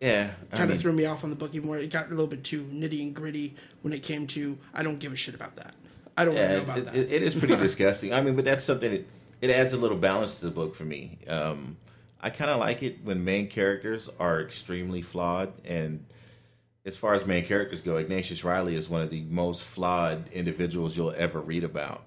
Yeah, 0.00 0.30
kind 0.50 0.64
of 0.64 0.68
mean, 0.70 0.78
threw 0.78 0.92
me 0.92 1.06
off 1.06 1.24
on 1.24 1.30
the 1.30 1.36
book 1.36 1.54
even 1.54 1.66
more. 1.66 1.78
It 1.78 1.90
got 1.90 2.06
a 2.06 2.10
little 2.10 2.26
bit 2.26 2.44
too 2.44 2.64
nitty 2.64 3.00
and 3.00 3.14
gritty 3.14 3.56
when 3.82 3.92
it 3.92 4.02
came 4.02 4.26
to 4.28 4.58
I 4.74 4.82
don't 4.82 4.98
give 4.98 5.12
a 5.12 5.16
shit 5.16 5.34
about 5.34 5.56
that. 5.56 5.74
I 6.18 6.24
don't 6.24 6.34
Yeah, 6.34 6.48
know 6.56 6.62
about 6.62 6.78
it, 6.78 6.84
that. 6.86 6.94
it 6.96 7.22
is 7.22 7.34
pretty 7.34 7.56
disgusting. 7.68 8.12
I 8.12 8.20
mean, 8.20 8.36
but 8.36 8.44
that's 8.44 8.64
something 8.64 8.90
that 8.90 9.06
it 9.40 9.50
adds 9.50 9.72
a 9.72 9.76
little 9.76 9.96
balance 9.96 10.38
to 10.40 10.46
the 10.46 10.50
book 10.50 10.74
for 10.74 10.84
me. 10.84 11.18
Um, 11.28 11.76
I 12.20 12.30
kind 12.30 12.50
of 12.50 12.58
like 12.58 12.82
it 12.82 13.04
when 13.04 13.24
main 13.24 13.46
characters 13.48 14.08
are 14.18 14.40
extremely 14.40 15.02
flawed, 15.02 15.52
and 15.64 16.04
as 16.84 16.96
far 16.96 17.14
as 17.14 17.24
main 17.26 17.44
characters 17.44 17.80
go, 17.80 17.96
Ignatius 17.96 18.42
Reilly 18.42 18.74
is 18.74 18.88
one 18.88 19.02
of 19.02 19.10
the 19.10 19.20
most 19.22 19.62
flawed 19.64 20.28
individuals 20.32 20.96
you'll 20.96 21.12
ever 21.12 21.40
read 21.40 21.62
about. 21.64 22.02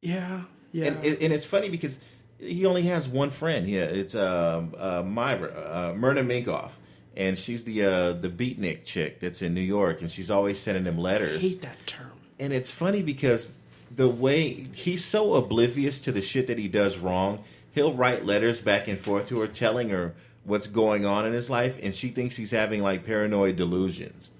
yeah, 0.00 0.44
yeah. 0.72 0.86
And, 0.86 1.04
and, 1.04 1.22
and 1.22 1.32
it's 1.32 1.44
funny 1.44 1.68
because 1.68 1.98
he 2.38 2.64
only 2.66 2.82
has 2.84 3.08
one 3.08 3.30
friend. 3.30 3.68
Yeah, 3.68 3.82
it's 3.82 4.14
um, 4.14 4.74
uh, 4.78 5.02
Myra, 5.04 5.48
uh, 5.48 5.94
Myrna 5.96 6.22
Minkoff, 6.22 6.70
and 7.16 7.36
she's 7.38 7.64
the 7.64 7.84
uh, 7.84 8.12
the 8.14 8.28
beatnik 8.30 8.84
chick 8.84 9.20
that's 9.20 9.42
in 9.42 9.52
New 9.54 9.60
York, 9.60 10.00
and 10.00 10.10
she's 10.10 10.30
always 10.30 10.58
sending 10.58 10.84
him 10.86 10.98
I 10.98 11.02
letters 11.02 11.42
hate 11.42 11.62
that 11.62 11.86
term. 11.86 12.11
And 12.42 12.52
it's 12.52 12.72
funny 12.72 13.02
because 13.02 13.52
the 13.94 14.08
way 14.08 14.66
he's 14.74 15.04
so 15.04 15.34
oblivious 15.34 16.00
to 16.00 16.10
the 16.10 16.20
shit 16.20 16.48
that 16.48 16.58
he 16.58 16.66
does 16.66 16.98
wrong, 16.98 17.44
he'll 17.72 17.94
write 17.94 18.26
letters 18.26 18.60
back 18.60 18.88
and 18.88 18.98
forth 18.98 19.28
to 19.28 19.38
her 19.40 19.46
telling 19.46 19.90
her 19.90 20.14
what's 20.42 20.66
going 20.66 21.06
on 21.06 21.24
in 21.24 21.32
his 21.32 21.48
life, 21.48 21.78
and 21.80 21.94
she 21.94 22.08
thinks 22.08 22.36
he's 22.36 22.50
having 22.50 22.82
like 22.82 23.06
paranoid 23.06 23.54
delusions. 23.54 24.30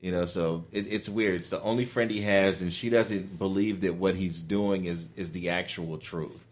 You 0.00 0.10
know, 0.10 0.26
so 0.26 0.64
it, 0.72 0.86
it's 0.90 1.08
weird. 1.08 1.36
It's 1.36 1.50
the 1.50 1.62
only 1.62 1.84
friend 1.84 2.10
he 2.10 2.22
has, 2.22 2.60
and 2.60 2.72
she 2.72 2.90
doesn't 2.90 3.38
believe 3.38 3.82
that 3.82 3.94
what 3.94 4.16
he's 4.16 4.42
doing 4.42 4.86
is 4.86 5.08
is 5.16 5.30
the 5.30 5.48
actual 5.48 5.96
truth. 5.96 6.44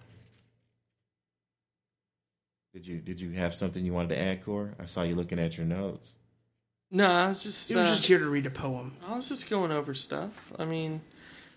Did 2.73 2.87
you 2.87 2.99
did 2.99 3.21
you 3.21 3.33
have 3.33 3.55
something 3.57 3.85
you 3.85 3.93
wanted 3.93 4.11
to 4.11 4.21
add, 4.21 4.45
Core? 4.45 4.71
I 4.79 4.85
saw 4.85 5.03
you 5.03 5.17
looking 5.17 5.41
at 5.41 5.59
your 5.59 5.67
notes. 5.67 6.11
No, 6.93 7.11
I 7.11 7.29
was 7.29 7.43
just 7.43 7.69
He 7.69 7.75
was 7.75 7.87
uh, 7.87 7.95
just 7.95 8.07
here 8.07 8.19
to 8.19 8.27
read 8.29 8.47
a 8.47 8.51
poem. 8.51 8.93
I 9.09 9.17
was 9.17 9.29
just 9.29 9.49
going 9.51 9.73
over 9.73 9.95
stuff. 9.95 10.53
I 10.59 10.65
mean, 10.65 11.01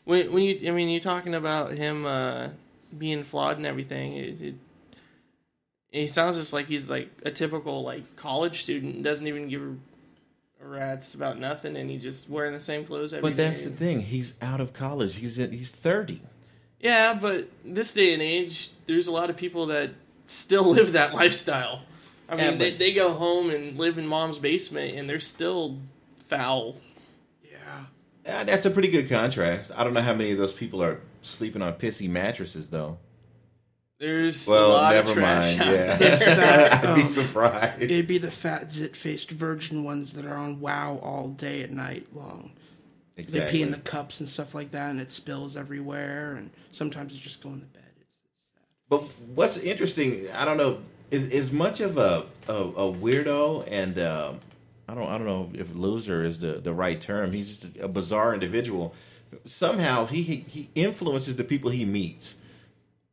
when 0.05 0.31
when 0.31 0.41
you 0.43 0.67
I 0.67 0.71
mean 0.71 0.89
you're 0.89 1.01
talking 1.01 1.35
about 1.35 1.73
him 1.73 2.05
uh, 2.05 2.49
being 2.97 3.23
flawed 3.23 3.57
and 3.57 3.65
everything. 3.65 4.15
It, 4.15 4.41
it 4.41 4.55
he 5.91 6.07
sounds 6.07 6.37
just 6.37 6.51
like 6.53 6.67
he's 6.67 6.89
like 6.89 7.09
a 7.23 7.31
typical 7.31 7.83
like 7.83 8.15
college 8.15 8.63
student. 8.63 9.03
Doesn't 9.03 9.27
even 9.27 9.47
give 9.49 9.61
a 10.61 10.67
rat's 10.67 11.13
about 11.13 11.39
nothing, 11.39 11.75
and 11.75 11.89
he 11.89 11.97
just 11.97 12.29
wearing 12.29 12.53
the 12.53 12.59
same 12.59 12.85
clothes 12.85 13.13
every 13.13 13.29
But 13.29 13.37
that's 13.37 13.63
day. 13.63 13.69
the 13.69 13.75
thing. 13.75 13.99
He's 14.01 14.33
out 14.41 14.59
of 14.61 14.73
college. 14.73 15.17
He's 15.17 15.37
at, 15.39 15.51
he's 15.51 15.71
thirty. 15.71 16.21
Yeah, 16.79 17.13
but 17.13 17.49
this 17.63 17.93
day 17.93 18.13
and 18.13 18.21
age, 18.21 18.71
there's 18.85 19.07
a 19.07 19.11
lot 19.11 19.29
of 19.29 19.37
people 19.37 19.67
that 19.67 19.91
still 20.27 20.65
live 20.73 20.93
that 20.93 21.13
lifestyle. 21.13 21.81
I 22.29 22.35
mean, 22.35 22.45
Yeah, 22.45 22.51
they, 22.57 22.71
they 22.71 22.93
go 22.93 23.13
home 23.13 23.49
and 23.49 23.77
live 23.77 23.97
in 23.97 24.07
mom's 24.07 24.39
basement, 24.39 24.95
and 24.97 25.09
they're 25.09 25.19
still 25.19 25.79
foul. 26.27 26.77
Yeah. 27.43 27.85
Uh, 28.25 28.43
that's 28.43 28.65
a 28.65 28.71
pretty 28.71 28.87
good 28.89 29.09
contrast. 29.09 29.71
I 29.75 29.83
don't 29.83 29.93
know 29.93 30.01
how 30.01 30.13
many 30.13 30.31
of 30.31 30.37
those 30.37 30.53
people 30.53 30.81
are 30.81 31.01
sleeping 31.21 31.61
on 31.61 31.73
pissy 31.73 32.09
mattresses, 32.09 32.69
though. 32.69 32.97
There's 33.97 34.45
a 34.47 34.51
Well, 34.51 34.69
lot 34.69 34.93
never 34.93 35.11
of 35.11 35.15
trash 35.17 35.57
mind. 35.57 35.61
out 35.69 35.73
Yeah, 35.73 35.95
there. 35.95 36.69
I'd 36.83 36.95
be 36.95 37.01
Um, 37.03 37.07
surprised. 37.07 37.81
It'd 37.81 38.07
be 38.07 38.17
the 38.17 38.31
fat, 38.31 38.71
zit-faced 38.71 39.31
virgin 39.31 39.83
ones 39.83 40.13
that 40.13 40.25
are 40.25 40.35
on 40.35 40.59
WoW 40.59 40.99
all 41.01 41.29
day 41.29 41.61
and 41.63 41.75
night 41.75 42.07
long. 42.13 42.51
Exactly. 43.17 43.39
They 43.39 43.51
pee 43.51 43.61
in 43.61 43.71
the 43.71 43.77
cups 43.77 44.19
and 44.19 44.27
stuff 44.27 44.53
like 44.53 44.71
that, 44.71 44.89
and 44.91 44.99
it 44.99 45.11
spills 45.11 45.55
everywhere. 45.55 46.35
And 46.35 46.49
sometimes 46.73 47.13
it's 47.13 47.21
just 47.21 47.41
going 47.41 47.61
to 47.61 47.65
bed. 47.67 47.83
It's, 48.01 48.09
sad. 48.53 48.63
But 48.89 49.03
what's 49.33 49.57
interesting, 49.57 50.27
I 50.35 50.43
don't 50.43 50.57
know, 50.57 50.79
is 51.23 51.51
much 51.51 51.79
of 51.79 51.97
a 51.97 52.25
a, 52.47 52.53
a 52.53 52.93
weirdo, 52.93 53.67
and 53.71 53.97
um, 53.97 54.39
I 54.87 54.93
don't 54.93 55.07
I 55.07 55.17
don't 55.17 55.25
know 55.25 55.49
if 55.53 55.73
loser 55.73 56.23
is 56.23 56.39
the 56.39 56.53
the 56.53 56.73
right 56.73 56.99
term. 56.99 57.31
He's 57.31 57.57
just 57.57 57.77
a 57.79 57.87
bizarre 57.87 58.33
individual. 58.33 58.93
Somehow 59.45 60.05
he 60.05 60.23
he, 60.23 60.35
he 60.47 60.69
influences 60.75 61.35
the 61.35 61.43
people 61.43 61.71
he 61.71 61.85
meets. 61.85 62.35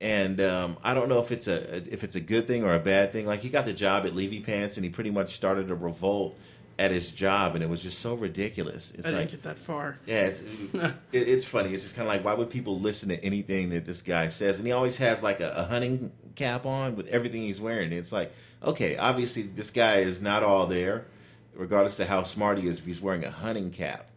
And 0.00 0.40
um, 0.40 0.78
I 0.82 0.94
don't 0.94 1.08
know 1.08 1.20
if 1.20 1.30
it's 1.30 1.46
a 1.46 1.76
if 1.92 2.02
it's 2.02 2.16
a 2.16 2.20
good 2.20 2.48
thing 2.48 2.64
or 2.64 2.74
a 2.74 2.80
bad 2.80 3.12
thing. 3.12 3.24
Like 3.24 3.40
he 3.40 3.48
got 3.48 3.66
the 3.66 3.72
job 3.72 4.04
at 4.04 4.16
Levy 4.16 4.40
Pants, 4.40 4.76
and 4.76 4.84
he 4.84 4.90
pretty 4.90 5.10
much 5.10 5.34
started 5.34 5.70
a 5.70 5.76
revolt 5.76 6.36
at 6.78 6.90
his 6.90 7.12
job, 7.12 7.54
and 7.54 7.62
it 7.62 7.70
was 7.70 7.82
just 7.82 7.98
so 7.98 8.14
ridiculous. 8.14 8.92
It's 8.94 9.06
I 9.06 9.10
didn't 9.10 9.30
get 9.30 9.42
that 9.44 9.58
far. 9.58 9.98
yeah, 10.06 10.22
it's 10.26 10.42
it, 10.72 10.94
it's 11.12 11.44
funny. 11.44 11.74
It's 11.74 11.82
just 11.82 11.96
kind 11.96 12.08
of 12.08 12.14
like 12.14 12.24
why 12.24 12.34
would 12.34 12.50
people 12.50 12.78
listen 12.78 13.08
to 13.10 13.24
anything 13.24 13.70
that 13.70 13.84
this 13.84 14.02
guy 14.02 14.28
says? 14.28 14.58
And 14.58 14.66
he 14.66 14.72
always 14.72 14.96
has 14.98 15.22
like 15.22 15.40
a, 15.40 15.50
a 15.56 15.64
hunting 15.64 16.12
cap 16.34 16.66
on 16.66 16.96
with 16.96 17.08
everything 17.08 17.42
he's 17.42 17.60
wearing. 17.60 17.92
It's 17.92 18.12
like 18.12 18.32
okay, 18.62 18.96
obviously 18.96 19.42
this 19.42 19.70
guy 19.70 19.96
is 19.98 20.22
not 20.22 20.42
all 20.42 20.66
there, 20.66 21.06
regardless 21.54 21.98
of 22.00 22.08
how 22.08 22.22
smart 22.22 22.58
he 22.58 22.68
is. 22.68 22.78
If 22.78 22.86
he's 22.86 23.00
wearing 23.00 23.24
a 23.24 23.30
hunting 23.30 23.70
cap 23.70 24.08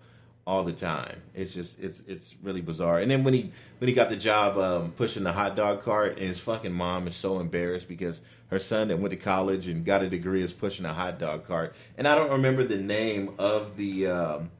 all 0.48 0.64
the 0.64 0.74
time, 0.74 1.22
it's 1.34 1.54
just 1.54 1.80
it's 1.80 2.02
it's 2.08 2.36
really 2.44 2.62
bizarre. 2.62 3.00
And 3.00 3.10
then 3.10 3.24
when 3.24 3.34
he 3.34 3.52
when 3.80 3.88
he 3.88 3.94
got 3.94 4.10
the 4.10 4.16
job 4.16 4.58
um, 4.58 4.92
pushing 4.92 5.24
the 5.24 5.34
hot 5.34 5.56
dog 5.56 5.82
cart, 5.82 6.18
and 6.18 6.28
his 6.28 6.40
fucking 6.40 6.74
mom 6.74 7.08
is 7.08 7.16
so 7.16 7.40
embarrassed 7.40 7.88
because 7.88 8.22
her 8.48 8.60
son 8.60 8.90
that 8.90 9.00
went 9.00 9.12
to 9.12 9.18
college 9.18 9.68
and 9.68 9.84
got 9.84 10.04
a 10.04 10.10
degree 10.10 10.44
is 10.44 10.54
pushing 10.54 10.86
a 10.86 10.94
hot 10.94 11.18
dog 11.20 11.46
cart. 11.48 11.76
And 11.98 12.08
I 12.08 12.16
don't 12.16 12.32
remember 12.32 12.64
the 12.64 12.78
name 12.78 13.34
of 13.38 13.78
the. 13.78 14.08
Um, 14.08 14.52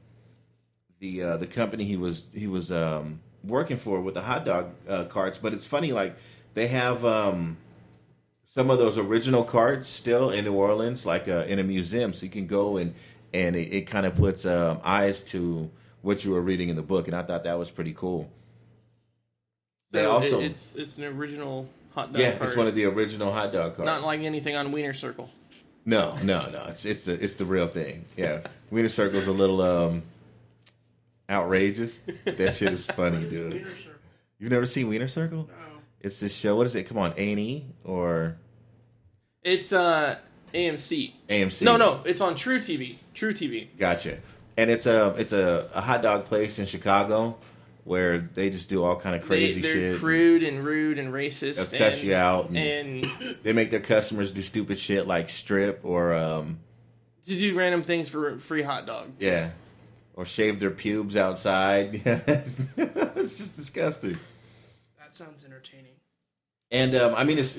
the 0.98 1.22
uh, 1.22 1.36
the 1.36 1.46
company 1.46 1.84
he 1.84 1.96
was 1.96 2.28
he 2.32 2.46
was 2.46 2.70
um, 2.72 3.20
working 3.44 3.76
for 3.76 4.00
with 4.00 4.14
the 4.14 4.22
hot 4.22 4.44
dog 4.44 4.70
uh, 4.88 5.04
carts. 5.04 5.38
But 5.38 5.52
it's 5.52 5.66
funny, 5.66 5.92
like 5.92 6.16
they 6.54 6.68
have 6.68 7.04
um, 7.04 7.58
some 8.54 8.70
of 8.70 8.78
those 8.78 8.98
original 8.98 9.44
carts 9.44 9.88
still 9.88 10.30
in 10.30 10.44
New 10.44 10.54
Orleans, 10.54 11.04
like 11.04 11.28
uh, 11.28 11.44
in 11.46 11.58
a 11.58 11.62
museum, 11.62 12.12
so 12.12 12.24
you 12.24 12.32
can 12.32 12.46
go 12.46 12.76
and 12.76 12.94
and 13.36 13.54
it, 13.56 13.72
it 13.72 13.82
kind 13.86 14.06
of 14.06 14.14
puts 14.16 14.44
um, 14.46 14.80
eyes 14.82 15.22
to 15.24 15.70
what 16.02 16.24
you 16.24 16.30
were 16.32 16.40
reading 16.40 16.68
in 16.68 16.76
the 16.76 16.82
book, 16.82 17.06
and 17.08 17.16
I 17.16 17.22
thought 17.22 17.44
that 17.44 17.58
was 17.58 17.70
pretty 17.70 17.92
cool. 17.92 18.30
They 19.90 20.02
So 20.02 20.10
also, 20.10 20.40
it- 20.40 20.52
it's 20.52 20.74
it's 20.76 20.98
an 20.98 21.04
original 21.04 21.68
hot 21.94 22.12
dog. 22.12 22.20
yeah, 22.20 22.32
cart. 22.36 22.48
it's 22.48 22.56
one 22.56 22.66
of 22.66 22.74
the 22.74 22.84
original 22.86 23.32
hot 23.32 23.52
dog 23.52 23.76
carts. 23.76 23.86
not 23.86 24.02
like 24.02 24.20
anything 24.20 24.56
on 24.56 24.72
Wiener 24.72 24.92
Circle. 24.92 25.30
No, 25.84 26.16
no, 26.22 26.48
no. 26.50 26.64
It's 26.68 26.84
it's 26.84 27.04
the 27.04 27.12
it's 27.22 27.36
the 27.36 27.44
real 27.44 27.68
thing. 27.68 28.04
Yeah, 28.16 28.40
Wiener 28.70 28.88
Circle's 28.88 29.26
a 29.28 29.32
little 29.32 29.60
um 29.62 30.02
outrageous. 31.30 31.98
that 32.24 32.54
shit 32.54 32.72
is 32.72 32.84
funny, 32.84 33.20
dude. 33.28 33.52
Wiener 33.52 33.76
Circle. 33.76 33.92
You've 34.38 34.50
never 34.50 34.66
seen 34.66 34.88
Wiener 34.88 35.08
Circle? 35.08 35.48
No. 35.48 35.64
It's 36.00 36.20
this 36.20 36.36
show. 36.36 36.56
What 36.56 36.66
is 36.66 36.74
it? 36.74 36.84
Come 36.84 36.98
on, 36.98 37.14
A 37.16 37.30
and 37.32 37.40
E 37.40 37.64
or 37.84 38.36
It's 39.42 39.72
uh 39.72 40.18
AMC. 40.56 41.12
AMC? 41.28 41.62
No, 41.62 41.76
no, 41.76 42.00
it's 42.04 42.20
on 42.20 42.34
truTV. 42.34 42.96
True 43.14 43.32
TV. 43.32 43.68
Gotcha. 43.78 44.18
And 44.56 44.70
it's 44.70 44.86
a 44.86 45.14
it's 45.18 45.32
a, 45.32 45.68
a 45.74 45.80
hot 45.80 46.02
dog 46.02 46.24
place 46.24 46.58
in 46.58 46.66
Chicago 46.66 47.36
where 47.84 48.18
they 48.18 48.50
just 48.50 48.68
do 48.68 48.82
all 48.82 48.96
kind 48.96 49.14
of 49.14 49.22
They, 49.22 49.26
crazy 49.28 49.60
they're 49.60 49.92
shit. 49.92 50.00
crude 50.00 50.42
and 50.42 50.64
rude 50.64 50.98
and 50.98 51.12
racist. 51.12 51.70
They'll 51.70 51.78
cuss 51.78 52.00
and, 52.00 52.08
you 52.08 52.14
out. 52.14 52.48
And 52.48 52.56
and 53.04 53.36
they 53.42 53.52
make 53.52 53.70
their 53.70 53.80
customers 53.80 54.32
do 54.32 54.42
stupid 54.42 54.78
shit 54.78 55.06
like 55.06 55.28
strip 55.30 55.80
or 55.84 56.14
um 56.14 56.58
to 57.26 57.36
do 57.36 57.56
random 57.56 57.82
things 57.82 58.08
for 58.08 58.38
free 58.38 58.62
hot 58.62 58.86
dog. 58.86 59.10
yeah. 59.18 59.50
Or 60.14 60.24
shave 60.24 60.58
their 60.60 60.70
pubes 60.70 61.14
outside. 61.16 62.00
it's 62.06 63.36
just 63.36 63.56
disgusting. 63.56 64.16
That 64.98 65.14
sounds 65.14 65.44
entertaining. 65.44 65.92
And 66.70 66.94
um, 66.96 67.14
I 67.14 67.24
mean, 67.24 67.38
it's 67.38 67.58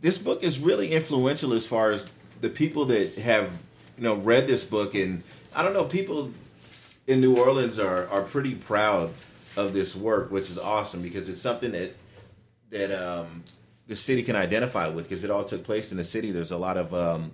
this 0.00 0.18
book 0.18 0.42
is 0.42 0.58
really 0.58 0.92
influential 0.92 1.52
as 1.52 1.66
far 1.66 1.90
as 1.90 2.12
the 2.40 2.48
people 2.48 2.86
that 2.86 3.14
have 3.16 3.50
you 3.96 4.04
know 4.04 4.14
read 4.14 4.46
this 4.46 4.64
book, 4.64 4.94
and 4.94 5.22
I 5.54 5.62
don't 5.62 5.72
know, 5.72 5.84
people 5.84 6.32
in 7.06 7.20
New 7.20 7.36
Orleans 7.36 7.78
are 7.78 8.08
are 8.08 8.22
pretty 8.22 8.54
proud 8.54 9.12
of 9.56 9.72
this 9.72 9.96
work, 9.96 10.30
which 10.30 10.50
is 10.50 10.58
awesome 10.58 11.02
because 11.02 11.28
it's 11.28 11.40
something 11.40 11.72
that 11.72 11.94
that 12.70 12.90
um, 12.90 13.44
the 13.86 13.96
city 13.96 14.22
can 14.22 14.36
identify 14.36 14.88
with 14.88 15.08
because 15.08 15.24
it 15.24 15.30
all 15.30 15.44
took 15.44 15.64
place 15.64 15.90
in 15.90 15.98
the 15.98 16.04
city. 16.04 16.30
There's 16.30 16.50
a 16.50 16.58
lot 16.58 16.76
of 16.76 16.94
um, 16.94 17.32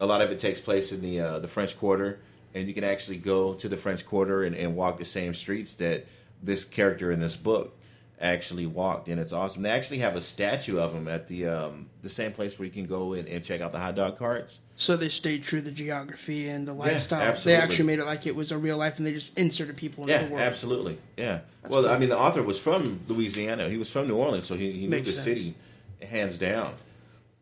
a 0.00 0.06
lot 0.06 0.20
of 0.20 0.30
it 0.30 0.38
takes 0.38 0.60
place 0.60 0.92
in 0.92 1.00
the 1.00 1.20
uh, 1.20 1.38
the 1.38 1.48
French 1.48 1.78
Quarter, 1.78 2.18
and 2.54 2.68
you 2.68 2.74
can 2.74 2.84
actually 2.84 3.18
go 3.18 3.54
to 3.54 3.68
the 3.68 3.76
French 3.76 4.06
Quarter 4.06 4.44
and, 4.44 4.54
and 4.54 4.76
walk 4.76 4.98
the 4.98 5.04
same 5.04 5.34
streets 5.34 5.74
that 5.74 6.06
this 6.42 6.64
character 6.64 7.10
in 7.10 7.20
this 7.20 7.36
book 7.36 7.77
actually 8.20 8.66
walked, 8.66 9.08
and 9.08 9.20
it's 9.20 9.32
awesome. 9.32 9.62
They 9.62 9.70
actually 9.70 9.98
have 9.98 10.16
a 10.16 10.20
statue 10.20 10.78
of 10.78 10.92
him 10.92 11.08
at 11.08 11.28
the 11.28 11.46
um, 11.46 11.88
the 12.02 12.10
same 12.10 12.32
place 12.32 12.58
where 12.58 12.66
you 12.66 12.72
can 12.72 12.86
go 12.86 13.12
and, 13.12 13.28
and 13.28 13.44
check 13.44 13.60
out 13.60 13.72
the 13.72 13.78
hot 13.78 13.94
dog 13.94 14.18
carts. 14.18 14.60
So 14.76 14.96
they 14.96 15.08
stayed 15.08 15.42
true 15.42 15.60
to 15.60 15.64
the 15.64 15.72
geography 15.72 16.48
and 16.48 16.66
the 16.66 16.72
lifestyle. 16.72 17.20
They 17.20 17.26
absolutely. 17.26 17.62
actually 17.62 17.84
made 17.86 17.98
it 17.98 18.04
like 18.04 18.26
it 18.26 18.36
was 18.36 18.52
a 18.52 18.58
real 18.58 18.76
life, 18.76 18.98
and 18.98 19.06
they 19.06 19.12
just 19.12 19.36
inserted 19.38 19.76
people 19.76 20.04
into 20.04 20.14
Yeah, 20.14 20.22
the 20.24 20.30
world. 20.34 20.42
absolutely. 20.42 20.98
Yeah. 21.16 21.40
well, 21.68 21.88
I 21.88 21.98
mean, 21.98 22.08
the 22.08 22.18
author 22.18 22.42
was 22.42 22.58
from 22.58 23.00
Louisiana. 23.08 23.68
He 23.68 23.76
was 23.76 23.90
from 23.90 24.06
New 24.06 24.16
Orleans, 24.16 24.46
so 24.46 24.56
he, 24.56 24.70
he 24.72 24.86
knew 24.86 25.00
the 25.00 25.10
sense. 25.10 25.24
city 25.24 25.54
hands 26.02 26.38
down. 26.38 26.74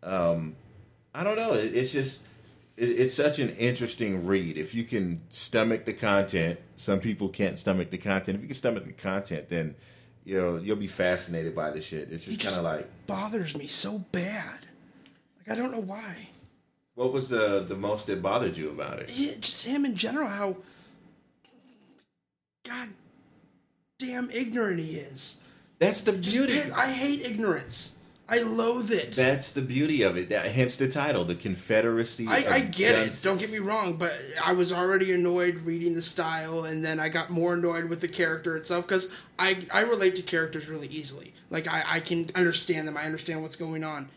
Um, 0.02 0.56
I 1.14 1.24
don't 1.24 1.36
know. 1.36 1.52
It, 1.52 1.74
it's 1.74 1.92
just 1.92 2.22
it, 2.76 2.88
it's 2.88 3.14
such 3.14 3.38
an 3.38 3.50
interesting 3.56 4.26
read. 4.26 4.56
If 4.56 4.74
you 4.74 4.84
can 4.84 5.20
stomach 5.30 5.84
the 5.84 5.92
content, 5.92 6.58
some 6.76 7.00
people 7.00 7.28
can't 7.28 7.58
stomach 7.58 7.90
the 7.90 7.98
content. 7.98 8.36
If 8.36 8.42
you 8.42 8.48
can 8.48 8.54
stomach 8.56 8.84
the 8.84 8.92
content, 8.92 9.48
then 9.48 9.74
you 10.26 10.36
know 10.36 10.56
you'll 10.58 10.76
be 10.76 10.88
fascinated 10.88 11.54
by 11.54 11.70
the 11.70 11.80
shit. 11.80 12.12
It's 12.12 12.24
just 12.26 12.40
just 12.40 12.56
kind 12.56 12.66
of 12.66 12.70
like 12.70 13.06
bothers 13.06 13.56
me 13.56 13.68
so 13.68 14.00
bad. 14.10 14.66
Like 15.38 15.56
I 15.56 15.60
don't 15.60 15.70
know 15.72 15.80
why. 15.80 16.28
what 16.94 17.12
was 17.12 17.28
the 17.28 17.64
the 17.66 17.76
most 17.76 18.08
that 18.08 18.20
bothered 18.20 18.56
you 18.56 18.68
about 18.68 18.98
it? 18.98 19.08
He, 19.08 19.34
just 19.36 19.64
him 19.64 19.84
in 19.84 19.94
general, 19.94 20.28
how 20.28 20.56
god 22.66 22.88
damn 23.98 24.28
ignorant 24.30 24.80
he 24.80 24.96
is. 24.96 25.38
That's 25.78 26.02
the 26.02 26.12
beauty. 26.12 26.54
piss- 26.54 26.72
I 26.72 26.90
hate 26.90 27.24
ignorance. 27.24 27.94
I 28.28 28.40
loathe 28.40 28.90
it. 28.90 29.12
That's 29.12 29.52
the 29.52 29.62
beauty 29.62 30.02
of 30.02 30.16
it. 30.16 30.30
That, 30.30 30.46
hence 30.46 30.76
the 30.76 30.88
title, 30.88 31.24
the 31.24 31.36
Confederacy. 31.36 32.26
I, 32.26 32.44
I 32.50 32.60
get 32.62 32.98
it. 32.98 33.20
Don't 33.22 33.38
get 33.38 33.52
me 33.52 33.58
wrong, 33.58 33.96
but 33.98 34.12
I 34.42 34.52
was 34.52 34.72
already 34.72 35.12
annoyed 35.12 35.56
reading 35.64 35.94
the 35.94 36.02
style, 36.02 36.64
and 36.64 36.84
then 36.84 36.98
I 36.98 37.08
got 37.08 37.30
more 37.30 37.54
annoyed 37.54 37.84
with 37.84 38.00
the 38.00 38.08
character 38.08 38.56
itself 38.56 38.86
because 38.86 39.08
I 39.38 39.64
I 39.72 39.82
relate 39.82 40.16
to 40.16 40.22
characters 40.22 40.68
really 40.68 40.88
easily. 40.88 41.34
Like 41.50 41.68
I, 41.68 41.84
I 41.86 42.00
can 42.00 42.30
understand 42.34 42.88
them. 42.88 42.96
I 42.96 43.04
understand 43.04 43.42
what's 43.42 43.56
going 43.56 43.84
on. 43.84 44.08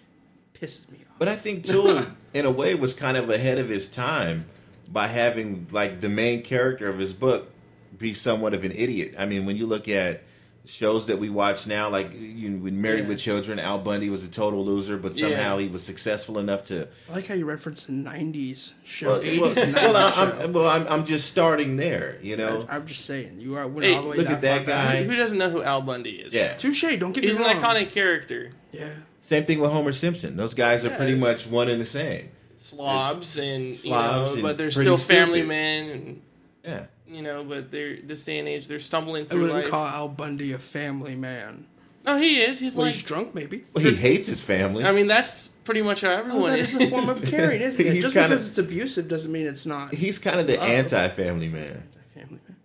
Pisses 0.59 0.89
me 0.89 0.99
off. 1.07 1.19
But 1.19 1.27
I 1.27 1.35
think 1.35 1.63
Toole, 1.63 2.07
in 2.33 2.45
a 2.45 2.51
way, 2.51 2.73
was 2.73 2.95
kind 2.95 3.15
of 3.15 3.29
ahead 3.29 3.59
of 3.59 3.69
his 3.69 3.87
time 3.87 4.45
by 4.91 5.07
having 5.07 5.67
like 5.71 6.01
the 6.01 6.09
main 6.09 6.41
character 6.41 6.89
of 6.89 6.97
his 6.97 7.13
book 7.13 7.51
be 7.95 8.15
somewhat 8.15 8.55
of 8.55 8.63
an 8.63 8.71
idiot. 8.71 9.13
I 9.19 9.27
mean, 9.27 9.45
when 9.45 9.55
you 9.55 9.67
look 9.67 9.87
at 9.87 10.23
shows 10.65 11.07
that 11.07 11.17
we 11.17 11.29
watch 11.29 11.65
now, 11.65 11.89
like 11.89 12.11
you 12.13 12.57
when 12.57 12.81
Married 12.81 13.03
Yeah. 13.03 13.07
with 13.09 13.19
Children, 13.19 13.57
Al 13.59 13.79
Bundy 13.79 14.09
was 14.09 14.23
a 14.23 14.27
total 14.27 14.63
loser, 14.63 14.97
but 14.97 15.15
somehow 15.17 15.55
Yeah. 15.57 15.63
he 15.63 15.67
was 15.67 15.83
successful 15.83 16.37
enough 16.37 16.65
to. 16.65 16.87
I 17.09 17.13
like 17.15 17.27
how 17.27 17.33
you 17.33 17.45
reference 17.45 17.83
the 17.83 17.93
'90s 17.93 18.73
show, 18.83 19.07
Well, 19.09 19.21
'80s 19.21 19.41
well, 19.41 19.55
'90s 19.55 19.73
well, 19.73 19.95
I- 19.97 20.11
show. 20.11 20.43
I'm, 20.43 20.53
well 20.53 20.67
I'm, 20.67 20.87
I'm 20.87 21.05
just 21.05 21.27
starting 21.27 21.77
there, 21.77 22.17
you 22.21 22.37
know. 22.37 22.67
I'm 22.69 22.85
just 22.85 23.05
saying 23.05 23.37
you 23.39 23.55
are 23.55 23.67
went 23.67 23.85
Hey, 23.87 23.95
all 23.95 24.03
the 24.03 24.09
way 24.09 24.17
look 24.17 24.27
that 24.27 24.33
at 24.35 24.41
that 24.41 24.65
guy. 24.67 25.03
Who 25.03 25.15
doesn't 25.15 25.37
know 25.37 25.49
who 25.49 25.63
Al 25.63 25.81
Bundy 25.81 26.11
is? 26.17 26.33
Yeah. 26.33 26.53
Touche. 26.57 26.81
Don't 26.99 27.13
get 27.13 27.21
me 27.21 27.27
He's 27.27 27.39
me 27.39 27.45
an 27.45 27.61
wrong. 27.61 27.63
iconic 27.75 27.91
character. 27.91 28.51
Yeah. 28.71 28.93
Same 29.21 29.45
thing 29.45 29.59
with 29.59 29.71
Homer 29.71 29.91
Simpson. 29.91 30.37
Those 30.37 30.53
guys 30.53 30.85
are 30.85 30.89
pretty 30.91 31.15
much 31.15 31.47
one 31.47 31.67
and 31.69 31.81
the 31.81 31.85
same. 31.85 32.29
Slobs 32.57 33.37
and 33.37 33.73
Slobs 33.75 34.31
you 34.31 34.33
and 34.35 34.43
but 34.43 34.57
they're 34.57 34.69
still 34.71 34.97
family 34.97 35.39
stupid. 35.39 35.47
men 35.47 35.89
and 35.89 36.21
Yeah. 36.63 36.83
You 37.09 37.21
know, 37.21 37.43
but 37.43 37.71
they're 37.71 37.97
this 38.01 38.23
day 38.23 38.39
and 38.39 38.47
age 38.47 38.67
they're 38.67 38.79
stumbling 38.79 39.25
I 39.25 39.27
through 39.27 39.41
wouldn't 39.43 39.59
life. 39.63 39.69
call 39.69 39.85
Al 39.87 40.07
Bundy 40.09 40.51
a 40.53 40.59
family 40.59 41.15
man. 41.15 41.65
no, 42.05 42.17
he 42.17 42.41
is. 42.41 42.59
He's 42.59 42.75
Well, 42.75 42.85
like 42.85 42.95
he's 42.95 43.03
drunk, 43.03 43.33
maybe. 43.35 43.65
Well, 43.73 43.83
he 43.83 43.93
hates 43.95 44.27
his 44.27 44.41
family. 44.41 44.83
I 44.85 44.91
mean, 44.91 45.07
that's 45.07 45.49
pretty 45.65 45.81
much 45.81 46.01
how 46.01 46.09
Oh, 46.11 46.17
everyone 46.19 46.51
that 46.51 46.59
is. 46.59 46.73
is 46.73 46.81
a 46.81 46.89
form 46.89 47.09
of 47.09 47.23
caring, 47.25 47.61
isn't 47.61 47.79
it? 47.85 47.93
He's 47.93 48.03
Just 48.05 48.13
kinda- 48.13 48.29
because 48.29 48.47
it's 48.49 48.57
abusive 48.57 49.07
doesn't 49.07 49.31
mean 49.31 49.47
it's 49.47 49.65
not 49.65 49.93
He's 49.93 50.17
kind 50.19 50.39
of 50.39 50.47
the 50.47 50.59
anti-family 50.61 51.47
man. 51.49 51.83
family 52.15 52.39
man. 52.47 52.55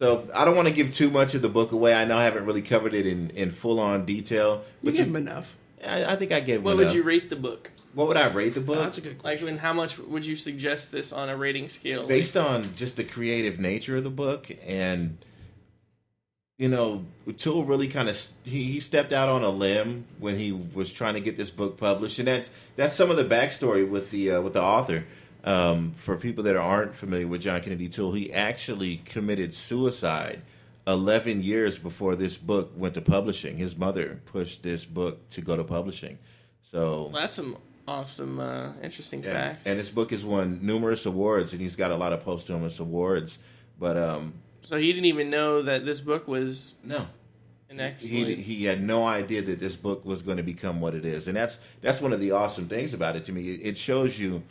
So 0.00 0.28
I 0.34 0.44
don't 0.44 0.54
want 0.54 0.68
to 0.68 0.74
give 0.74 0.92
too 0.94 1.10
much 1.10 1.34
of 1.34 1.42
the 1.42 1.48
book 1.48 1.72
away. 1.72 1.92
I 1.94 2.04
know 2.04 2.16
I 2.16 2.24
haven't 2.24 2.44
really 2.44 2.62
covered 2.62 2.94
it 2.94 3.06
in, 3.06 3.30
in 3.30 3.50
full 3.50 3.80
on 3.80 4.04
detail, 4.04 4.62
You 4.82 4.90
but 4.90 4.94
give 4.94 5.06
you, 5.08 5.16
him 5.16 5.16
enough. 5.16 5.56
I, 5.86 6.12
I 6.12 6.16
think 6.16 6.32
I 6.32 6.40
gave. 6.40 6.62
what 6.62 6.72
one 6.72 6.78
would 6.78 6.86
up. 6.88 6.94
you 6.94 7.02
rate 7.02 7.30
the 7.30 7.36
book? 7.36 7.70
What 7.94 8.08
would 8.08 8.16
I 8.16 8.28
rate 8.28 8.54
the 8.54 8.60
book? 8.60 8.78
Oh, 8.78 8.82
that's 8.82 8.98
a 8.98 9.00
good 9.00 9.18
question. 9.18 9.24
Like, 9.24 9.38
question. 9.38 9.48
and 9.48 9.60
how 9.60 9.72
much 9.72 9.98
would 9.98 10.24
you 10.24 10.36
suggest 10.36 10.92
this 10.92 11.12
on 11.12 11.28
a 11.28 11.36
rating 11.36 11.68
scale? 11.68 12.06
Based 12.06 12.36
on 12.36 12.74
just 12.74 12.96
the 12.96 13.04
creative 13.04 13.58
nature 13.58 13.96
of 13.96 14.04
the 14.04 14.10
book, 14.10 14.50
and 14.66 15.18
you 16.58 16.68
know, 16.68 17.04
Toole 17.36 17.64
really 17.64 17.88
kind 17.88 18.08
of 18.08 18.20
he, 18.44 18.64
he 18.64 18.80
stepped 18.80 19.12
out 19.12 19.28
on 19.28 19.42
a 19.44 19.50
limb 19.50 20.06
when 20.18 20.36
he 20.36 20.52
was 20.52 20.92
trying 20.92 21.14
to 21.14 21.20
get 21.20 21.36
this 21.36 21.50
book 21.50 21.78
published, 21.78 22.18
and 22.18 22.28
that's 22.28 22.50
that's 22.76 22.94
some 22.94 23.10
of 23.10 23.16
the 23.16 23.24
backstory 23.24 23.88
with 23.88 24.10
the 24.10 24.32
uh, 24.32 24.40
with 24.42 24.52
the 24.52 24.62
author. 24.62 25.04
Um, 25.44 25.92
for 25.92 26.16
people 26.16 26.42
that 26.44 26.56
aren't 26.56 26.96
familiar 26.96 27.26
with 27.26 27.42
John 27.42 27.62
Kennedy 27.62 27.88
Toole, 27.88 28.12
he 28.12 28.32
actually 28.32 28.98
committed 28.98 29.54
suicide 29.54 30.42
11 30.88 31.42
years 31.42 31.78
before 31.78 32.16
this 32.16 32.38
book 32.38 32.72
went 32.74 32.94
to 32.94 33.02
publishing. 33.02 33.58
His 33.58 33.76
mother 33.76 34.20
pushed 34.24 34.62
this 34.62 34.86
book 34.86 35.28
to 35.30 35.42
go 35.42 35.54
to 35.54 35.62
publishing. 35.62 36.18
So 36.62 37.10
Well, 37.12 37.20
that's 37.20 37.34
some 37.34 37.58
awesome, 37.86 38.40
uh, 38.40 38.72
interesting 38.82 39.22
yeah. 39.22 39.32
facts. 39.32 39.66
And 39.66 39.78
this 39.78 39.90
book 39.90 40.10
has 40.10 40.24
won 40.24 40.60
numerous 40.62 41.04
awards, 41.04 41.52
and 41.52 41.60
he's 41.60 41.76
got 41.76 41.90
a 41.90 41.96
lot 41.96 42.14
of 42.14 42.24
posthumous 42.24 42.78
awards. 42.78 43.38
But 43.78 43.98
um, 43.98 44.32
so 44.62 44.78
he 44.78 44.92
didn't 44.92 45.06
even 45.06 45.28
know 45.28 45.62
that 45.62 45.84
this 45.84 46.00
book 46.00 46.26
was 46.26 46.74
no, 46.82 47.06
an 47.68 47.78
he 47.78 47.82
excellent. 47.82 48.38
he 48.38 48.64
had 48.64 48.82
no 48.82 49.06
idea 49.06 49.42
that 49.42 49.60
this 49.60 49.76
book 49.76 50.06
was 50.06 50.22
going 50.22 50.38
to 50.38 50.42
become 50.42 50.80
what 50.80 50.94
it 50.94 51.04
is, 51.04 51.28
and 51.28 51.36
that's 51.36 51.58
that's 51.82 52.00
one 52.00 52.14
of 52.14 52.20
the 52.20 52.30
awesome 52.30 52.66
things 52.66 52.94
about 52.94 53.14
it 53.14 53.26
to 53.26 53.32
me. 53.32 53.50
It 53.50 53.76
shows 53.76 54.18
you, 54.18 54.42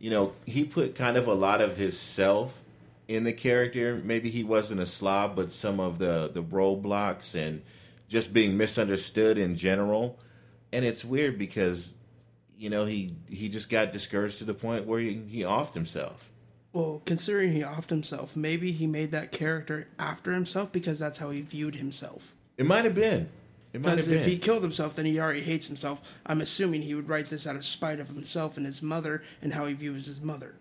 you 0.00 0.10
know, 0.10 0.32
he 0.44 0.64
put 0.64 0.96
kind 0.96 1.16
of 1.16 1.28
a 1.28 1.34
lot 1.34 1.60
of 1.60 1.76
his 1.76 1.98
self 1.98 2.60
in 3.08 3.24
the 3.24 3.32
character. 3.32 4.00
Maybe 4.02 4.30
he 4.30 4.44
wasn't 4.44 4.80
a 4.80 4.86
slob, 4.86 5.36
but 5.36 5.50
some 5.50 5.80
of 5.80 5.98
the 5.98 6.30
the 6.32 6.42
roadblocks 6.42 7.34
and 7.34 7.62
just 8.08 8.32
being 8.32 8.56
misunderstood 8.56 9.38
in 9.38 9.56
general. 9.56 10.18
And 10.72 10.84
it's 10.84 11.04
weird 11.04 11.38
because, 11.38 11.94
you 12.56 12.70
know, 12.70 12.84
he 12.84 13.14
he 13.28 13.48
just 13.48 13.68
got 13.68 13.92
discouraged 13.92 14.38
to 14.38 14.44
the 14.44 14.54
point 14.54 14.86
where 14.86 15.00
he, 15.00 15.14
he 15.28 15.40
offed 15.42 15.74
himself. 15.74 16.30
Well, 16.72 17.02
considering 17.04 17.52
he 17.52 17.60
offed 17.60 17.90
himself, 17.90 18.36
maybe 18.36 18.72
he 18.72 18.88
made 18.88 19.12
that 19.12 19.30
character 19.30 19.86
after 19.96 20.32
himself 20.32 20.72
because 20.72 20.98
that's 20.98 21.18
how 21.18 21.30
he 21.30 21.40
viewed 21.40 21.76
himself. 21.76 22.34
It 22.56 22.66
might 22.66 22.84
have 22.84 22.96
been. 22.96 23.28
It 23.72 23.80
might 23.80 23.98
have 23.98 24.08
been. 24.08 24.18
if 24.18 24.26
he 24.26 24.38
killed 24.38 24.62
himself, 24.62 24.94
then 24.96 25.04
he 25.04 25.20
already 25.20 25.42
hates 25.42 25.66
himself. 25.66 26.00
I'm 26.26 26.40
assuming 26.40 26.82
he 26.82 26.94
would 26.94 27.08
write 27.08 27.26
this 27.26 27.46
out 27.46 27.56
of 27.56 27.64
spite 27.64 28.00
of 28.00 28.08
himself 28.08 28.56
and 28.56 28.66
his 28.66 28.82
mother 28.82 29.22
and 29.40 29.54
how 29.54 29.66
he 29.66 29.74
views 29.74 30.06
his 30.06 30.20
mother. 30.20 30.54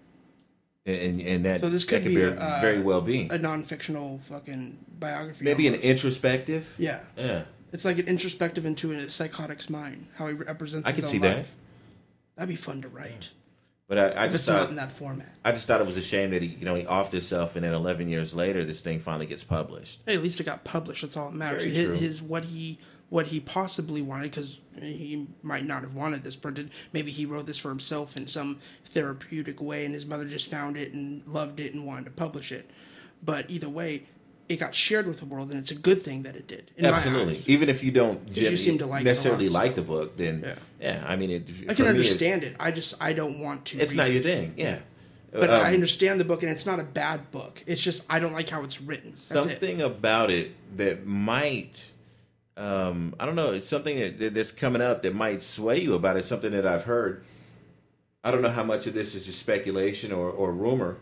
And 0.85 1.21
and 1.21 1.45
that, 1.45 1.61
So 1.61 1.69
this 1.69 1.85
that 1.85 2.03
could 2.03 2.05
be 2.09 2.15
very, 2.15 2.37
uh, 2.37 2.59
very 2.61 2.81
well 2.81 3.01
be 3.01 3.27
a 3.29 3.37
non-fictional 3.37 4.19
fucking 4.23 4.77
biography. 4.99 5.45
maybe 5.45 5.67
an 5.67 5.75
introspective. 5.75 6.73
yeah. 6.77 6.99
Yeah, 7.17 7.43
It's 7.71 7.85
like 7.85 7.99
an 7.99 8.07
introspective 8.07 8.65
into 8.65 8.91
a 8.91 9.09
psychotic's 9.09 9.69
mind, 9.69 10.07
how 10.15 10.27
he 10.27 10.33
represents. 10.33 10.87
I 10.87 10.91
could 10.91 11.07
see 11.07 11.19
that. 11.19 11.37
life. 11.37 11.55
That'd 12.35 12.49
be 12.49 12.55
fun 12.55 12.81
to 12.81 12.87
write. 12.89 13.29
but 13.87 13.97
I, 13.97 14.23
I 14.25 14.27
just 14.27 14.45
thought 14.45 14.69
in 14.69 14.75
that 14.75 14.91
format. 14.91 15.29
I 15.45 15.51
just 15.51 15.67
thought 15.67 15.79
it 15.79 15.87
was 15.87 15.97
a 15.97 16.01
shame 16.01 16.31
that 16.31 16.41
he 16.41 16.49
you 16.49 16.65
know 16.65 16.75
he 16.75 16.83
offed 16.83 17.11
himself, 17.11 17.55
and 17.55 17.63
then 17.63 17.73
11 17.73 18.09
years 18.09 18.33
later, 18.33 18.65
this 18.65 18.81
thing 18.81 18.99
finally 18.99 19.25
gets 19.27 19.43
published. 19.43 20.01
Hey, 20.05 20.15
at 20.15 20.23
least 20.23 20.39
it 20.39 20.43
got 20.45 20.63
published. 20.63 21.03
That's 21.03 21.15
all 21.15 21.29
that 21.29 21.35
matters. 21.35 21.63
His, 21.63 21.99
his 21.99 22.21
what 22.21 22.45
he 22.45 22.79
what 23.09 23.27
he 23.27 23.39
possibly 23.39 24.01
wanted 24.01 24.31
because 24.31 24.59
he 24.81 25.27
might 25.43 25.65
not 25.65 25.81
have 25.83 25.93
wanted 25.93 26.23
this 26.23 26.35
printed. 26.35 26.71
Maybe 26.93 27.11
he 27.11 27.25
wrote 27.25 27.45
this 27.45 27.57
for 27.57 27.69
himself 27.69 28.17
in 28.17 28.27
some 28.27 28.59
therapeutic 28.85 29.61
way, 29.61 29.85
and 29.85 29.93
his 29.93 30.05
mother 30.05 30.25
just 30.25 30.49
found 30.49 30.77
it 30.77 30.93
and 30.93 31.25
loved 31.27 31.59
it 31.59 31.73
and 31.73 31.85
wanted 31.85 32.05
to 32.05 32.11
publish 32.11 32.51
it. 32.51 32.69
But 33.23 33.49
either 33.49 33.69
way, 33.69 34.03
it 34.49 34.57
got 34.59 34.75
shared 34.75 35.07
with 35.07 35.19
the 35.19 35.25
world, 35.25 35.49
and 35.51 35.59
it's 35.59 35.71
a 35.71 35.75
good 35.75 36.01
thing 36.01 36.23
that 36.23 36.35
it 36.35 36.47
did. 36.47 36.71
Absolutely. 36.81 37.41
Even 37.47 37.69
if 37.69 37.83
you 37.83 37.91
don't 37.91 38.35
you 38.35 38.57
seem 38.57 38.77
to 38.79 38.85
like 38.85 39.01
it 39.01 39.05
necessarily 39.05 39.49
like 39.49 39.75
the 39.75 39.81
book, 39.81 40.17
then 40.17 40.43
yeah, 40.45 40.55
Yeah. 40.81 41.05
I 41.07 41.15
mean, 41.15 41.29
it, 41.29 41.49
I 41.69 41.73
can 41.73 41.85
understand 41.87 42.43
it. 42.43 42.55
I 42.59 42.71
just 42.71 42.95
I 43.01 43.13
don't 43.13 43.39
want 43.39 43.65
to. 43.65 43.79
it's 43.79 43.93
not 43.93 44.09
it. 44.09 44.13
your 44.13 44.23
thing. 44.23 44.53
Yeah, 44.57 44.79
But 45.31 45.49
Um, 45.49 45.65
I 45.65 45.73
understand 45.73 46.19
the 46.19 46.25
book, 46.25 46.43
and 46.43 46.51
it's 46.51 46.65
not 46.65 46.79
a 46.79 46.83
bad 46.83 47.31
book. 47.31 47.63
It's 47.65 47.81
just 47.81 48.03
I 48.09 48.19
don't 48.19 48.33
like 48.33 48.49
how 48.49 48.63
it's 48.63 48.81
written. 48.81 49.11
That's 49.11 49.31
it. 49.31 49.31
something 49.31 49.81
about 49.81 50.29
it 50.29 50.51
that 50.77 51.05
might 51.05 51.92
um 52.57 53.15
i 53.19 53.25
don't 53.25 53.35
know. 53.35 53.51
It's 53.53 53.67
something 53.67 53.97
that, 53.99 54.19
that- 54.19 54.33
that's 54.35 54.51
coming 54.51 54.81
up 54.81 55.01
that 55.03 55.15
might 55.15 55.41
sway 55.41 55.79
you 55.81 55.93
about 55.95 56.17
it. 56.17 56.25
Something 56.25 56.51
that 56.51 56.65
i've 56.67 56.83
heard. 56.83 57.23
I 58.23 58.31
don't 58.31 58.41
know 58.41 58.49
how 58.49 58.63
much 58.63 58.87
of 58.87 58.93
this 58.93 59.15
is 59.15 59.25
just 59.25 59.39
speculation 59.39 60.11
or, 60.11 60.29
or 60.29 60.53
rumor 60.53 60.97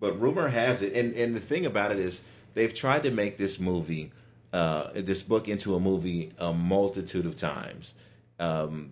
but 0.00 0.20
rumor 0.20 0.48
has 0.48 0.82
it. 0.82 0.92
And 0.94 1.14
and 1.16 1.34
the 1.34 1.40
thing 1.40 1.64
about 1.64 1.92
it 1.92 1.98
is 1.98 2.22
they've 2.54 2.74
tried 2.74 3.04
to 3.04 3.10
make 3.10 3.38
this 3.38 3.58
movie 3.60 4.12
uh 4.52 4.90
this 4.94 5.22
book 5.22 5.48
into 5.48 5.74
a 5.74 5.80
movie 5.80 6.32
a 6.38 6.52
multitude 6.52 7.26
of 7.26 7.36
times. 7.36 7.94
Um 8.38 8.90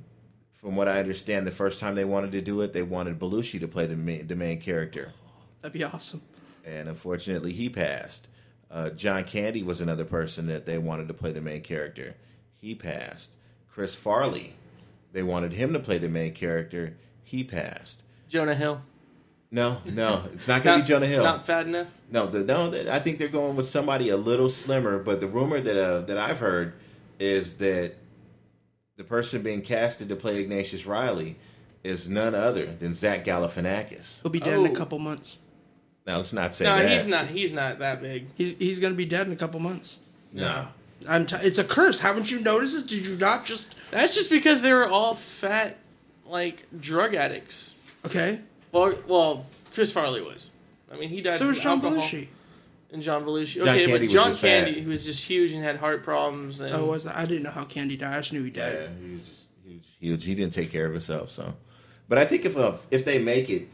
from 0.55 0.77
what 0.77 0.87
i 0.87 1.01
understand 1.01 1.45
the 1.45 1.51
first 1.51 1.81
time 1.81 1.97
they 1.97 2.05
wanted 2.05 2.31
to 2.31 2.41
do 2.41 2.61
it 2.61 2.73
they 2.73 2.85
wanted 2.85 3.19
belushi 3.19 3.59
to 3.59 3.67
play 3.67 3.85
the 3.87 3.97
main, 3.97 4.27
the 4.29 4.37
main 4.37 4.61
character. 4.61 5.13
That'd 5.61 5.73
be 5.73 5.83
awesome. 5.85 6.23
and 6.65 6.89
unfortunately 6.89 7.53
he 7.53 7.69
passed. 7.69 8.29
Uh, 8.73 8.89
John 8.91 9.25
Candy 9.25 9.63
was 9.63 9.81
another 9.83 10.05
person 10.07 10.47
that 10.47 10.65
they 10.65 10.79
wanted 10.79 11.07
to 11.09 11.15
play 11.15 11.31
the 11.31 11.43
main 11.43 11.61
character. 11.61 12.15
He 12.57 12.75
passed. 12.75 13.33
Chris 13.71 13.95
Farley, 13.95 14.55
they 15.13 15.23
wanted 15.23 15.53
him 15.53 15.73
to 15.75 15.79
play 15.79 15.99
the 15.99 16.09
main 16.09 16.33
character. 16.33 16.97
He 17.23 17.45
passed. 17.45 18.01
Jonah 18.29 18.55
Hill. 18.55 18.81
No, 19.51 19.79
no, 19.85 20.25
it's 20.33 20.49
not 20.49 20.63
going 20.65 20.79
to 20.79 20.85
be 20.85 20.89
Jonah 20.89 21.07
Hill. 21.07 21.23
Not 21.23 21.45
fat 21.45 21.67
enough. 21.67 21.89
No, 22.11 22.27
the, 22.27 22.43
no, 22.45 22.73
I 22.91 22.99
think 22.99 23.19
they're 23.19 23.29
going 23.29 23.57
with 23.57 23.67
somebody 23.67 24.09
a 24.09 24.17
little 24.17 24.49
slimmer. 24.49 24.99
But 24.99 25.21
the 25.21 25.27
rumor 25.27 25.61
that 25.61 25.77
uh, 25.79 26.01
that 26.03 26.17
I've 26.17 26.39
heard 26.39 26.73
is 27.19 27.59
that 27.59 27.95
the 28.97 29.05
person 29.05 29.43
being 29.43 29.61
casted 29.61 30.09
to 30.09 30.17
play 30.17 30.39
Ignatius 30.41 30.87
Reilly 30.87 31.37
is 31.85 32.09
none 32.09 32.35
other 32.35 32.65
than 32.67 32.95
Zach 32.95 33.25
Galifianakis. 33.27 34.23
He'll 34.23 34.31
be 34.31 34.41
dead 34.41 34.55
in 34.59 34.67
Oh. 34.67 34.73
a 34.73 34.75
couple 34.77 34.99
months. 34.99 35.39
Now 36.07 36.17
let's 36.17 36.33
not 36.33 36.55
say 36.55 36.65
that. 36.65 36.77
No, 36.77 36.83
that. 36.83 36.93
he's 36.95 37.09
not. 37.09 37.27
He's 37.29 37.53
not 37.53 37.79
that 37.79 38.03
big. 38.03 38.27
He's 38.35 38.57
he's 38.59 38.79
gonna 38.81 38.95
be 38.95 39.05
dead 39.05 39.27
in 39.27 39.33
a 39.33 39.37
couple 39.37 39.61
months. 39.61 39.99
No. 40.33 40.69
I'm. 41.09 41.27
T- 41.27 41.37
it's 41.37 41.59
a 41.59 41.65
curse. 41.65 42.01
Haven't 42.01 42.31
you 42.31 42.41
noticed 42.41 42.77
it? 42.77 42.87
Did 42.89 43.07
you 43.07 43.17
not 43.17 43.45
just? 43.45 43.75
That's 43.91 44.15
just 44.15 44.31
because 44.31 44.63
they 44.63 44.73
were 44.73 44.89
all 44.89 45.15
fat, 45.15 45.79
like 46.27 46.67
drug 46.79 47.15
addicts. 47.15 47.75
Okay. 48.07 48.41
Well, 48.73 48.95
well, 49.07 49.47
Chris 49.75 49.93
Farley 49.93 50.23
was. 50.23 50.51
I 50.93 50.97
mean, 50.97 51.09
he 51.09 51.21
died 51.21 51.35
So 51.35 51.39
from 51.41 51.49
was 51.49 51.61
John 51.61 51.79
alcohol. 51.85 51.99
Belushi. 52.05 52.29
And 52.93 53.03
John 53.03 53.25
Belushi. 53.25 53.55
John 53.55 53.69
Okay, 53.69 53.79
Candy 53.87 53.93
but 53.93 54.01
was 54.03 54.13
John 54.13 54.27
just 54.29 54.41
fat. 54.41 54.65
Candy, 54.65 54.81
who 54.81 54.91
was 54.91 55.05
just 55.07 55.25
huge 55.25 55.53
and 55.53 55.65
had 55.65 55.77
heart 55.77 56.03
problems. 56.03 56.61
And 56.61 56.75
Oh, 56.75 56.85
was 56.87 57.05
that? 57.05 57.17
I 57.17 57.25
didn't 57.27 57.43
know 57.45 57.51
how 57.51 57.65
Candy 57.65 57.97
died. 57.97 58.15
I 58.17 58.21
just 58.21 58.33
knew 58.33 58.43
he 58.45 58.51
died. 58.51 58.73
Yeah, 58.75 58.89
he 59.09 59.15
was 59.15 59.29
just 59.29 59.45
he 59.65 59.75
was 59.79 59.97
huge. 60.01 60.25
He 60.25 60.35
didn't 60.35 60.53
take 60.53 60.71
care 60.71 60.85
of 60.87 60.93
himself. 60.93 61.31
So, 61.31 61.55
but 62.09 62.19
I 62.19 62.25
think 62.27 62.45
if 62.45 62.57
uh, 62.57 62.75
if 62.91 63.05
they 63.05 63.19
make 63.19 63.49
it 63.51 63.69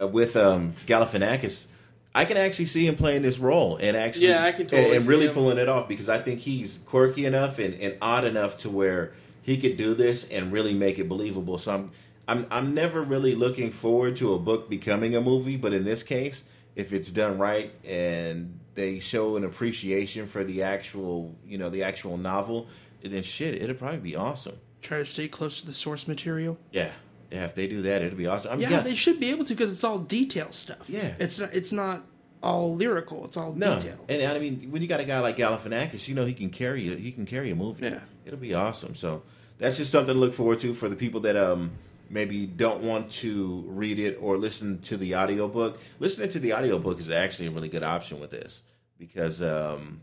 with 0.00 0.36
um, 0.36 0.74
Galifianakis, 0.86 1.66
I 2.14 2.24
can 2.24 2.36
actually 2.36 2.66
see 2.66 2.86
him 2.86 2.96
playing 2.96 3.22
this 3.22 3.38
role 3.38 3.76
and 3.76 3.96
actually 3.96 4.28
Yeah, 4.28 4.44
I 4.44 4.52
can 4.52 4.66
totally 4.66 4.84
and, 4.86 4.94
and 4.96 5.04
see 5.04 5.10
really 5.10 5.26
him. 5.26 5.34
pulling 5.34 5.58
it 5.58 5.68
off 5.68 5.88
because 5.88 6.08
I 6.08 6.18
think 6.20 6.40
he's 6.40 6.78
quirky 6.86 7.26
enough 7.26 7.58
and, 7.58 7.74
and 7.74 7.96
odd 8.00 8.24
enough 8.24 8.56
to 8.58 8.70
where 8.70 9.12
he 9.42 9.56
could 9.58 9.76
do 9.76 9.94
this 9.94 10.24
and 10.28 10.52
really 10.52 10.74
make 10.74 10.98
it 10.98 11.08
believable. 11.08 11.58
So 11.58 11.72
I'm 11.74 11.90
I'm 12.26 12.46
I'm 12.50 12.72
never 12.74 13.02
really 13.02 13.34
looking 13.34 13.70
forward 13.72 14.16
to 14.16 14.32
a 14.32 14.38
book 14.38 14.70
becoming 14.70 15.14
a 15.16 15.20
movie, 15.20 15.56
but 15.56 15.72
in 15.72 15.84
this 15.84 16.02
case, 16.02 16.44
if 16.76 16.92
it's 16.92 17.10
done 17.10 17.36
right 17.38 17.72
and 17.84 18.58
they 18.74 18.98
show 19.00 19.36
an 19.36 19.44
appreciation 19.44 20.26
for 20.26 20.42
the 20.44 20.62
actual 20.62 21.34
you 21.46 21.58
know 21.58 21.68
the 21.68 21.82
actual 21.82 22.16
novel, 22.16 22.68
then 23.02 23.22
shit, 23.22 23.60
it'll 23.60 23.74
probably 23.76 23.98
be 23.98 24.16
awesome. 24.16 24.56
Try 24.82 24.98
to 24.98 25.06
stay 25.06 25.28
close 25.28 25.60
to 25.60 25.66
the 25.66 25.74
source 25.74 26.06
material. 26.08 26.58
Yeah, 26.72 26.92
yeah. 27.30 27.44
If 27.44 27.54
they 27.54 27.66
do 27.66 27.82
that, 27.82 28.02
it'll 28.02 28.18
be 28.18 28.26
awesome. 28.26 28.52
I'm 28.52 28.60
Yeah, 28.60 28.70
yeah, 28.70 28.80
they 28.80 28.94
should 28.94 29.20
be 29.20 29.30
able 29.30 29.44
to 29.44 29.54
because 29.54 29.72
it's 29.72 29.84
all 29.84 29.98
detail 29.98 30.52
stuff. 30.52 30.88
Yeah. 30.88 31.14
It's 31.18 31.38
not. 31.38 31.54
It's 31.54 31.72
not 31.72 32.02
all 32.42 32.76
lyrical. 32.76 33.24
It's 33.24 33.36
all 33.36 33.54
no, 33.54 33.76
detail. 33.76 33.96
and 34.08 34.22
I 34.22 34.38
mean, 34.38 34.70
when 34.70 34.82
you 34.82 34.88
got 34.88 35.00
a 35.00 35.04
guy 35.04 35.18
like 35.20 35.38
Galifianakis, 35.38 36.08
you 36.08 36.14
know 36.14 36.24
he 36.26 36.34
can 36.34 36.50
carry 36.50 36.88
it. 36.88 36.98
He 36.98 37.10
can 37.10 37.24
carry 37.26 37.50
a 37.50 37.56
movie. 37.56 37.86
Yeah. 37.86 38.00
it'll 38.26 38.38
be 38.38 38.54
awesome. 38.54 38.94
So 38.94 39.22
that's 39.58 39.78
just 39.78 39.90
something 39.90 40.14
to 40.14 40.20
look 40.20 40.34
forward 40.34 40.58
to 40.60 40.74
for 40.74 40.88
the 40.88 40.96
people 40.96 41.20
that 41.20 41.36
um 41.36 41.72
maybe 42.10 42.44
don't 42.46 42.82
want 42.82 43.10
to 43.10 43.64
read 43.66 43.98
it 43.98 44.18
or 44.20 44.36
listen 44.36 44.78
to 44.82 44.96
the 44.96 45.16
audiobook. 45.16 45.80
Listening 45.98 46.28
to 46.28 46.38
the 46.38 46.52
audiobook 46.52 47.00
is 47.00 47.10
actually 47.10 47.46
a 47.48 47.50
really 47.50 47.68
good 47.70 47.82
option 47.82 48.20
with 48.20 48.30
this 48.30 48.62
because 48.98 49.40
um 49.42 50.02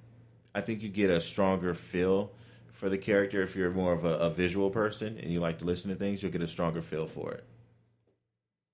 I 0.55 0.61
think 0.61 0.81
you 0.81 0.89
get 0.89 1.09
a 1.11 1.21
stronger 1.21 1.73
feel 1.75 2.31
for 2.81 2.89
the 2.89 2.97
character 2.97 3.43
if 3.43 3.55
you're 3.55 3.69
more 3.69 3.93
of 3.93 4.05
a, 4.05 4.17
a 4.17 4.29
visual 4.31 4.71
person 4.71 5.19
and 5.21 5.31
you 5.31 5.39
like 5.39 5.59
to 5.59 5.65
listen 5.65 5.91
to 5.91 5.95
things. 5.95 6.23
You'll 6.23 6.31
get 6.31 6.41
a 6.41 6.47
stronger 6.47 6.81
feel 6.81 7.05
for 7.05 7.31
it. 7.31 7.43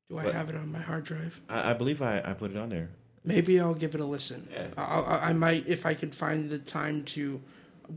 Do 0.09 0.17
I 0.17 0.31
have 0.31 0.47
it 0.47 0.55
on 0.55 0.71
my 0.71 0.79
hard 0.79 1.03
drive? 1.03 1.41
I, 1.49 1.71
I 1.71 1.73
believe 1.73 2.01
I, 2.01 2.21
I 2.23 2.31
put 2.31 2.51
it 2.51 2.57
on 2.57 2.69
there. 2.69 2.87
Maybe 3.25 3.59
I'll 3.59 3.73
give 3.73 3.95
it 3.95 3.99
a 3.99 4.05
listen. 4.05 4.47
Yeah. 4.49 4.67
I, 4.77 4.81
I, 4.81 5.29
I 5.29 5.33
might 5.33 5.67
if 5.67 5.85
I 5.85 5.93
can 5.93 6.11
find 6.11 6.49
the 6.49 6.57
time 6.57 7.03
to 7.03 7.41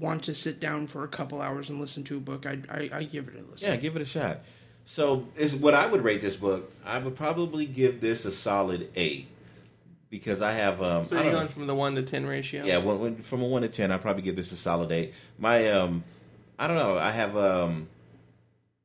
want 0.00 0.24
to 0.24 0.34
sit 0.34 0.58
down 0.58 0.88
for 0.88 1.04
a 1.04 1.08
couple 1.08 1.40
hours 1.40 1.70
and 1.70 1.80
listen 1.80 2.02
to 2.02 2.16
a 2.16 2.20
book. 2.20 2.44
I 2.44 2.58
I, 2.68 2.90
I 2.92 3.04
give 3.04 3.28
it 3.28 3.34
a 3.36 3.48
listen. 3.48 3.68
Yeah, 3.68 3.76
give 3.76 3.94
it 3.94 4.02
a 4.02 4.04
shot. 4.04 4.40
So, 4.86 5.28
is 5.36 5.54
what 5.54 5.74
I 5.74 5.86
would 5.86 6.02
rate 6.02 6.20
this 6.20 6.34
book. 6.34 6.72
I 6.84 6.98
would 6.98 7.14
probably 7.14 7.66
give 7.66 8.00
this 8.00 8.24
a 8.24 8.32
solid 8.32 8.90
eight 8.96 9.28
because 10.10 10.42
I 10.42 10.52
have. 10.52 10.82
Um, 10.82 11.06
so 11.06 11.16
I 11.16 11.22
you're 11.22 11.32
going 11.32 11.46
know. 11.46 11.52
from 11.52 11.66
the 11.66 11.74
one 11.74 11.94
to 11.94 12.02
ten 12.02 12.26
ratio. 12.26 12.64
Yeah, 12.64 12.78
when, 12.78 12.98
when, 12.98 13.16
from 13.22 13.42
a 13.42 13.46
one 13.46 13.62
to 13.62 13.68
ten, 13.68 13.90
I 13.90 13.96
probably 13.96 14.22
give 14.22 14.36
this 14.36 14.52
a 14.52 14.56
solid 14.56 14.92
eight. 14.92 15.14
My, 15.38 15.70
um, 15.70 16.04
I 16.58 16.66
don't 16.66 16.76
know. 16.76 16.98
I 16.98 17.12
have 17.12 17.36
um, 17.36 17.88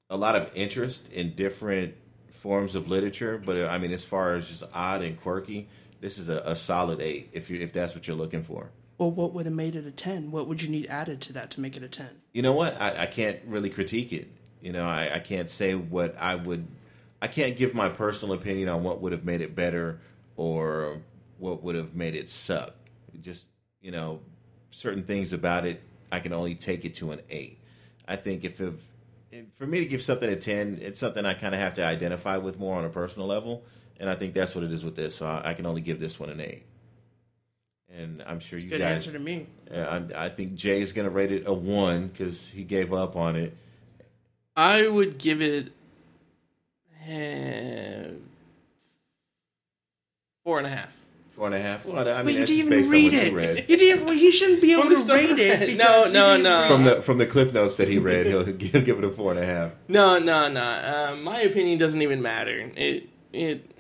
a 0.09 0.15
lot 0.15 0.35
of 0.35 0.51
interest 0.55 1.11
in 1.11 1.35
different 1.35 1.95
forms 2.39 2.75
of 2.75 2.87
literature, 2.87 3.41
but 3.43 3.57
uh, 3.57 3.67
I 3.67 3.79
mean, 3.79 3.91
as 3.91 4.05
far 4.05 4.35
as 4.35 4.47
just 4.47 4.63
odd 4.73 5.01
and 5.01 5.19
quirky, 5.19 5.67
this 5.99 6.17
is 6.17 6.29
a, 6.29 6.37
a 6.45 6.55
solid 6.55 7.01
eight. 7.01 7.29
If 7.33 7.49
you 7.49 7.59
if 7.59 7.73
that's 7.73 7.95
what 7.95 8.07
you're 8.07 8.17
looking 8.17 8.43
for. 8.43 8.69
Well, 8.97 9.11
what 9.11 9.33
would 9.33 9.45
have 9.45 9.55
made 9.55 9.75
it 9.75 9.85
a 9.85 9.91
ten? 9.91 10.31
What 10.31 10.47
would 10.47 10.61
you 10.61 10.69
need 10.69 10.85
added 10.85 11.19
to 11.21 11.33
that 11.33 11.51
to 11.51 11.59
make 11.61 11.75
it 11.75 11.83
a 11.83 11.89
ten? 11.89 12.09
you 12.31 12.41
know 12.41 12.53
what? 12.53 12.79
I, 12.79 13.03
I 13.03 13.05
can't 13.07 13.39
really 13.45 13.69
critique 13.69 14.13
it. 14.13 14.29
You 14.61 14.71
know, 14.71 14.85
I, 14.85 15.15
I 15.15 15.19
can't 15.19 15.49
say 15.49 15.75
what 15.75 16.15
I 16.19 16.35
would. 16.35 16.67
I 17.21 17.27
can't 17.27 17.57
give 17.57 17.73
my 17.73 17.89
personal 17.89 18.35
opinion 18.35 18.69
on 18.69 18.83
what 18.83 19.01
would 19.01 19.11
have 19.11 19.23
made 19.25 19.41
it 19.41 19.55
better 19.55 19.99
or 20.37 21.01
what 21.37 21.63
would 21.63 21.75
have 21.75 21.95
made 21.95 22.15
it 22.15 22.29
suck. 22.29 22.73
Just 23.21 23.47
you 23.81 23.91
know, 23.91 24.21
certain 24.71 25.03
things 25.03 25.31
about 25.33 25.65
it, 25.65 25.81
I 26.11 26.19
can 26.19 26.33
only 26.33 26.55
take 26.55 26.85
it 26.85 26.95
to 26.95 27.11
an 27.11 27.21
eight. 27.29 27.59
I 28.07 28.15
think 28.15 28.43
if 28.43 28.59
it, 28.61 28.73
if- 29.31 29.45
for 29.57 29.67
me 29.67 29.79
to 29.79 29.85
give 29.85 30.01
something 30.01 30.29
a 30.29 30.35
ten, 30.35 30.79
it's 30.81 30.99
something 30.99 31.25
I 31.25 31.33
kind 31.33 31.53
of 31.53 31.61
have 31.61 31.75
to 31.75 31.85
identify 31.85 32.37
with 32.37 32.59
more 32.59 32.77
on 32.77 32.85
a 32.85 32.89
personal 32.89 33.27
level, 33.27 33.63
and 33.99 34.09
I 34.09 34.15
think 34.15 34.33
that's 34.33 34.55
what 34.55 34.63
it 34.63 34.71
is 34.71 34.83
with 34.83 34.95
this. 34.95 35.15
So 35.15 35.25
I, 35.25 35.51
I 35.51 35.53
can 35.53 35.65
only 35.65 35.81
give 35.81 35.99
this 35.99 36.19
one 36.19 36.29
an 36.29 36.39
eight. 36.41 36.63
And 37.89 38.23
I'm 38.25 38.39
sure 38.39 38.59
you 38.59 38.67
Good 38.69 38.79
guys. 38.81 39.05
Good 39.05 39.09
answer 39.09 39.11
to 39.13 39.19
me. 39.19 39.47
Uh, 39.71 40.01
I, 40.15 40.25
I 40.25 40.29
think 40.29 40.55
Jay 40.55 40.81
is 40.81 40.91
going 40.91 41.05
to 41.05 41.11
rate 41.11 41.31
it 41.31 41.43
a 41.45 41.53
one 41.53 42.07
because 42.07 42.49
he 42.49 42.63
gave 42.63 42.91
up 42.91 43.15
on 43.15 43.35
it. 43.35 43.55
I 44.55 44.87
would 44.87 45.17
give 45.17 45.41
it 45.41 45.71
eh, 47.07 48.07
four 50.43 50.57
and 50.57 50.67
a 50.67 50.69
half. 50.71 50.93
Four 51.35 51.47
and 51.47 51.55
a 51.55 51.59
half. 51.59 51.85
Well, 51.85 51.99
I 51.99 52.03
But 52.03 52.25
mean, 52.27 52.37
you 52.37 52.45
didn't 52.45 52.59
even 52.59 52.69
based 52.69 52.91
read 52.91 53.07
on 53.07 53.13
what 53.13 53.23
it. 53.25 53.31
you 53.31 53.37
read. 53.37 53.65
You 53.69 53.77
didn't. 53.77 54.05
Well, 54.05 54.15
he 54.15 54.31
shouldn't 54.31 54.61
be 54.61 54.71
able 54.73 54.83
to 54.83 54.89
the 54.89 54.95
start. 54.95 55.19
it. 55.21 55.77
No, 55.77 56.05
no, 56.13 56.41
no. 56.41 56.67
From 56.69 56.83
the 56.85 57.01
from 57.01 57.17
the 57.17 57.25
cliff 57.25 57.53
notes 57.53 57.75
that 57.75 57.89
he 57.89 57.97
read, 57.99 58.25
he'll 58.25 58.43
give, 58.45 58.85
give 58.85 58.97
it 58.97 59.03
a 59.03 59.09
four 59.11 59.31
and 59.31 59.39
a 59.41 59.45
half. 59.45 59.71
No, 59.89 60.17
no, 60.17 60.47
no. 60.49 61.09
Um, 61.11 61.23
my 61.23 61.41
opinion 61.41 61.77
doesn't 61.77 62.01
even 62.01 62.21
matter. 62.21 62.71
It 62.77 63.09
it 63.33 63.71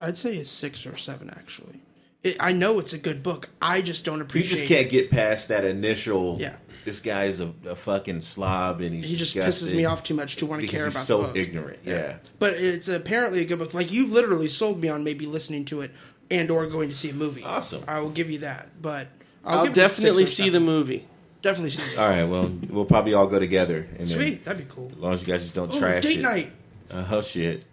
I'd 0.00 0.16
say 0.16 0.38
a 0.38 0.44
six 0.44 0.84
or 0.86 0.96
seven 0.96 1.30
actually. 1.30 1.80
It, 2.22 2.36
I 2.40 2.52
know 2.52 2.78
it's 2.78 2.92
a 2.92 2.98
good 2.98 3.22
book. 3.22 3.48
I 3.60 3.80
just 3.82 4.04
don't 4.04 4.20
appreciate. 4.20 4.50
You 4.50 4.56
just 4.58 4.68
can't 4.68 4.90
get 4.90 5.10
past 5.10 5.48
that 5.48 5.64
initial. 5.64 6.38
Yeah. 6.40 6.54
This 6.84 7.00
guy 7.00 7.24
is 7.24 7.40
a, 7.40 7.50
a 7.66 7.74
fucking 7.74 8.20
slob, 8.20 8.82
and 8.82 8.94
he's 8.94 9.08
He 9.08 9.16
just 9.16 9.32
disgusting 9.32 9.68
pisses 9.68 9.76
me 9.76 9.84
off 9.86 10.02
too 10.02 10.12
much 10.12 10.36
to 10.36 10.44
want 10.46 10.60
to 10.60 10.66
because 10.66 10.76
care 10.76 10.84
he's 10.86 10.94
about 10.96 11.04
so 11.06 11.20
the 11.22 11.26
book. 11.28 11.36
ignorant. 11.36 11.78
Yeah. 11.84 12.16
But 12.38 12.54
it's 12.54 12.88
apparently 12.88 13.40
a 13.40 13.46
good 13.46 13.58
book. 13.58 13.72
Like 13.72 13.90
you've 13.90 14.10
literally 14.12 14.48
sold 14.48 14.80
me 14.80 14.90
on 14.90 15.02
maybe 15.04 15.24
listening 15.24 15.64
to 15.66 15.80
it 15.80 15.92
and 16.30 16.50
or 16.50 16.66
going 16.66 16.88
to 16.88 16.94
see 16.94 17.10
a 17.10 17.14
movie. 17.14 17.42
Awesome. 17.44 17.84
I 17.88 18.00
will 18.00 18.10
give 18.10 18.30
you 18.30 18.38
that. 18.40 18.68
But 18.80 19.08
I'll, 19.44 19.60
I'll 19.60 19.64
give 19.66 19.76
it 19.76 19.80
a 19.80 19.88
six 19.88 19.96
definitely 19.96 20.26
see 20.26 20.48
the 20.50 20.60
movie. 20.60 21.06
Definitely 21.42 21.70
see 21.70 21.82
it. 21.92 21.98
All 21.98 22.08
right. 22.08 22.24
Well, 22.24 22.50
we'll 22.70 22.84
probably 22.86 23.14
all 23.14 23.26
go 23.26 23.38
together. 23.38 23.86
And 23.98 23.98
then, 23.98 24.06
Sweet, 24.06 24.44
that'd 24.44 24.66
be 24.66 24.72
cool. 24.74 24.90
as 24.92 24.96
long 24.98 25.12
as 25.14 25.20
you 25.20 25.26
guys 25.26 25.42
just 25.42 25.54
don't 25.54 25.72
Oh, 25.74 25.78
trash 25.78 26.02
date 26.02 26.20
it. 26.20 26.22
night. 26.22 26.52
Oh 26.90 27.20
shit. 27.22 27.64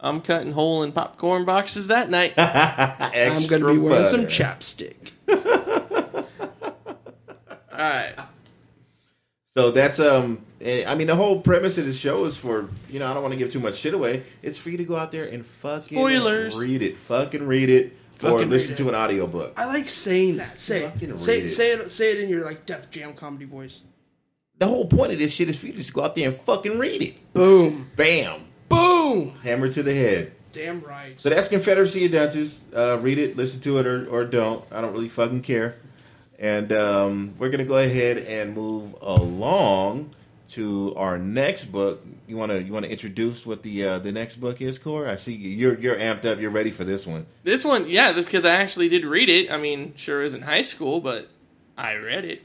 I'm 0.00 0.20
cutting 0.20 0.52
hole 0.52 0.82
in 0.84 0.92
popcorn 0.92 1.44
boxes 1.44 1.88
that 1.88 2.08
night. 2.10 2.34
I'm 2.38 3.46
gonna 3.48 3.66
be 3.72 3.78
wearing 3.78 4.06
some 4.06 4.26
chapstick. 4.26 5.10
All 7.72 7.78
right. 7.78 8.14
So 9.56 9.70
that's 9.72 9.98
um, 10.00 10.44
eh, 10.68 10.84
I 10.86 10.94
mean, 10.94 11.06
the 11.06 11.16
whole 11.16 11.40
premise 11.40 11.78
of 11.78 11.86
the 11.86 11.92
show 11.92 12.24
is 12.24 12.36
for 12.36 12.68
you 12.90 12.98
know, 12.98 13.10
I 13.10 13.14
don't 13.14 13.22
want 13.22 13.32
to 13.32 13.38
give 13.38 13.50
too 13.50 13.60
much 13.60 13.76
shit 13.76 13.94
away. 13.94 14.24
It's 14.42 14.58
for 14.58 14.70
you 14.70 14.76
to 14.78 14.84
go 14.84 14.96
out 14.96 15.12
there 15.12 15.24
and 15.24 15.44
fucking 15.44 15.96
Spoilers. 15.98 16.58
read 16.58 16.82
it, 16.82 16.98
fucking 16.98 17.46
read 17.46 17.68
it, 17.68 17.96
or 18.22 18.44
listen 18.44 18.76
to 18.76 18.88
an 18.88 18.94
audiobook. 18.94 19.54
I 19.56 19.66
like 19.66 19.88
saying 19.88 20.36
that. 20.38 20.60
Say 20.60 20.84
it. 20.84 21.20
Say 21.20 21.40
it. 21.40 21.48
Say 21.50 21.72
it. 21.72 21.90
Say 21.90 22.12
it 22.12 22.20
in 22.24 22.28
your 22.30 22.44
like 22.44 22.66
Def 22.66 22.90
Jam 22.90 23.14
comedy 23.14 23.44
voice. 23.44 23.84
The 24.58 24.66
whole 24.66 24.86
point 24.86 25.12
of 25.12 25.18
this 25.18 25.32
shit 25.32 25.48
is 25.48 25.58
for 25.58 25.66
you 25.66 25.72
to 25.72 25.78
just 25.78 25.94
go 25.94 26.02
out 26.02 26.16
there 26.16 26.28
and 26.28 26.36
fucking 26.40 26.78
read 26.78 27.00
it. 27.00 27.32
Boom. 27.32 27.90
Bam, 27.94 28.40
Boom. 28.68 29.34
hammer 29.42 29.68
to 29.70 29.82
the 29.84 29.94
head. 29.94 30.32
Damn 30.50 30.80
right. 30.80 31.18
So 31.20 31.30
that's 31.30 31.46
Confederacy 31.46 32.06
of 32.06 32.12
Dunces. 32.12 32.60
Uh, 32.74 32.98
read 33.00 33.18
it, 33.18 33.36
listen 33.36 33.60
to 33.60 33.78
it, 33.78 33.86
or, 33.86 34.08
or 34.08 34.24
don't. 34.24 34.64
I 34.72 34.80
don't 34.80 34.92
really 34.92 35.08
fucking 35.08 35.42
care. 35.42 35.76
And 36.40 36.72
um, 36.72 37.34
we're 37.38 37.50
gonna 37.50 37.64
go 37.64 37.78
ahead 37.78 38.18
and 38.18 38.54
move 38.54 38.96
along 39.00 40.10
to 40.48 40.94
our 40.96 41.18
next 41.18 41.66
book. 41.66 42.04
You 42.26 42.36
wanna 42.36 42.58
you 42.58 42.72
wanna 42.72 42.88
introduce 42.88 43.46
what 43.46 43.62
the 43.62 43.84
uh, 43.84 43.98
the 43.98 44.12
next 44.12 44.36
book 44.36 44.60
is, 44.60 44.78
Core? 44.78 45.06
I 45.06 45.16
see 45.16 45.34
you're 45.34 45.78
you're 45.78 45.96
amped 45.96 46.24
up. 46.24 46.40
You're 46.40 46.50
ready 46.50 46.70
for 46.70 46.84
this 46.84 47.06
one. 47.06 47.26
This 47.44 47.64
one, 47.64 47.88
yeah, 47.88 48.12
because 48.12 48.44
I 48.44 48.52
actually 48.52 48.88
did 48.88 49.04
read 49.04 49.28
it. 49.28 49.50
I 49.50 49.58
mean, 49.58 49.94
sure, 49.96 50.20
it 50.20 50.24
was 50.24 50.34
in 50.34 50.42
high 50.42 50.62
school, 50.62 51.00
but 51.00 51.28
I 51.76 51.94
read 51.94 52.24
it. 52.24 52.42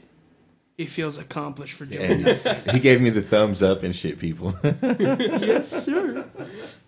He 0.76 0.86
feels 0.86 1.18
accomplished 1.18 1.74
for 1.74 1.86
doing 1.86 2.10
And 2.10 2.24
that. 2.24 2.70
he 2.72 2.80
gave 2.80 3.00
me 3.00 3.08
the 3.08 3.22
thumbs 3.22 3.62
up 3.62 3.84
and 3.84 3.94
shit, 3.94 4.18
people. 4.18 4.54
yes, 4.82 5.84
sir. 5.84 6.24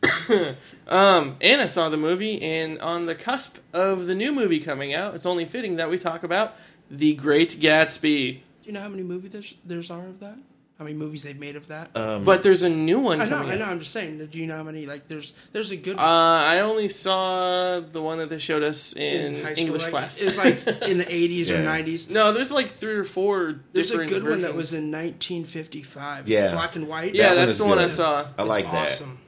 Um, 0.89 1.37
and 1.41 1.61
I 1.61 1.67
saw 1.67 1.89
the 1.89 1.97
movie, 1.97 2.41
and 2.41 2.79
on 2.79 3.07
the 3.07 3.17
cusp 3.17 3.59
of 3.73 4.07
the 4.07 4.15
new 4.15 4.31
movie 4.31 4.61
coming 4.61 4.95
out, 4.95 5.17
it's 5.17 5.27
only 5.27 5.45
fitting 5.45 5.75
that 5.77 5.91
we 5.91 5.99
talk 5.99 6.23
about 6.23 6.55
The 6.89 7.15
Great 7.15 7.59
Gatsby. 7.59 8.35
Do 8.35 8.41
you 8.63 8.73
know 8.73 8.83
how 8.83 8.89
many 8.89 9.03
movies 9.03 9.33
there's, 9.33 9.55
there's 9.65 9.91
are 9.91 10.07
of 10.07 10.21
that? 10.21 10.39
How 10.79 10.85
many 10.85 10.95
movies 10.97 11.23
they've 11.23 11.39
made 11.41 11.57
of 11.57 11.69
that? 11.69 11.91
um, 11.97 12.25
But 12.25 12.43
there's 12.43 12.63
a 12.63 12.69
new 12.69 13.01
one 13.01 13.23
I 13.23 13.25
know, 13.25 13.37
coming 13.39 13.53
I 13.53 13.55
know. 13.57 13.65
out. 13.65 13.71
I'm 13.71 13.79
just 13.79 13.93
saying. 13.93 14.19
Do 14.27 14.39
you 14.39 14.47
know 14.47 14.57
how 14.59 14.63
many? 14.63 14.85
Like, 14.85 15.09
there's 15.09 15.33
there's 15.53 15.71
a 15.71 15.77
good 15.77 15.97
Uh, 15.99 16.03
I 16.03 16.61
only 16.61 16.91
saw 16.91 17.81
the 17.81 18.03
one 18.03 18.19
that 18.19 18.29
they 18.29 18.37
showed 18.39 18.63
us 18.63 18.95
in, 18.95 19.43
high 19.43 19.55
school, 19.55 19.65
English 19.65 19.83
like, 19.85 19.91
class. 19.91 20.21
It 20.21 20.27
was 20.27 20.37
like 20.37 20.67
in 20.89 20.99
the 20.99 21.07
80s 21.07 21.47
Yeah. 21.47 21.61
or 21.61 21.65
90s. 21.65 22.11
no, 22.11 22.33
there's 22.35 22.53
like 22.53 22.69
three 22.69 22.95
or 22.97 23.05
four 23.05 23.61
There's 23.73 23.89
a 23.89 23.93
different 23.93 24.11
good 24.11 24.29
one 24.29 24.43
that 24.43 24.55
was 24.55 24.75
in 24.75 24.91
1955. 24.91 26.29
Yeah. 26.29 26.45
It's 26.47 26.55
black 26.55 26.77
and 26.77 26.87
white. 26.89 27.15
Yeah, 27.15 27.31
That 27.31 27.37
one 27.37 27.47
that's 27.47 27.59
the 27.59 27.65
one 27.67 27.79
I 27.79 27.87
saw. 27.87 28.27
I 28.37 28.43
It's 28.43 28.49
like 28.49 28.65
that. 28.67 28.87
awesome. 28.89 29.19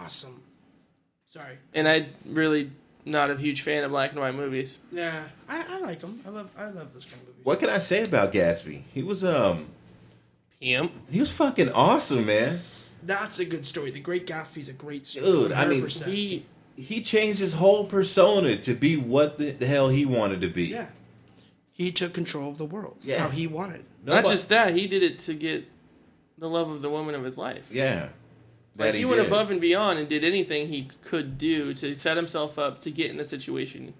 Awesome. 0.00 0.42
Sorry. 1.28 1.58
And 1.74 1.86
I 1.86 2.06
really 2.24 2.70
not 3.04 3.30
a 3.30 3.36
huge 3.36 3.60
fan 3.62 3.84
of 3.84 3.90
black 3.90 4.12
and 4.12 4.20
white 4.20 4.34
movies. 4.34 4.78
Yeah, 4.90 5.24
I, 5.48 5.76
I 5.76 5.80
like 5.80 5.98
them. 6.00 6.20
I 6.26 6.30
love 6.30 6.48
I 6.56 6.64
love 6.70 6.94
those 6.94 7.04
kind 7.04 7.20
of 7.20 7.28
movies. 7.28 7.44
What 7.44 7.60
can 7.60 7.68
I 7.68 7.78
say 7.78 8.02
about 8.02 8.32
Gatsby? 8.32 8.82
He 8.94 9.02
was 9.02 9.22
um 9.24 9.66
Pimp. 10.60 10.92
he 11.10 11.20
was 11.20 11.30
fucking 11.32 11.70
awesome, 11.72 12.26
man. 12.26 12.60
That's 13.02 13.38
a 13.38 13.44
good 13.44 13.64
story. 13.66 13.90
The 13.90 14.00
Great 14.00 14.26
Gatsby's 14.26 14.68
a 14.68 14.72
great 14.72 15.06
story. 15.06 15.24
Dude, 15.26 15.52
I 15.52 15.66
mean, 15.66 15.86
He 15.86 16.46
He 16.76 17.00
changed 17.00 17.38
his 17.40 17.52
whole 17.54 17.84
persona 17.86 18.56
to 18.56 18.74
be 18.74 18.96
what 18.96 19.38
the, 19.38 19.50
the 19.52 19.66
hell 19.66 19.88
he 19.88 20.04
wanted 20.04 20.40
to 20.40 20.48
be. 20.48 20.64
yeah, 20.64 20.86
he 21.72 21.92
took 21.92 22.12
control 22.14 22.48
of 22.50 22.58
the 22.58 22.64
world. 22.64 22.96
Yeah. 23.02 23.20
how 23.20 23.28
he 23.28 23.46
wanted. 23.46 23.84
not 24.04 24.24
just 24.24 24.48
that, 24.48 24.74
he 24.74 24.86
did 24.86 25.02
it 25.02 25.18
to 25.20 25.34
get 25.34 25.68
the 26.38 26.48
love 26.48 26.70
of 26.70 26.82
the 26.82 26.90
woman 26.90 27.14
of 27.14 27.22
his 27.24 27.38
life. 27.38 27.68
Yeah. 27.70 28.08
Like 28.78 28.92
That 28.92 28.94
he, 28.96 29.04
went 29.06 29.22
did. 29.22 29.28
above 29.28 29.50
and 29.50 29.58
beyond 29.60 29.98
and 29.98 30.06
did 30.08 30.22
anything 30.24 30.68
he 30.68 30.90
could 31.02 31.38
do 31.38 31.72
to 31.74 31.94
set 31.94 32.16
himself 32.18 32.58
up 32.58 32.80
to 32.82 32.90
get 32.90 33.10
in 33.10 33.16
the 33.16 33.24
situation. 33.24 33.94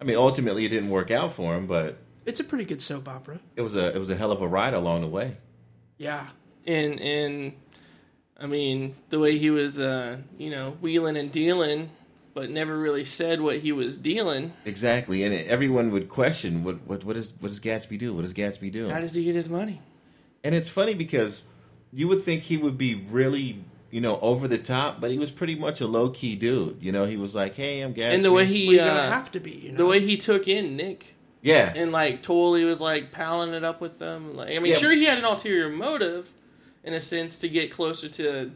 I 0.00 0.04
mean, 0.04 0.16
ultimately, 0.16 0.64
it 0.64 0.68
didn't 0.68 0.90
work 0.90 1.10
out 1.10 1.32
for 1.32 1.56
him, 1.56 1.66
but 1.66 1.98
It's 2.24 2.38
a 2.38 2.44
pretty 2.44 2.64
good 2.64 2.80
soap 2.80 3.08
opera. 3.08 3.40
it 3.56 3.62
was 3.62 3.74
a 3.76 3.94
it 3.94 3.98
was 3.98 4.10
a 4.10 4.16
hell 4.16 4.30
of 4.30 4.40
a 4.42 4.46
ride 4.48 4.74
along 4.74 5.00
the 5.00 5.08
way. 5.08 5.36
Yeah, 6.00 6.28
And 6.66 6.98
and 6.98 7.52
I 8.40 8.46
mean 8.46 8.94
the 9.10 9.18
way 9.18 9.36
he 9.36 9.50
was, 9.50 9.78
uh, 9.78 10.16
you 10.38 10.48
know, 10.48 10.78
wheeling 10.80 11.18
and 11.18 11.30
dealing, 11.30 11.90
but 12.32 12.48
never 12.48 12.78
really 12.78 13.04
said 13.04 13.42
what 13.42 13.58
he 13.58 13.70
was 13.70 13.98
dealing. 13.98 14.54
Exactly, 14.64 15.24
and 15.24 15.34
everyone 15.34 15.90
would 15.90 16.08
question 16.08 16.64
what 16.64 16.80
what 16.86 17.04
what 17.04 17.16
does 17.16 17.34
what 17.38 17.50
does 17.50 17.60
Gatsby 17.60 17.98
do? 17.98 18.14
What 18.14 18.22
does 18.22 18.32
Gatsby 18.32 18.72
do? 18.72 18.88
How 18.88 18.98
does 18.98 19.14
he 19.14 19.24
get 19.24 19.34
his 19.34 19.50
money? 19.50 19.82
And 20.42 20.54
it's 20.54 20.70
funny 20.70 20.94
because 20.94 21.42
you 21.92 22.08
would 22.08 22.24
think 22.24 22.44
he 22.44 22.56
would 22.56 22.78
be 22.78 22.94
really 22.94 23.62
you 23.90 24.00
know 24.00 24.18
over 24.20 24.48
the 24.48 24.56
top, 24.56 25.02
but 25.02 25.10
he 25.10 25.18
was 25.18 25.30
pretty 25.30 25.54
much 25.54 25.82
a 25.82 25.86
low 25.86 26.08
key 26.08 26.34
dude. 26.34 26.78
You 26.80 26.92
know, 26.92 27.04
he 27.04 27.18
was 27.18 27.34
like, 27.34 27.56
"Hey, 27.56 27.82
I'm 27.82 27.92
Gatsby." 27.92 28.14
And 28.14 28.24
the 28.24 28.32
way 28.32 28.44
well, 28.44 28.52
he, 28.52 28.76
you're 28.76 28.88
uh, 28.88 29.10
have 29.10 29.30
to 29.32 29.40
be. 29.40 29.50
You 29.50 29.72
know? 29.72 29.76
the 29.76 29.86
way 29.86 30.00
he 30.00 30.16
took 30.16 30.48
in 30.48 30.76
Nick. 30.76 31.14
Yeah, 31.42 31.72
and 31.74 31.92
like 31.92 32.22
totally 32.22 32.64
was 32.64 32.80
like 32.80 33.12
palling 33.12 33.54
it 33.54 33.64
up 33.64 33.80
with 33.80 33.98
them. 33.98 34.36
Like 34.36 34.50
I 34.50 34.58
mean, 34.58 34.72
Yeah. 34.72 34.78
sure 34.78 34.92
he 34.92 35.04
had 35.04 35.18
an 35.18 35.24
ulterior 35.24 35.68
motive 35.68 36.28
in 36.84 36.92
a 36.94 37.00
sense 37.00 37.38
to 37.40 37.48
get 37.48 37.70
closer 37.72 38.08
to. 38.08 38.52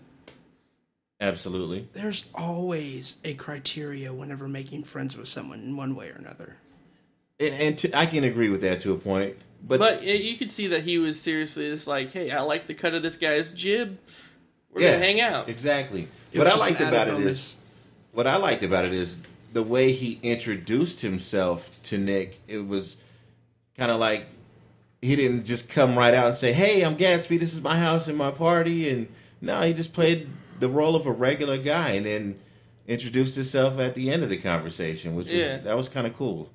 absolutely. 1.20 1.88
There's 1.92 2.24
always 2.34 3.16
a 3.24 3.34
criteria 3.34 4.12
whenever 4.12 4.48
making 4.48 4.84
friends 4.84 5.16
with 5.16 5.28
someone 5.28 5.60
in 5.60 5.76
one 5.76 5.94
way 5.94 6.08
or 6.10 6.14
another. 6.16 6.56
And, 7.40 7.54
and 7.54 7.78
to, 7.78 7.98
I 7.98 8.06
can 8.06 8.24
agree 8.24 8.48
with 8.48 8.60
that 8.62 8.80
to 8.80 8.92
a 8.92 8.96
point, 8.96 9.36
but, 9.66 9.78
But 9.80 10.02
you 10.04 10.36
could 10.36 10.50
see 10.50 10.66
that 10.68 10.82
he 10.82 10.98
was 10.98 11.20
seriously 11.20 11.70
just 11.70 11.86
like, 11.88 12.12
"Hey, 12.12 12.30
I 12.30 12.40
like 12.42 12.66
the 12.66 12.74
cut 12.74 12.94
of 12.94 13.02
this 13.02 13.16
guy's 13.16 13.50
jib. 13.50 13.98
We're 14.72 14.82
yeah, 14.82 14.92
gonna 14.92 15.04
hang 15.04 15.20
out." 15.20 15.48
Exactly. 15.48 16.06
It 16.32 16.38
what 16.38 16.46
I 16.46 16.54
liked 16.56 16.80
about 16.80 16.94
added 16.94 17.14
it 17.14 17.16
bonus. 17.18 17.36
is 17.36 17.56
what 18.12 18.26
I 18.26 18.36
liked 18.36 18.62
about 18.62 18.84
it 18.84 18.92
is 18.92 19.20
the 19.54 19.62
way 19.62 19.92
he 19.92 20.18
introduced 20.22 21.00
himself 21.00 21.80
to 21.84 21.96
Nick. 21.96 22.40
It 22.46 22.66
was 22.66 22.96
kind 23.78 23.90
of 23.90 23.98
like 23.98 24.26
he 25.00 25.16
didn't 25.16 25.44
just 25.44 25.68
come 25.68 25.96
right 25.96 26.12
out 26.12 26.26
and 26.26 26.36
say, 26.36 26.52
"Hey, 26.52 26.82
I'm 26.82 26.96
Gatsby. 26.96 27.38
This 27.38 27.54
is 27.54 27.62
my 27.62 27.78
house 27.78 28.08
and 28.08 28.18
my 28.18 28.30
party." 28.30 28.90
And 28.90 29.08
no, 29.40 29.62
he 29.62 29.72
just 29.72 29.92
played 29.92 30.28
the 30.60 30.68
role 30.68 30.96
of 30.96 31.06
a 31.06 31.12
regular 31.12 31.56
guy 31.56 31.90
and 31.90 32.04
then 32.04 32.40
introduced 32.86 33.36
himself 33.36 33.78
at 33.78 33.94
the 33.94 34.10
end 34.10 34.22
of 34.22 34.28
the 34.28 34.36
conversation, 34.36 35.14
which 35.14 35.26
was 35.26 35.64
that 35.64 35.76
was 35.76 35.88
kind 35.88 36.06
of 36.06 36.14
cool. 36.14 36.50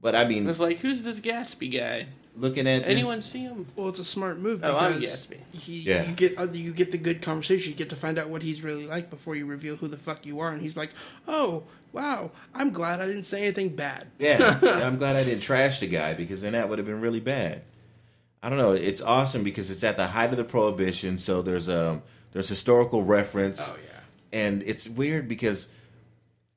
But 0.00 0.14
I 0.14 0.24
mean, 0.26 0.48
It's 0.48 0.60
like, 0.60 0.78
who's 0.80 1.02
this 1.02 1.20
Gatsby 1.20 1.72
guy? 1.72 2.06
Looking 2.36 2.66
at 2.66 2.82
this, 2.82 2.90
Anyone 2.90 3.22
see 3.22 3.40
him? 3.40 3.66
Well, 3.76 3.88
it's 3.88 3.98
a 3.98 4.04
smart 4.04 4.38
move 4.38 4.60
Oh, 4.62 4.76
I'm 4.76 5.00
Gatsby. 5.00 5.38
he, 5.52 5.80
Yeah. 5.80 6.08
you 6.08 6.14
get 6.14 6.38
uh, 6.38 6.46
you 6.52 6.72
get 6.72 6.92
the 6.92 6.98
good 6.98 7.22
conversation. 7.22 7.70
You 7.72 7.76
get 7.76 7.90
to 7.90 7.96
find 7.96 8.18
out 8.18 8.28
what 8.28 8.42
he's 8.42 8.62
really 8.62 8.86
like 8.86 9.10
before 9.10 9.34
you 9.36 9.46
reveal 9.46 9.76
who 9.76 9.88
the 9.88 9.96
fuck 9.96 10.24
you 10.26 10.40
are. 10.40 10.50
And 10.52 10.60
he's 10.62 10.76
like, 10.76 10.90
"Oh, 11.26 11.64
wow, 11.92 12.30
I'm 12.54 12.70
glad 12.72 13.00
I 13.00 13.06
didn't 13.06 13.24
say 13.24 13.42
anything 13.44 13.74
bad." 13.76 14.06
Yeah, 14.18 14.58
I'm 14.62 14.96
glad 14.98 15.16
I 15.16 15.24
didn't 15.24 15.40
trash 15.42 15.80
the 15.80 15.86
guy 15.88 16.14
because 16.14 16.42
then 16.42 16.52
that 16.52 16.68
would 16.68 16.78
have 16.78 16.86
been 16.86 17.00
really 17.00 17.20
bad. 17.20 17.62
I 18.42 18.48
don't 18.50 18.58
know. 18.58 18.72
It's 18.72 19.00
awesome 19.02 19.42
because 19.42 19.70
it's 19.70 19.82
at 19.82 19.96
the 19.96 20.06
height 20.08 20.30
of 20.30 20.36
the 20.36 20.44
prohibition, 20.44 21.18
so 21.18 21.42
there's 21.42 21.68
um 21.68 22.02
there's 22.32 22.48
historical 22.48 23.02
reference, 23.02 23.60
Oh 23.62 23.76
yeah. 23.92 24.00
and 24.38 24.62
it's 24.64 24.88
weird 24.88 25.26
because 25.26 25.68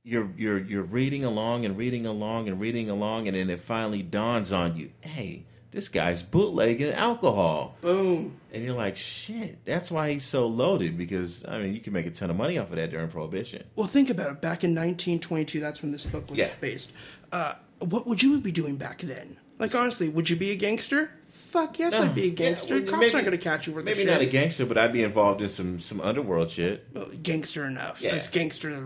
you're 0.03 0.30
you're 0.38 0.59
you're 0.59 0.84
reading 0.84 1.23
along 1.23 1.65
and 1.65 1.77
reading 1.77 2.05
along 2.05 2.47
and 2.49 2.59
reading 2.59 2.89
along, 2.89 3.27
and 3.27 3.36
then 3.38 3.49
it 3.49 3.59
finally 3.61 4.01
dawns 4.01 4.51
on 4.51 4.75
you, 4.75 4.91
hey, 5.01 5.45
this 5.72 5.88
guy's 5.88 6.24
bootlegging 6.24 6.91
alcohol, 6.93 7.76
Boom. 7.82 8.38
and 8.51 8.63
you're 8.63 8.74
like, 8.76 8.97
shit, 8.97 9.63
that's 9.65 9.91
why 9.91 10.11
he's 10.11 10.26
so 10.26 10.47
loaded 10.47 10.97
because 10.97 11.45
I 11.47 11.59
mean 11.59 11.74
you 11.74 11.80
can 11.80 11.93
make 11.93 12.05
a 12.05 12.11
ton 12.11 12.30
of 12.30 12.36
money 12.36 12.57
off 12.57 12.70
of 12.70 12.76
that 12.78 12.89
during 12.91 13.09
prohibition. 13.09 13.63
Well, 13.76 13.88
think 13.88 14.09
about 14.09 14.32
it. 14.32 14.41
Back 14.41 14.63
in 14.63 14.72
1922, 14.72 15.59
that's 15.59 15.82
when 15.82 15.91
this 15.91 16.05
book 16.05 16.30
was 16.30 16.39
Yeah. 16.39 16.49
based. 16.59 16.91
Uh, 17.32 17.53
what 17.80 18.07
would 18.07 18.22
you 18.24 18.39
be 18.39 18.51
doing 18.51 18.78
back 18.78 19.01
then? 19.01 19.38
Like 19.59 19.76
honestly, 19.76 20.09
would 20.09 20.30
you 20.30 20.36
be 20.36 20.51
a 20.51 20.55
gangster? 20.55 21.11
Fuck 21.30 21.80
yes, 21.80 21.93
I'd 21.95 22.13
be 22.13 22.24
a 22.24 22.26
Yeah, 22.28 22.32
gangster. 22.34 22.76
well, 22.76 22.84
Cops 22.86 22.99
maybe- 22.99 23.13
aren't 23.13 23.26
gonna 23.26 23.38
catch 23.38 23.65
you 23.65 23.74
with 23.74 23.84
Maybe 23.84 24.05
the 24.05 24.11
not 24.11 24.22
a 24.22 24.26
gangster, 24.28 24.65
but 24.67 24.78
I'd 24.78 24.93
be 24.93 25.01
involved 25.03 25.41
in 25.41 25.49
some 25.49 25.80
some 25.80 25.99
underworld 26.01 26.51
shit. 26.51 26.86
Well, 26.93 27.07
gangster 27.24 27.65
enough. 27.65 28.01
Yeah. 28.01 28.11
That's 28.13 28.28
gangster. 28.28 28.86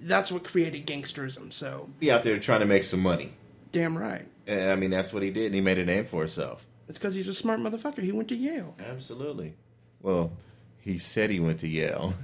That's 0.00 0.30
what 0.30 0.44
created 0.44 0.86
gangsterism. 0.86 1.52
So 1.52 1.88
Be 1.98 2.10
out 2.10 2.22
there 2.22 2.38
trying 2.38 2.60
to 2.60 2.66
make 2.66 2.84
some 2.84 3.00
money. 3.00 3.32
damn 3.72 3.96
right. 3.96 4.26
And 4.46 4.70
I 4.70 4.76
mean, 4.76 4.90
that's 4.90 5.12
what 5.12 5.22
he 5.22 5.30
did, 5.30 5.46
and 5.46 5.54
he 5.54 5.60
made 5.60 5.78
a 5.78 5.84
name 5.84 6.06
for 6.06 6.20
himself. 6.20 6.64
It's 6.88 6.98
because 6.98 7.14
he's 7.14 7.28
a 7.28 7.34
smart 7.34 7.58
motherfucker. 7.60 8.02
He 8.02 8.12
went 8.12 8.28
to 8.28 8.36
Yale. 8.36 8.76
Absolutely. 8.78 9.54
Well, 10.00 10.32
he 10.78 10.98
said 10.98 11.30
he 11.30 11.40
went 11.40 11.58
to 11.60 11.68
Yale, 11.68 12.14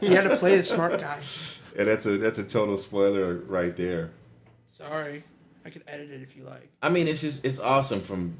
He 0.00 0.12
had 0.12 0.28
to 0.28 0.36
play 0.38 0.56
the 0.56 0.64
smart 0.64 0.98
guy. 0.98 1.20
and 1.78 1.86
that's 1.86 2.04
a 2.04 2.18
that's 2.18 2.38
a 2.38 2.44
total 2.44 2.78
spoiler 2.78 3.36
right 3.46 3.76
there. 3.76 4.10
Sorry, 4.66 5.22
I 5.64 5.70
could 5.70 5.84
edit 5.86 6.10
it 6.10 6.20
if 6.20 6.36
you 6.36 6.42
like. 6.42 6.68
I 6.82 6.88
mean, 6.88 7.06
it's 7.06 7.20
just 7.20 7.44
it's 7.44 7.60
awesome 7.60 8.00
from 8.00 8.36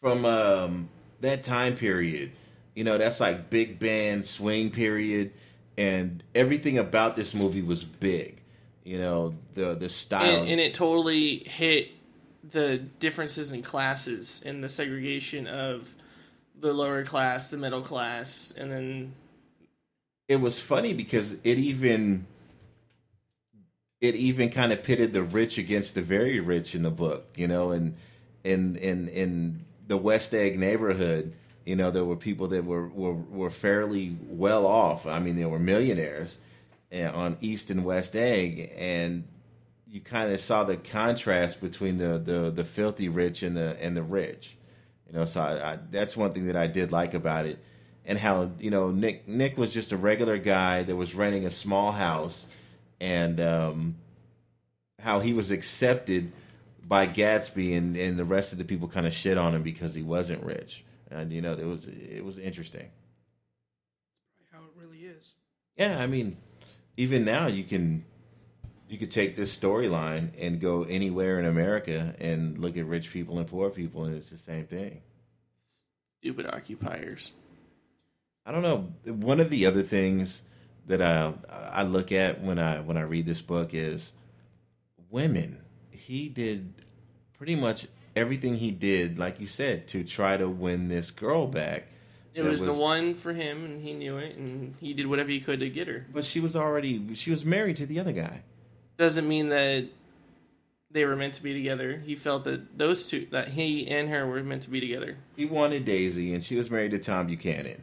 from 0.00 0.24
um, 0.24 0.88
that 1.20 1.42
time 1.42 1.74
period. 1.74 2.32
You 2.74 2.84
know, 2.84 2.96
that's 2.96 3.20
like 3.20 3.50
big 3.50 3.78
band 3.78 4.24
swing 4.24 4.70
period, 4.70 5.32
and 5.76 6.22
everything 6.34 6.78
about 6.78 7.16
this 7.16 7.34
movie 7.34 7.62
was 7.62 7.84
big. 7.84 8.40
You 8.86 8.98
know, 8.98 9.34
the 9.54 9.74
the 9.74 9.88
style. 9.88 10.42
and, 10.42 10.48
and 10.48 10.60
it 10.60 10.72
totally 10.72 11.38
hit 11.38 11.90
the 12.48 12.78
differences 12.78 13.50
in 13.50 13.62
classes 13.62 14.40
and 14.46 14.62
the 14.62 14.68
segregation 14.68 15.48
of 15.48 15.92
the 16.60 16.72
lower 16.72 17.02
class, 17.02 17.50
the 17.50 17.56
middle 17.56 17.82
class, 17.82 18.54
and 18.56 18.70
then 18.70 19.14
it 20.28 20.40
was 20.40 20.60
funny 20.60 20.92
because 20.92 21.32
it 21.42 21.58
even 21.58 22.28
it 24.00 24.14
even 24.14 24.50
kind 24.50 24.72
of 24.72 24.84
pitted 24.84 25.12
the 25.12 25.24
rich 25.24 25.58
against 25.58 25.96
the 25.96 26.02
very 26.02 26.38
rich 26.38 26.76
in 26.76 26.82
the 26.82 26.90
book, 26.90 27.26
you 27.34 27.48
know, 27.48 27.72
and 27.72 27.96
in 28.44 28.76
in 28.76 29.08
in 29.08 29.64
the 29.88 29.96
West 29.96 30.32
Egg 30.32 30.60
neighborhood, 30.60 31.32
you 31.64 31.74
know, 31.74 31.90
there 31.90 32.04
were 32.04 32.14
people 32.14 32.46
that 32.48 32.64
were 32.64 32.86
were, 32.86 33.14
were 33.14 33.50
fairly 33.50 34.16
well 34.28 34.64
off. 34.64 35.08
I 35.08 35.18
mean, 35.18 35.34
they 35.34 35.44
were 35.44 35.58
millionaires 35.58 36.38
on 36.92 37.36
East 37.40 37.70
and 37.70 37.84
West 37.84 38.16
Egg, 38.16 38.72
and 38.76 39.24
you 39.88 40.00
kind 40.00 40.32
of 40.32 40.40
saw 40.40 40.64
the 40.64 40.76
contrast 40.76 41.60
between 41.60 41.98
the, 41.98 42.18
the 42.18 42.50
the 42.50 42.64
filthy 42.64 43.08
rich 43.08 43.42
and 43.42 43.56
the 43.56 43.76
and 43.80 43.96
the 43.96 44.02
rich. 44.02 44.56
You 45.06 45.18
know, 45.18 45.24
so 45.24 45.40
I, 45.40 45.72
I, 45.72 45.78
that's 45.90 46.16
one 46.16 46.32
thing 46.32 46.46
that 46.46 46.56
I 46.56 46.66
did 46.66 46.90
like 46.90 47.14
about 47.14 47.46
it, 47.46 47.58
and 48.04 48.18
how 48.18 48.50
you 48.58 48.70
know 48.70 48.90
Nick 48.90 49.28
Nick 49.28 49.56
was 49.56 49.72
just 49.72 49.92
a 49.92 49.96
regular 49.96 50.38
guy 50.38 50.82
that 50.82 50.96
was 50.96 51.14
renting 51.14 51.46
a 51.46 51.50
small 51.50 51.92
house, 51.92 52.46
and 53.00 53.40
um, 53.40 53.96
how 55.00 55.20
he 55.20 55.32
was 55.32 55.50
accepted 55.50 56.32
by 56.86 57.06
Gatsby, 57.06 57.76
and, 57.76 57.96
and 57.96 58.18
the 58.18 58.24
rest 58.24 58.52
of 58.52 58.58
the 58.58 58.64
people 58.64 58.88
kind 58.88 59.06
of 59.06 59.14
shit 59.14 59.38
on 59.38 59.54
him 59.54 59.62
because 59.62 59.94
he 59.94 60.02
wasn't 60.02 60.42
rich, 60.42 60.84
and 61.10 61.32
you 61.32 61.40
know 61.40 61.52
it 61.52 61.66
was 61.66 61.86
it 61.86 62.24
was 62.24 62.38
interesting. 62.38 62.88
How 64.52 64.58
it 64.58 64.72
really 64.76 64.98
is. 64.98 65.34
Yeah, 65.76 66.00
I 66.00 66.06
mean, 66.06 66.36
even 66.96 67.24
now 67.24 67.46
you 67.46 67.64
can 67.64 68.04
you 68.88 68.98
could 68.98 69.10
take 69.10 69.34
this 69.34 69.56
storyline 69.56 70.30
and 70.38 70.60
go 70.60 70.84
anywhere 70.84 71.40
in 71.40 71.46
America 71.46 72.14
and 72.20 72.58
look 72.58 72.76
at 72.76 72.86
rich 72.86 73.12
people 73.12 73.38
and 73.38 73.48
poor 73.48 73.68
people, 73.70 74.04
and 74.04 74.14
it's 74.14 74.30
the 74.30 74.38
same 74.38 74.66
thing. 74.66 75.02
Stupid 76.20 76.46
occupiers. 76.46 77.32
I 78.44 78.52
don't 78.52 78.62
know. 78.62 78.92
One 79.12 79.40
of 79.40 79.50
the 79.50 79.66
other 79.66 79.82
things 79.82 80.42
that 80.86 81.02
I 81.02 81.34
I 81.50 81.82
look 81.82 82.12
at 82.12 82.42
when 82.42 82.58
I 82.58 82.80
when 82.80 82.96
I 82.96 83.02
read 83.02 83.26
this 83.26 83.42
book 83.42 83.74
is 83.74 84.12
women. 85.10 85.58
He 85.90 86.28
did 86.28 86.72
pretty 87.36 87.56
much 87.56 87.88
everything 88.14 88.56
he 88.56 88.70
did, 88.70 89.18
like 89.18 89.40
you 89.40 89.46
said, 89.46 89.88
to 89.88 90.04
try 90.04 90.36
to 90.36 90.48
win 90.48 90.88
this 90.88 91.10
girl 91.10 91.46
back. 91.46 91.88
It 92.36 92.42
that 92.42 92.50
was, 92.50 92.62
the 92.62 92.72
one 92.72 93.14
for 93.14 93.32
him, 93.32 93.64
and 93.64 93.82
he 93.82 93.94
knew 93.94 94.18
it, 94.18 94.36
and 94.36 94.74
he 94.78 94.92
did 94.92 95.06
whatever 95.06 95.30
he 95.30 95.40
could 95.40 95.58
to 95.60 95.70
get 95.70 95.88
her. 95.88 96.04
But 96.12 96.26
she 96.26 96.38
was 96.38 96.54
already 96.54 97.14
she 97.14 97.30
was 97.30 97.46
married 97.46 97.76
to 97.76 97.86
the 97.86 97.98
other 97.98 98.12
guy. 98.12 98.42
Doesn't 98.98 99.26
mean 99.26 99.48
that 99.48 99.86
they 100.90 101.06
were 101.06 101.16
meant 101.16 101.32
to 101.34 101.42
be 101.42 101.54
together. 101.54 102.02
He 102.04 102.14
felt 102.14 102.44
that 102.44 102.76
those 102.78 103.08
two, 103.08 103.26
that 103.30 103.48
he 103.48 103.88
and 103.88 104.10
her, 104.10 104.26
were 104.26 104.42
meant 104.42 104.62
to 104.62 104.70
be 104.70 104.80
together. 104.80 105.16
He 105.34 105.46
wanted 105.46 105.86
Daisy, 105.86 106.34
and 106.34 106.44
she 106.44 106.56
was 106.56 106.70
married 106.70 106.90
to 106.90 106.98
Tom 106.98 107.26
Buchanan. 107.26 107.80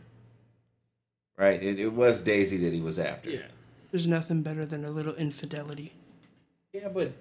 Right? 1.35 1.61
It, 1.61 1.79
it 1.79 1.93
was 1.93 2.21
Daisy 2.21 2.57
that 2.57 2.73
he 2.73 2.81
was 2.81 2.99
after. 2.99 3.31
Yeah. 3.31 3.47
There's 3.89 4.05
nothing 4.05 4.43
better 4.43 4.67
than 4.67 4.85
a 4.85 4.91
little 4.91 5.15
infidelity. 5.15 5.93
Yeah, 6.73 6.89
but 6.89 7.11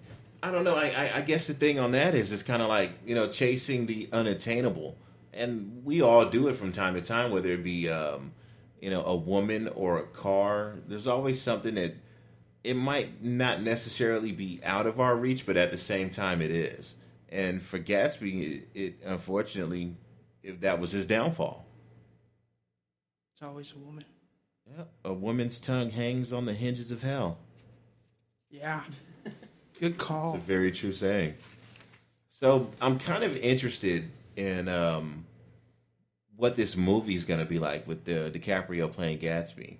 I 0.42 0.50
don't 0.50 0.64
know. 0.64 0.74
I, 0.74 0.86
I, 0.86 1.10
I 1.16 1.20
guess 1.22 1.46
the 1.46 1.54
thing 1.54 1.78
on 1.78 1.92
that 1.92 2.14
is 2.14 2.30
it's 2.30 2.42
kind 2.42 2.60
of 2.60 2.68
like 2.68 2.92
you 3.06 3.14
know 3.14 3.28
chasing 3.28 3.86
the 3.86 4.08
unattainable, 4.12 4.96
and 5.32 5.84
we 5.84 6.02
all 6.02 6.26
do 6.26 6.48
it 6.48 6.56
from 6.56 6.72
time 6.72 6.94
to 6.94 7.02
time, 7.02 7.30
whether 7.30 7.52
it 7.52 7.64
be 7.64 7.88
um, 7.88 8.32
you 8.80 8.90
know 8.90 9.04
a 9.04 9.16
woman 9.16 9.68
or 9.68 9.98
a 9.98 10.06
car. 10.06 10.76
There's 10.86 11.06
always 11.06 11.40
something 11.40 11.74
that 11.76 11.94
it 12.64 12.74
might 12.74 13.22
not 13.22 13.62
necessarily 13.62 14.32
be 14.32 14.60
out 14.64 14.86
of 14.86 15.00
our 15.00 15.16
reach, 15.16 15.46
but 15.46 15.56
at 15.56 15.70
the 15.70 15.78
same 15.78 16.10
time 16.10 16.40
it 16.40 16.50
is. 16.50 16.94
And 17.28 17.62
for 17.62 17.78
Gatsby, 17.78 18.62
it, 18.62 18.68
it 18.74 18.94
unfortunately, 19.04 19.96
if 20.42 20.60
that 20.60 20.80
was 20.80 20.92
his 20.92 21.06
downfall. 21.06 21.66
It's 23.34 23.42
always 23.42 23.72
a 23.72 23.78
woman. 23.78 24.04
Yeah, 24.70 24.84
a 25.04 25.12
woman's 25.12 25.58
tongue 25.58 25.90
hangs 25.90 26.32
on 26.32 26.44
the 26.46 26.54
hinges 26.54 26.90
of 26.90 27.02
hell. 27.02 27.38
Yeah. 28.50 28.82
Good 29.80 29.98
call. 29.98 30.36
It's 30.36 30.44
a 30.44 30.46
very 30.46 30.70
true 30.70 30.92
saying. 30.92 31.34
So 32.30 32.70
I'm 32.80 32.98
kind 32.98 33.24
of 33.24 33.36
interested 33.36 34.10
in 34.36 34.68
um, 34.68 35.26
what 36.36 36.56
this 36.56 36.76
movie 36.76 37.14
is 37.14 37.24
going 37.24 37.40
to 37.40 37.46
be 37.46 37.58
like 37.58 37.86
with 37.86 38.04
the 38.04 38.30
DiCaprio 38.32 38.92
playing 38.92 39.18
Gatsby. 39.18 39.76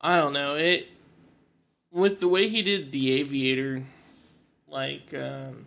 I 0.00 0.16
don't 0.16 0.32
know 0.32 0.54
it. 0.54 0.88
With 1.90 2.20
the 2.20 2.28
way 2.28 2.48
he 2.48 2.62
did 2.62 2.92
the 2.92 3.12
Aviator, 3.12 3.84
like, 4.66 5.14
um, 5.14 5.64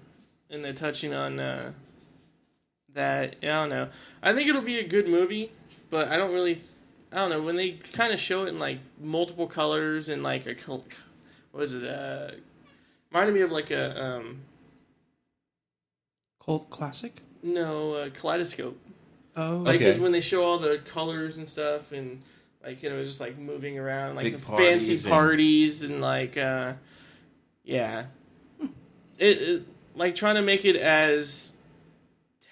and 0.50 0.64
the 0.64 0.74
touching 0.74 1.14
on 1.14 1.40
uh, 1.40 1.74
that, 2.94 3.36
I 3.42 3.46
don't 3.46 3.70
know. 3.70 3.90
I 4.22 4.34
think 4.34 4.48
it'll 4.48 4.62
be 4.62 4.80
a 4.80 4.88
good 4.88 5.08
movie, 5.08 5.52
but 5.90 6.10
I 6.10 6.18
don't 6.18 6.32
really. 6.32 6.62
I 7.12 7.18
don't 7.18 7.30
know 7.30 7.42
when 7.42 7.58
they 7.58 7.72
kind 7.72 8.14
of 8.14 8.22
show 8.22 8.46
it 8.46 8.50
in 8.50 8.60
like 8.60 8.80
multiple 8.98 9.48
colors 9.48 10.08
and 10.08 10.24
like 10.24 10.46
a 10.46 10.56
col- 10.56 10.86
what 11.52 11.60
was 11.60 11.74
it? 11.74 11.84
Uh, 11.84 12.32
reminded 13.12 13.36
me 13.36 13.42
of 13.42 13.52
like 13.52 13.72
a 13.72 14.02
um, 14.02 14.42
Cult 16.44 16.70
classic. 16.70 17.22
No 17.44 17.94
uh, 17.94 18.10
kaleidoscope. 18.10 18.78
Oh, 19.36 19.58
Like 19.60 19.76
Okay. 19.78 19.92
'cause 19.92 20.00
when 20.00 20.12
they 20.12 20.22
show 20.22 20.44
all 20.44 20.58
the 20.60 20.78
colors 20.80 21.38
and 21.38 21.48
stuff, 21.48 21.92
and 21.92 22.22
like 22.64 22.84
it 22.84 22.92
was 22.94 23.08
just 23.08 23.22
like 23.22 23.38
moving 23.38 23.80
around, 23.80 24.16
like 24.16 24.26
Big 24.26 24.40
the 24.40 24.46
parties 24.46 24.68
fancy 24.90 24.94
and- 24.96 25.04
parties 25.06 25.82
and 25.84 26.02
like, 26.02 26.38
uh, 26.38 26.74
yeah, 27.64 28.06
it, 29.18 29.38
it 29.42 29.64
like 29.96 30.16
trying 30.16 30.36
to 30.36 30.42
make 30.42 30.66
it 30.66 30.76
as 30.76 31.54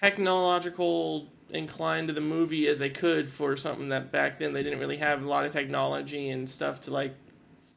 technological 0.00 1.26
inclined 1.50 2.08
to 2.08 2.14
the 2.14 2.20
movie 2.20 2.66
as 2.68 2.78
they 2.78 2.88
could 2.90 3.28
for 3.28 3.56
something 3.56 3.88
that 3.88 4.10
back 4.12 4.38
then 4.38 4.52
they 4.52 4.62
didn't 4.62 4.78
really 4.78 4.96
have 4.98 5.22
a 5.22 5.28
lot 5.28 5.44
of 5.44 5.52
technology 5.52 6.28
and 6.30 6.48
stuff 6.48 6.80
to 6.80 6.90
like 6.92 7.12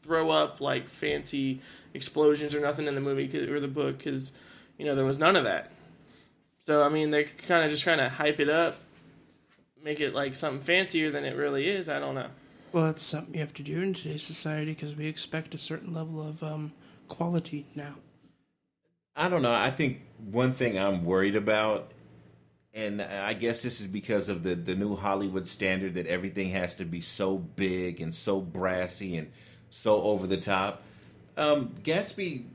throw 0.04 0.30
up 0.30 0.62
like 0.62 0.88
fancy 0.88 1.60
explosions 1.94 2.54
or 2.54 2.60
nothing 2.62 2.88
in 2.88 2.94
the 2.96 3.02
movie 3.02 3.28
or 3.50 3.60
the 3.60 3.68
book 3.68 3.98
because 3.98 4.32
you 4.78 4.86
know 4.86 4.96
there 4.96 5.06
was 5.06 5.18
none 5.20 5.36
of 5.36 5.44
that. 5.44 5.72
So 6.66 6.84
I 6.84 6.90
mean 6.90 7.12
they're 7.12 7.26
kind 7.48 7.64
of 7.66 7.72
just 7.72 7.84
trying 7.84 7.98
to 7.98 8.10
hype 8.10 8.40
it 8.40 8.50
up, 8.50 8.78
make 9.84 10.00
it 10.00 10.14
like 10.14 10.36
something 10.36 10.62
fancier 10.62 11.12
than 11.12 11.26
it 11.26 11.36
really 11.36 11.68
is. 11.68 11.90
I 11.90 12.00
don't 12.00 12.16
know. 12.16 12.28
well, 12.72 12.86
that's 12.86 13.04
something 13.04 13.34
you 13.34 13.40
have 13.42 13.54
to 13.56 13.64
do 13.64 13.82
in 13.82 13.94
today's 13.94 14.24
society 14.24 14.72
because 14.74 14.96
we 14.96 15.08
expect 15.08 15.54
a 15.54 15.58
certain 15.58 15.94
level 15.94 16.22
of 16.26 16.42
um, 16.42 16.72
quality 17.08 17.68
now. 17.76 17.96
I 19.16 19.30
don't 19.30 19.42
know. 19.42 19.54
I 19.54 19.70
think 19.70 20.02
one 20.32 20.54
thing 20.54 20.80
I'm 20.80 21.06
worried 21.06 21.36
about, 21.36 21.92
and 22.74 23.02
I 23.02 23.34
guess 23.34 23.62
this 23.62 23.80
is 23.80 23.88
because 23.88 24.30
of 24.30 24.42
the, 24.42 24.56
the 24.56 24.74
new 24.74 24.96
Hollywood 24.96 25.48
standard 25.48 25.94
that 25.96 26.08
everything 26.08 26.50
has 26.50 26.74
to 26.76 26.86
be 26.86 27.02
so 27.02 27.38
big 27.38 28.02
and 28.02 28.16
so 28.16 28.42
brassy 28.42 29.18
and 29.18 29.32
so 29.70 30.02
over 30.02 30.26
the 30.26 30.38
top. 30.38 30.82
Um, 31.38 31.76
Gatsby, 31.84 32.46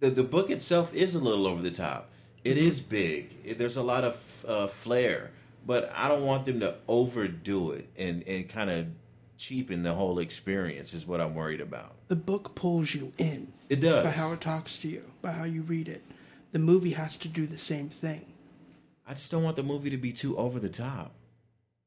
the, 0.00 0.10
the 0.10 0.22
book 0.22 0.50
itself 0.50 0.94
is 0.94 1.14
a 1.14 1.18
little 1.18 1.46
over 1.46 1.62
the 1.62 1.70
top. 1.70 2.10
It 2.46 2.58
is 2.58 2.80
big. 2.80 3.30
It- 3.44 3.58
there's 3.58 3.76
a 3.76 3.82
lot 3.82 4.04
of 4.04 4.44
uh, 4.46 4.66
flair, 4.68 5.30
but 5.66 5.90
I 5.94 6.08
don't 6.08 6.24
want 6.24 6.44
them 6.44 6.60
to 6.60 6.76
overdo 6.88 7.72
it 7.72 7.88
and, 7.96 8.22
and 8.26 8.48
kind 8.48 8.70
of 8.70 8.86
cheapen 9.36 9.82
the 9.82 9.94
whole 9.94 10.18
experience, 10.18 10.94
is 10.94 11.06
what 11.06 11.20
I'm 11.20 11.34
worried 11.34 11.60
about. 11.60 11.94
The 12.08 12.16
book 12.16 12.54
pulls 12.54 12.94
you 12.94 13.12
in 13.18 13.52
It 13.68 13.80
does. 13.80 14.04
by 14.04 14.10
how 14.12 14.32
it 14.32 14.40
talks 14.40 14.78
to 14.78 14.88
you, 14.88 15.02
by 15.22 15.32
how 15.32 15.44
you 15.44 15.62
read 15.62 15.88
it. 15.88 16.02
The 16.52 16.58
movie 16.58 16.92
has 16.92 17.16
to 17.18 17.28
do 17.28 17.46
the 17.46 17.58
same 17.58 17.88
thing. 17.90 18.24
I 19.06 19.12
just 19.14 19.30
don't 19.30 19.42
want 19.42 19.56
the 19.56 19.62
movie 19.62 19.90
to 19.90 19.96
be 19.96 20.12
too 20.12 20.36
over 20.38 20.58
the 20.58 20.68
top. 20.70 21.12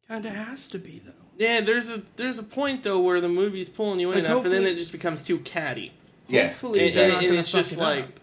Kind 0.07 0.25
of 0.25 0.33
has 0.33 0.67
to 0.69 0.79
be 0.79 1.01
though. 1.05 1.11
Yeah, 1.37 1.61
there's 1.61 1.89
a 1.89 2.03
there's 2.17 2.37
a 2.39 2.43
point 2.43 2.83
though 2.83 2.99
where 2.99 3.21
the 3.21 3.29
movie's 3.29 3.69
pulling 3.69 3.99
you 3.99 4.11
in 4.11 4.17
Like, 4.19 4.25
enough, 4.25 4.43
and 4.45 4.53
then 4.53 4.63
it 4.63 4.75
just 4.77 4.91
becomes 4.91 5.23
too 5.23 5.39
catty. 5.39 5.93
Yeah, 6.27 6.47
Hopefully, 6.49 6.87
And, 6.87 6.93
they're 6.95 7.03
and- 7.05 7.13
not 7.13 7.19
and 7.23 7.29
gonna 7.31 7.39
it's 7.41 7.51
just 7.51 7.73
it 7.73 7.79
like 7.79 8.03
up. 8.03 8.09
it- 8.09 8.18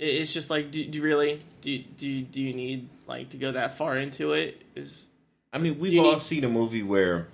it's 0.00 0.32
just 0.32 0.50
like 0.50 0.70
do, 0.70 0.84
do 0.84 0.98
you 0.98 1.04
really 1.04 1.38
do, 1.62 1.78
do 1.78 2.22
do 2.22 2.40
you 2.40 2.52
need 2.54 2.88
like 3.06 3.28
to 3.30 3.36
go 3.36 3.52
that 3.52 3.76
far 3.76 3.96
into 3.98 4.32
it? 4.32 4.62
Is 4.74 5.06
I 5.52 5.58
mean, 5.58 5.78
we've 5.78 5.98
all 6.00 6.12
need- 6.12 6.20
seen 6.20 6.44
a 6.44 6.48
movie 6.48 6.82
where 6.82 7.28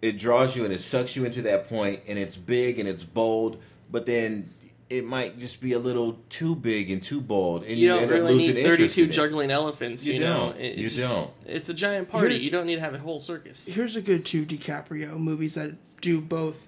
it 0.00 0.18
draws 0.18 0.56
you 0.56 0.64
and 0.64 0.72
it 0.72 0.80
sucks 0.80 1.16
you 1.16 1.24
into 1.24 1.42
that 1.42 1.68
point, 1.68 2.00
and 2.08 2.18
it's 2.18 2.36
big 2.36 2.78
and 2.78 2.88
it's 2.88 3.04
bold, 3.04 3.60
but 3.90 4.04
then 4.06 4.50
it 4.90 5.06
might 5.06 5.38
just 5.38 5.60
be 5.62 5.72
a 5.72 5.78
little 5.78 6.18
too 6.28 6.54
big 6.54 6.90
and 6.90 7.02
too 7.02 7.20
bold, 7.20 7.62
and 7.62 7.72
you 7.78 7.84
you, 7.84 7.88
don't 7.88 8.02
end 8.02 8.10
really 8.10 8.24
up 8.26 8.30
losing 8.32 8.54
need 8.56 8.60
interest 8.66 8.94
32 8.96 9.02
in 9.04 9.08
it. 9.08 9.12
juggling 9.12 9.50
elephants. 9.50 10.04
You, 10.04 10.14
You 10.14 10.20
know, 10.20 10.36
don't. 10.52 10.60
It- 10.60 10.76
You 10.78 10.84
it's 10.86 10.94
just- 10.96 11.14
don't. 11.14 11.30
It's 11.46 11.68
a 11.68 11.74
giant 11.74 12.08
party. 12.10 12.34
Here- 12.34 12.42
you 12.42 12.50
don't 12.50 12.66
need 12.66 12.74
to 12.76 12.80
have 12.82 12.92
a 12.94 12.98
whole 12.98 13.20
circus. 13.20 13.64
Here's 13.66 13.96
a 13.96 14.02
good 14.02 14.24
two 14.26 14.44
DiCaprio 14.44 15.16
movies 15.18 15.54
that 15.54 15.72
do 16.02 16.20
both 16.20 16.66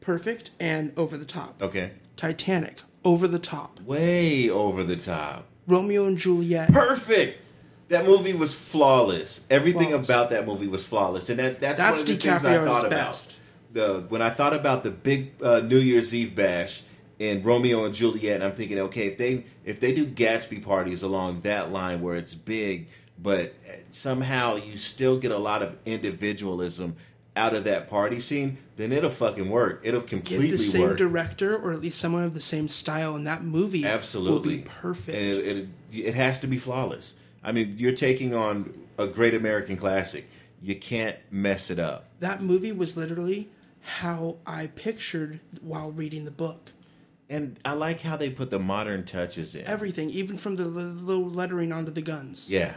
perfect 0.00 0.50
and 0.60 0.92
over 0.96 1.18
the 1.18 1.24
top. 1.26 1.60
Okay, 1.62 1.90
Titanic, 2.16 2.80
over 3.06 3.28
the 3.28 3.38
top. 3.38 3.80
way 3.80 4.50
over 4.50 4.82
the 4.82 4.96
top. 4.96 5.46
Romeo 5.66 6.06
and 6.06 6.18
Juliet. 6.18 6.72
Perfect. 6.72 7.38
That 7.88 8.04
movie 8.04 8.32
was 8.32 8.52
flawless. 8.52 9.44
Everything 9.48 9.88
Flawless. 9.90 10.08
about 10.08 10.30
that 10.30 10.44
movie 10.46 10.66
was 10.66 10.84
flawless, 10.84 11.30
and 11.30 11.38
that 11.38 11.60
that's, 11.60 11.78
That's 11.78 12.02
one 12.02 12.10
of 12.12 12.20
the 12.20 12.28
things 12.28 12.44
I 12.44 12.64
thought 12.64 12.86
about. 12.86 13.26
The 13.72 14.04
when 14.08 14.22
I 14.22 14.30
thought 14.30 14.54
about 14.54 14.82
the 14.82 14.90
big 14.90 15.32
uh, 15.42 15.60
New 15.60 15.78
Year's 15.78 16.12
Eve 16.14 16.34
bash 16.34 16.82
in 17.18 17.42
Romeo 17.42 17.84
and 17.84 17.94
Juliet, 17.94 18.42
I'm 18.42 18.52
thinking, 18.52 18.78
okay, 18.80 19.06
if 19.06 19.18
they 19.18 19.44
if 19.64 19.78
they 19.78 19.94
do 19.94 20.04
Gatsby 20.04 20.62
parties 20.64 21.02
along 21.02 21.42
that 21.42 21.70
line 21.70 22.00
where 22.00 22.16
it's 22.16 22.34
big, 22.34 22.88
but 23.22 23.54
somehow 23.90 24.56
you 24.56 24.76
still 24.76 25.18
get 25.18 25.30
a 25.30 25.38
lot 25.38 25.62
of 25.62 25.76
individualism 25.86 26.96
out 27.36 27.54
of 27.54 27.64
that 27.64 27.88
party 27.88 28.18
scene, 28.18 28.58
then 28.76 28.92
it'll 28.92 29.10
fucking 29.10 29.48
work. 29.50 29.80
It'll 29.84 30.00
completely 30.00 30.46
work. 30.46 30.50
Get 30.52 30.58
the 30.58 30.64
same 30.64 30.82
work. 30.82 30.98
director 30.98 31.56
or 31.56 31.72
at 31.72 31.80
least 31.80 31.98
someone 31.98 32.24
of 32.24 32.34
the 32.34 32.40
same 32.40 32.68
style, 32.68 33.14
and 33.14 33.26
that 33.26 33.42
movie 33.42 33.84
Absolutely 33.84 34.32
will 34.56 34.62
be 34.62 34.68
perfect. 34.68 35.16
and 35.16 35.26
it, 35.26 35.38
it, 35.46 35.68
it 36.08 36.14
has 36.14 36.40
to 36.40 36.46
be 36.46 36.58
flawless. 36.58 37.14
I 37.44 37.52
mean, 37.52 37.76
you're 37.78 37.92
taking 37.92 38.34
on 38.34 38.72
a 38.98 39.06
great 39.06 39.34
American 39.34 39.76
classic. 39.76 40.28
You 40.62 40.74
can't 40.74 41.16
mess 41.30 41.70
it 41.70 41.78
up. 41.78 42.08
that 42.20 42.40
movie 42.42 42.72
was 42.72 42.96
literally 42.96 43.50
how 44.00 44.36
I 44.46 44.66
pictured 44.68 45.38
while 45.60 45.92
reading 45.92 46.24
the 46.24 46.30
book. 46.32 46.72
And 47.28 47.58
I 47.64 47.72
like 47.72 48.00
how 48.02 48.16
they 48.16 48.30
put 48.30 48.50
the 48.50 48.58
modern 48.58 49.04
touches 49.04 49.54
in. 49.54 49.64
Everything, 49.66 50.10
even 50.10 50.38
from 50.38 50.56
the 50.56 50.64
little 50.64 51.28
lettering 51.28 51.72
onto 51.72 51.90
the 51.90 52.02
guns. 52.02 52.48
yeah. 52.50 52.74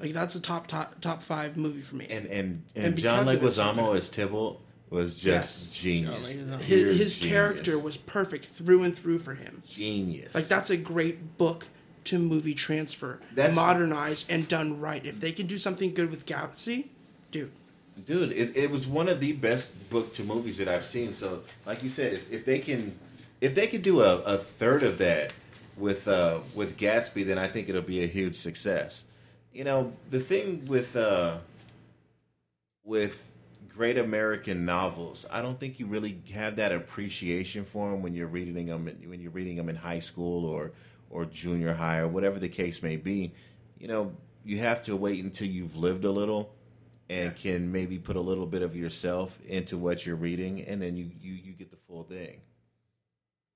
Like 0.00 0.12
that's 0.12 0.34
a 0.34 0.40
top 0.40 0.66
top 0.66 1.00
top 1.00 1.22
five 1.22 1.56
movie 1.56 1.82
for 1.82 1.96
me. 1.96 2.06
And 2.10 2.26
and 2.26 2.62
and, 2.74 2.84
And 2.86 2.96
John 2.96 3.26
because 3.26 3.58
of 3.58 3.66
it, 3.76 3.80
Leguizamo 3.80 3.96
as 3.96 4.10
Tybalt 4.10 4.60
was 4.88 5.16
just 5.18 5.24
Yes. 5.66 5.80
genius. 5.80 6.14
John 6.14 6.22
Leguizamo. 6.48 6.60
Pure 6.62 6.78
his 6.88 6.98
his 6.98 7.14
genius. 7.16 7.32
character 7.32 7.78
was 7.78 7.96
perfect 7.96 8.44
through 8.46 8.82
and 8.84 8.96
through 8.96 9.18
for 9.20 9.34
him. 9.34 9.62
genius. 9.66 10.34
Like 10.34 10.46
that's 10.48 10.70
a 10.70 10.76
great 10.76 11.36
book 11.38 11.66
to 12.04 12.18
movie 12.18 12.54
transfer, 12.54 13.20
That's- 13.34 13.54
modernized 13.54 14.24
and 14.30 14.48
done 14.48 14.80
right. 14.80 15.04
If 15.04 15.20
they 15.20 15.32
can 15.32 15.46
do 15.46 15.58
something 15.58 15.92
good 15.92 16.10
with 16.10 16.24
Galaxy, 16.24 16.90
dude, 17.30 17.50
dude 18.06 18.32
it, 18.32 18.56
it 18.56 18.70
was 18.70 18.86
one 18.86 19.06
of 19.08 19.20
the 19.20 19.32
best 19.32 19.90
book 19.90 20.12
to 20.14 20.24
movies 20.24 20.56
that 20.56 20.66
i've 20.68 20.84
seen 20.86 21.12
so 21.12 21.42
like 21.66 21.82
you 21.82 21.88
said 21.90 22.14
if, 22.14 22.32
if 22.32 22.44
they 22.46 22.58
can 22.58 22.98
if 23.42 23.54
they 23.54 23.66
could 23.66 23.82
do 23.82 24.00
a, 24.00 24.16
a 24.22 24.38
third 24.38 24.82
of 24.82 24.96
that 24.96 25.34
with 25.76 26.08
uh 26.08 26.38
with 26.54 26.78
gatsby 26.78 27.26
then 27.26 27.36
i 27.36 27.46
think 27.46 27.68
it'll 27.68 27.82
be 27.82 28.02
a 28.02 28.06
huge 28.06 28.36
success 28.36 29.02
you 29.52 29.64
know 29.64 29.92
the 30.10 30.20
thing 30.20 30.64
with 30.66 30.96
uh 30.96 31.38
with 32.84 33.32
great 33.68 33.98
american 33.98 34.64
novels 34.64 35.26
i 35.30 35.40
don't 35.42 35.58
think 35.58 35.78
you 35.78 35.86
really 35.86 36.20
have 36.32 36.56
that 36.56 36.72
appreciation 36.72 37.64
for 37.64 37.90
them 37.90 38.02
when 38.02 38.14
you're 38.14 38.26
reading 38.26 38.66
them 38.66 38.84
when 39.06 39.20
you're 39.20 39.30
reading 39.30 39.56
them 39.56 39.68
in 39.68 39.76
high 39.76 39.98
school 39.98 40.44
or 40.44 40.72
or 41.10 41.24
junior 41.24 41.74
high 41.74 41.98
or 41.98 42.08
whatever 42.08 42.38
the 42.38 42.48
case 42.48 42.82
may 42.82 42.96
be. 42.96 43.32
You 43.78 43.88
know 43.88 44.16
you 44.44 44.58
have 44.58 44.82
to 44.84 44.96
wait 44.96 45.22
until 45.22 45.48
you've 45.48 45.76
lived 45.76 46.04
a 46.04 46.10
little 46.10 46.54
and 47.10 47.34
can 47.36 47.70
maybe 47.70 47.98
put 47.98 48.16
a 48.16 48.20
little 48.20 48.46
bit 48.46 48.62
of 48.62 48.74
yourself 48.74 49.38
into 49.46 49.76
what 49.76 50.06
you're 50.06 50.16
reading 50.16 50.62
and 50.62 50.80
then 50.80 50.96
you 50.96 51.10
you, 51.20 51.32
you 51.32 51.52
get 51.52 51.70
the 51.70 51.76
full 51.88 52.04
thing 52.04 52.40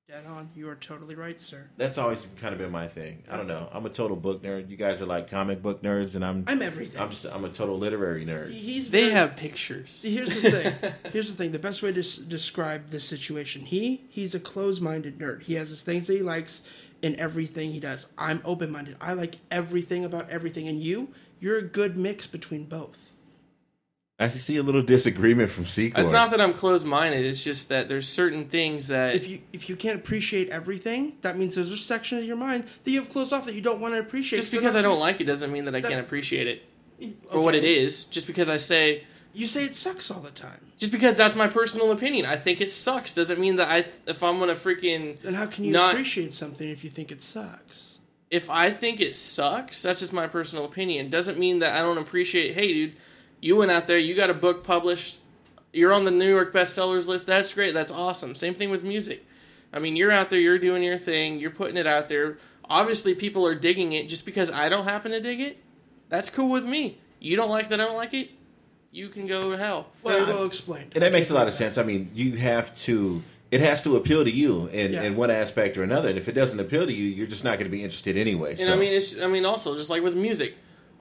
dead 0.08 0.26
on. 0.26 0.50
You 0.54 0.68
are 0.68 0.74
totally 0.74 1.14
right, 1.14 1.40
sir. 1.40 1.70
that's 1.78 1.96
always 1.96 2.26
kind 2.38 2.52
of 2.52 2.58
been 2.58 2.70
my 2.70 2.86
thing 2.86 3.22
i 3.30 3.36
don't 3.38 3.46
know 3.46 3.68
i'm 3.72 3.86
a 3.86 3.90
total 3.90 4.16
book 4.16 4.42
nerd 4.42 4.68
you 4.68 4.76
guys 4.76 5.00
are 5.00 5.06
like 5.06 5.30
comic 5.30 5.62
book 5.62 5.82
nerds 5.82 6.14
and 6.14 6.22
i'm 6.24 6.44
I'm 6.46 6.60
everything. 6.60 7.00
i'm 7.00 7.08
just 7.10 7.24
i'm 7.26 7.44
a 7.44 7.48
total 7.48 7.78
literary 7.78 8.26
nerd 8.26 8.50
He's 8.50 8.90
They 8.90 9.02
very- 9.02 9.12
have 9.12 9.36
pictures. 9.36 9.90
See, 9.90 10.14
here's 10.14 10.28
the 10.42 10.50
thing. 10.50 10.92
Here's 11.12 11.30
the 11.30 11.36
thing. 11.36 11.52
The 11.52 11.58
best 11.58 11.82
way 11.82 11.90
to 11.92 12.00
s- 12.00 12.16
describe 12.16 12.90
this 12.90 13.04
situation: 13.04 13.62
he 13.62 14.04
he's 14.10 14.34
a 14.34 14.40
closed-minded 14.40 15.18
nerd. 15.18 15.42
He 15.44 15.54
has 15.54 15.70
his 15.70 15.82
things 15.82 16.06
that 16.08 16.14
he 16.14 16.22
likes 16.22 16.60
in 17.02 17.18
everything 17.18 17.72
he 17.72 17.80
does. 17.80 18.06
I'm 18.18 18.42
open-minded. 18.44 18.96
I 19.00 19.14
like 19.14 19.36
everything 19.50 20.04
about 20.04 20.28
everything, 20.30 20.68
and 20.68 20.80
you, 20.80 21.08
you're 21.40 21.58
a 21.58 21.62
good 21.62 21.96
mix 21.96 22.26
between 22.26 22.64
both. 22.64 23.10
I 24.24 24.28
see 24.28 24.56
a 24.56 24.62
little 24.62 24.82
disagreement 24.82 25.50
from 25.50 25.64
Secor. 25.64 25.98
It's 25.98 26.10
not 26.12 26.30
that 26.30 26.40
I'm 26.40 26.54
closed 26.54 26.84
minded. 26.86 27.24
It's 27.26 27.42
just 27.44 27.68
that 27.68 27.88
there's 27.88 28.08
certain 28.08 28.46
things 28.48 28.88
that 28.88 29.14
If 29.14 29.28
you 29.28 29.40
if 29.52 29.68
you 29.68 29.76
can't 29.76 29.98
appreciate 29.98 30.48
everything, 30.50 31.16
that 31.22 31.36
means 31.38 31.54
there's 31.54 31.70
a 31.70 31.76
section 31.76 32.18
of 32.18 32.24
your 32.24 32.36
mind 32.36 32.64
that 32.84 32.90
you 32.90 33.00
have 33.00 33.10
closed 33.10 33.32
off 33.32 33.44
that 33.46 33.54
you 33.54 33.60
don't 33.60 33.80
want 33.80 33.94
to 33.94 34.00
appreciate. 34.00 34.38
just 34.40 34.52
because 34.52 34.74
I 34.76 34.82
don't 34.82 35.00
like 35.00 35.20
it 35.20 35.24
doesn't 35.24 35.52
mean 35.52 35.64
that 35.66 35.74
I 35.74 35.80
That- 35.80 35.88
can't 35.90 36.00
appreciate 36.00 36.46
it 36.46 36.62
for 37.30 37.40
what 37.40 37.54
it 37.54 37.64
is. 37.64 38.04
Just 38.04 38.26
because 38.26 38.48
I 38.48 38.56
say, 38.56 39.04
You 39.32 39.46
say 39.46 39.64
it 39.64 39.74
sucks 39.74 40.10
all 40.10 40.20
the 40.20 40.30
time. 40.30 40.60
just 40.78 40.92
because 40.92 41.16
that's 41.16 41.34
my 41.34 41.48
personal 41.48 41.90
opinion, 41.90 42.24
I 42.26 42.36
think 42.36 42.60
it 42.60 42.70
sucks 42.70 43.14
doesn't 43.14 43.38
mean 43.40 43.56
that 43.56 43.68
I 43.68 43.84
if 44.06 44.22
I'm 44.22 44.38
gonna 44.38 44.54
freaking 44.54 45.20
Then 45.22 45.34
how 45.34 45.46
can 45.46 45.64
you 45.64 45.72
Not- 45.72 45.92
appreciate 45.92 46.32
something 46.32 46.68
if 46.68 46.82
you 46.84 46.90
think 46.90 47.10
it 47.12 47.20
sucks? 47.20 47.90
if 48.30 48.48
I 48.50 48.70
think 48.70 49.00
it 49.00 49.14
sucks, 49.14 49.82
that's 49.82 50.00
just 50.00 50.12
my 50.12 50.26
personal 50.26 50.64
opinion. 50.64 51.08
Doesn't 51.08 51.38
mean 51.38 51.60
that 51.60 51.74
I 51.76 51.82
don't 51.82 51.98
appreciate. 51.98 52.54
Hey, 52.54 52.72
dude, 52.72 52.92
you 53.44 53.56
went 53.56 53.70
out 53.70 53.86
there, 53.86 53.98
you 53.98 54.14
got 54.14 54.30
a 54.30 54.34
book 54.46 54.64
published, 54.64 55.18
you're 55.72 55.92
on 55.92 56.04
the 56.04 56.10
New 56.10 56.28
York 56.30 56.52
bestsellers 56.52 57.06
list. 57.06 57.26
That's 57.26 57.52
great. 57.52 57.74
That's 57.74 57.92
awesome. 57.92 58.34
Same 58.34 58.54
thing 58.54 58.70
with 58.70 58.84
music. 58.84 59.26
I 59.72 59.78
mean, 59.80 59.96
you're 59.96 60.12
out 60.12 60.30
there, 60.30 60.38
you're 60.40 60.58
doing 60.58 60.82
your 60.82 60.96
thing, 60.98 61.38
you're 61.38 61.50
putting 61.50 61.76
it 61.76 61.86
out 61.86 62.08
there. 62.08 62.38
Obviously, 62.70 63.14
people 63.14 63.46
are 63.46 63.54
digging 63.54 63.92
it. 63.92 64.08
Just 64.08 64.24
because 64.24 64.50
I 64.50 64.68
don't 64.70 64.84
happen 64.84 65.10
to 65.12 65.20
dig 65.20 65.40
it, 65.40 65.62
that's 66.08 66.30
cool 66.30 66.50
with 66.50 66.64
me. 66.64 66.98
You 67.20 67.36
don't 67.36 67.50
like 67.50 67.68
that 67.68 67.80
I 67.80 67.84
don't 67.84 67.96
like 67.96 68.14
it, 68.14 68.30
you 68.92 69.08
can 69.08 69.26
go 69.26 69.50
to 69.50 69.58
hell. 69.58 69.88
Well, 70.02 70.24
well 70.26 70.44
explained. 70.46 70.92
and 70.94 71.02
that 71.02 71.12
makes 71.12 71.28
a 71.30 71.34
lot 71.34 71.48
of 71.48 71.54
sense 71.54 71.76
i 71.76 71.82
mean 71.82 72.10
you 72.14 72.36
have 72.36 72.72
to 72.86 73.22
it 73.50 73.60
has 73.60 73.82
to 73.82 73.96
appeal 73.96 74.22
to 74.24 74.30
you 74.30 74.66
in, 74.68 74.92
Yeah. 74.92 75.02
in 75.02 75.16
one 75.16 75.30
aspect 75.30 75.76
or 75.76 75.82
another 75.82 76.08
and 76.10 76.16
if 76.18 76.28
it 76.28 76.32
doesn't 76.32 76.60
appeal 76.60 76.86
to 76.86 76.92
you 76.92 77.04
you're 77.04 77.26
just 77.26 77.42
not 77.44 77.58
going 77.58 77.68
to 77.70 77.76
be 77.76 77.82
interested 77.82 78.16
anyway 78.16 78.50
And 78.52 78.60
so. 78.60 78.72
I 78.72 78.76
mean, 78.76 78.92
it's 78.92 79.20
I 79.20 79.26
mean, 79.26 79.44
also 79.44 79.76
just 79.76 79.90
like 79.90 80.02
with 80.02 80.14
music. 80.14 80.56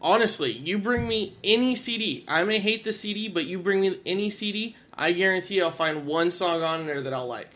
Honestly, 0.08 0.52
you 0.52 0.78
bring 0.78 1.08
me 1.08 1.38
any 1.46 1.76
CD. 1.76 2.26
I 2.28 2.44
may 2.44 2.60
hate 2.60 2.84
the 2.84 2.92
CD, 2.92 3.30
but 3.30 3.46
you 3.46 3.58
bring 3.58 3.80
me 3.80 3.98
any 4.06 4.30
CD, 4.30 4.76
I 4.94 5.14
guarantee 5.14 5.62
I'll 5.62 5.72
find 5.72 6.06
one 6.06 6.30
song 6.30 6.62
on 6.62 6.86
there 6.86 7.02
that 7.02 7.14
I'll 7.14 7.26
like. 7.26 7.50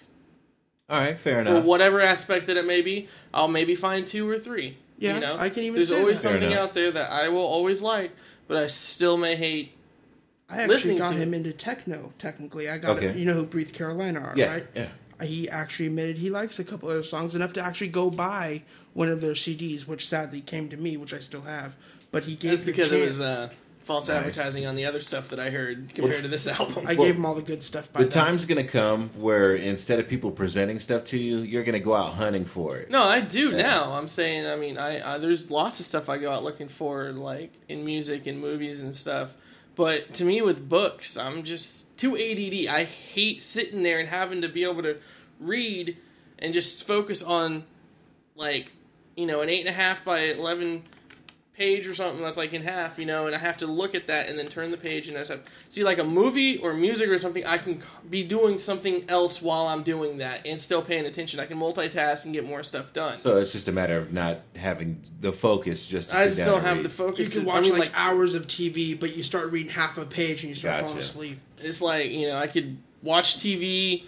all 0.90 0.98
right 1.00 1.20
fair 1.20 1.44
For 1.44 1.52
enough 1.52 1.66
whatever 1.66 2.00
aspect 2.00 2.48
that 2.48 2.56
it 2.56 2.66
may 2.66 2.82
be, 2.82 3.10
I'll 3.34 3.50
maybe 3.50 3.76
find 3.76 4.08
two 4.08 4.28
or 4.30 4.40
three. 4.40 4.78
Yeah, 4.98 5.16
you 5.16 5.20
know? 5.20 5.36
I 5.38 5.50
can 5.50 5.64
even 5.64 5.76
There's 5.76 5.90
say 5.90 6.00
always 6.00 6.22
that. 6.22 6.30
Fair 6.30 6.40
something 6.40 6.52
enough. 6.58 6.70
out 6.70 6.74
there 6.74 6.90
that 6.92 7.12
I 7.12 7.28
will 7.28 7.46
always 7.46 7.82
like, 7.82 8.12
but 8.48 8.56
I 8.58 8.68
still 8.68 9.18
may 9.18 9.36
hate. 9.36 9.74
I 10.50 10.54
actually 10.62 10.68
listening 10.70 10.98
got 11.00 11.12
to 11.12 11.18
him 11.18 11.34
into 11.34 11.52
techno. 11.52 12.14
Technically, 12.18 12.70
I 12.70 12.78
got 12.78 12.96
Okay. 12.98 13.08
it. 13.08 13.18
You 13.18 13.26
know 13.26 13.34
who 13.34 13.46
Breathe 13.46 13.74
Carolina 13.74 14.22
are, 14.22 14.34
yeah 14.38 14.52
right? 14.54 14.68
yeah 14.74 14.88
He 15.22 15.50
actually 15.50 15.88
admitted 15.88 16.20
he 16.20 16.30
likes 16.30 16.58
a 16.60 16.64
couple 16.64 16.88
of 16.90 16.96
their 16.96 17.04
songs 17.04 17.36
enough 17.36 17.52
to 17.54 17.62
actually 17.62 17.90
go 17.90 18.10
buy 18.10 18.64
one 18.94 19.10
of 19.10 19.20
their 19.20 19.34
CDs, 19.34 19.86
which 19.86 20.08
sadly 20.08 20.40
came 20.40 20.70
to 20.70 20.78
me, 20.78 20.96
which 20.96 21.14
I 21.14 21.20
still 21.20 21.42
have. 21.42 21.76
But 22.18 22.24
he 22.24 22.34
gave 22.36 22.52
That's 22.52 22.64
the 22.64 22.72
because 22.72 22.92
it 22.92 23.06
was 23.06 23.22
uh, 23.22 23.50
false 23.82 24.08
Nice. 24.10 24.18
advertising 24.18 24.66
on 24.66 24.76
the 24.76 24.86
other 24.86 25.02
stuff 25.02 25.30
that 25.30 25.40
I 25.40 25.52
heard 25.52 25.92
compared 25.94 26.24
to 26.24 26.28
this 26.30 26.48
album. 26.48 26.88
I 26.88 26.96
Well, 26.96 27.06
gave 27.06 27.16
him 27.16 27.28
all 27.28 27.36
the 27.36 27.44
good 27.44 27.62
stuff. 27.62 27.94
By 27.94 28.00
the 28.02 28.06
then. 28.10 28.26
time's 28.26 28.46
going 28.46 28.66
to 28.66 28.68
come 28.72 29.12
where 29.16 29.54
instead 29.56 30.00
of 30.00 30.08
people 30.08 30.32
presenting 30.32 30.80
stuff 30.80 31.06
to 31.06 31.18
you 31.20 31.38
you're 31.38 31.64
going 31.64 31.74
to 31.74 31.80
go 31.80 31.94
out 31.94 32.16
hunting 32.16 32.44
for 32.46 32.78
it 32.78 32.90
No, 32.90 33.04
I 33.04 33.20
do 33.20 33.52
Yeah. 33.52 33.58
now. 33.62 33.92
I'm 33.94 34.08
saying, 34.08 34.48
I 34.48 34.56
mean, 34.56 34.80
I, 34.80 35.14
I 35.14 35.18
there's 35.20 35.52
lots 35.52 35.80
of 35.80 35.86
stuff 35.86 36.10
I 36.10 36.18
go 36.18 36.32
out 36.32 36.44
looking 36.44 36.70
for, 36.70 37.12
like 37.12 37.54
in 37.70 37.86
music 37.86 38.26
and 38.26 38.42
movies 38.42 38.82
and 38.82 38.96
stuff. 38.96 39.36
But 39.76 40.16
to 40.16 40.26
me, 40.26 40.42
with 40.42 40.68
books, 40.68 41.18
I'm 41.18 41.44
just 41.44 41.96
too 42.00 42.18
ADD. 42.18 42.66
I 42.68 42.84
hate 42.86 43.44
sitting 43.44 43.84
there 43.84 44.00
and 44.00 44.10
having 44.10 44.42
to 44.42 44.50
be 44.50 44.64
able 44.64 44.82
to 44.82 44.98
read 45.40 45.98
and 46.40 46.52
just 46.52 46.88
focus 46.88 47.22
on, 47.22 47.64
like, 48.36 48.72
you 49.16 49.28
know, 49.28 49.42
an 49.42 49.50
eight 49.50 49.60
and 49.60 49.70
a 49.70 49.80
half 49.80 50.04
by 50.04 50.22
eleven 50.22 50.82
page 51.58 51.88
or 51.88 51.96
something 51.96 52.22
that's 52.22 52.38
like 52.38 52.54
in 52.54 52.62
half, 52.62 53.00
you 53.00 53.06
know, 53.06 53.26
and 53.26 53.36
I 53.36 53.40
have 53.40 53.58
to 53.58 53.68
look 53.68 53.96
at 53.96 54.06
that 54.08 54.30
and 54.30 54.38
then 54.38 54.48
turn 54.48 54.70
the 54.70 54.78
page 54.78 55.08
and 55.08 55.18
I 55.18 55.22
have 55.22 55.42
see 55.70 55.84
like 55.84 55.98
a 55.98 56.04
movie 56.04 56.58
or 56.60 56.74
music 56.74 57.10
or 57.10 57.18
something. 57.18 57.44
I 57.48 57.58
can 57.58 57.82
be 58.08 58.24
doing 58.24 58.60
something 58.60 59.04
else 59.10 59.42
while 59.42 59.68
I'm 59.68 59.82
doing 59.82 60.20
that 60.20 60.46
and 60.46 60.62
still 60.62 60.84
paying 60.84 61.06
attention. 61.08 61.40
I 61.40 61.46
can 61.48 61.58
multitask 61.58 62.26
and 62.26 62.34
get 62.34 62.46
more 62.46 62.62
stuff 62.64 62.94
done. 62.94 63.18
so 63.18 63.38
it's 63.38 63.52
just 63.54 63.68
a 63.68 63.72
matter 63.72 63.98
of 63.98 64.14
not 64.14 64.42
having 64.56 65.02
the 65.20 65.34
focus 65.34 65.86
just 65.88 66.12
to 66.12 66.18
I 66.18 66.24
sit 66.26 66.30
just 66.30 66.40
down 66.42 66.48
don't 66.50 66.58
and 66.60 66.68
have 66.68 66.78
read. 66.78 66.86
the 66.86 66.90
focus. 66.90 67.20
you 67.20 67.30
can 67.32 67.42
to- 67.42 67.48
watch 67.48 67.66
I 67.66 67.70
mean, 67.70 67.80
like, 67.80 67.92
hours 67.96 68.36
of 68.36 68.46
TV, 68.48 68.98
but 69.00 69.18
you 69.18 69.24
start 69.24 69.52
reading 69.52 69.72
half 69.72 69.98
a 69.98 70.06
page 70.06 70.42
and 70.44 70.50
you 70.50 70.56
start 70.56 70.84
falling 70.86 71.00
asleep. 71.00 71.40
it's 71.60 71.82
like 71.82 72.12
you 72.12 72.28
know 72.28 72.38
I 72.38 72.46
could 72.48 72.78
watch 73.02 73.38
TV, 73.38 74.06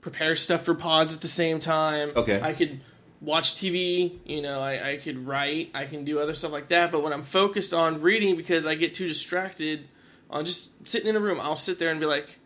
prepare 0.00 0.34
stuff 0.34 0.62
for 0.62 0.74
pods 0.74 1.14
at 1.14 1.20
the 1.20 1.28
same 1.28 1.60
time. 1.60 2.10
Okay. 2.16 2.40
I 2.42 2.52
could 2.54 2.80
watch 3.20 3.56
TV. 3.56 4.18
You 4.24 4.42
know, 4.42 4.60
I, 4.60 4.92
I 4.92 4.96
could 4.96 5.26
write. 5.26 5.70
I 5.74 5.84
can 5.84 6.04
do 6.04 6.18
other 6.18 6.34
stuff 6.34 6.52
like 6.52 6.68
that. 6.68 6.92
But 6.92 7.02
when 7.02 7.12
I'm 7.12 7.22
focused 7.22 7.74
on 7.74 8.00
reading, 8.00 8.36
because 8.36 8.66
I 8.66 8.74
get 8.74 8.94
too 8.94 9.08
distracted 9.08 9.88
on 10.30 10.44
just 10.44 10.86
sitting 10.86 11.08
in 11.08 11.16
a 11.16 11.20
room, 11.20 11.40
I'll 11.40 11.56
sit 11.56 11.78
there 11.78 11.90
and 11.90 12.00
be 12.00 12.06
like, 12.06 12.38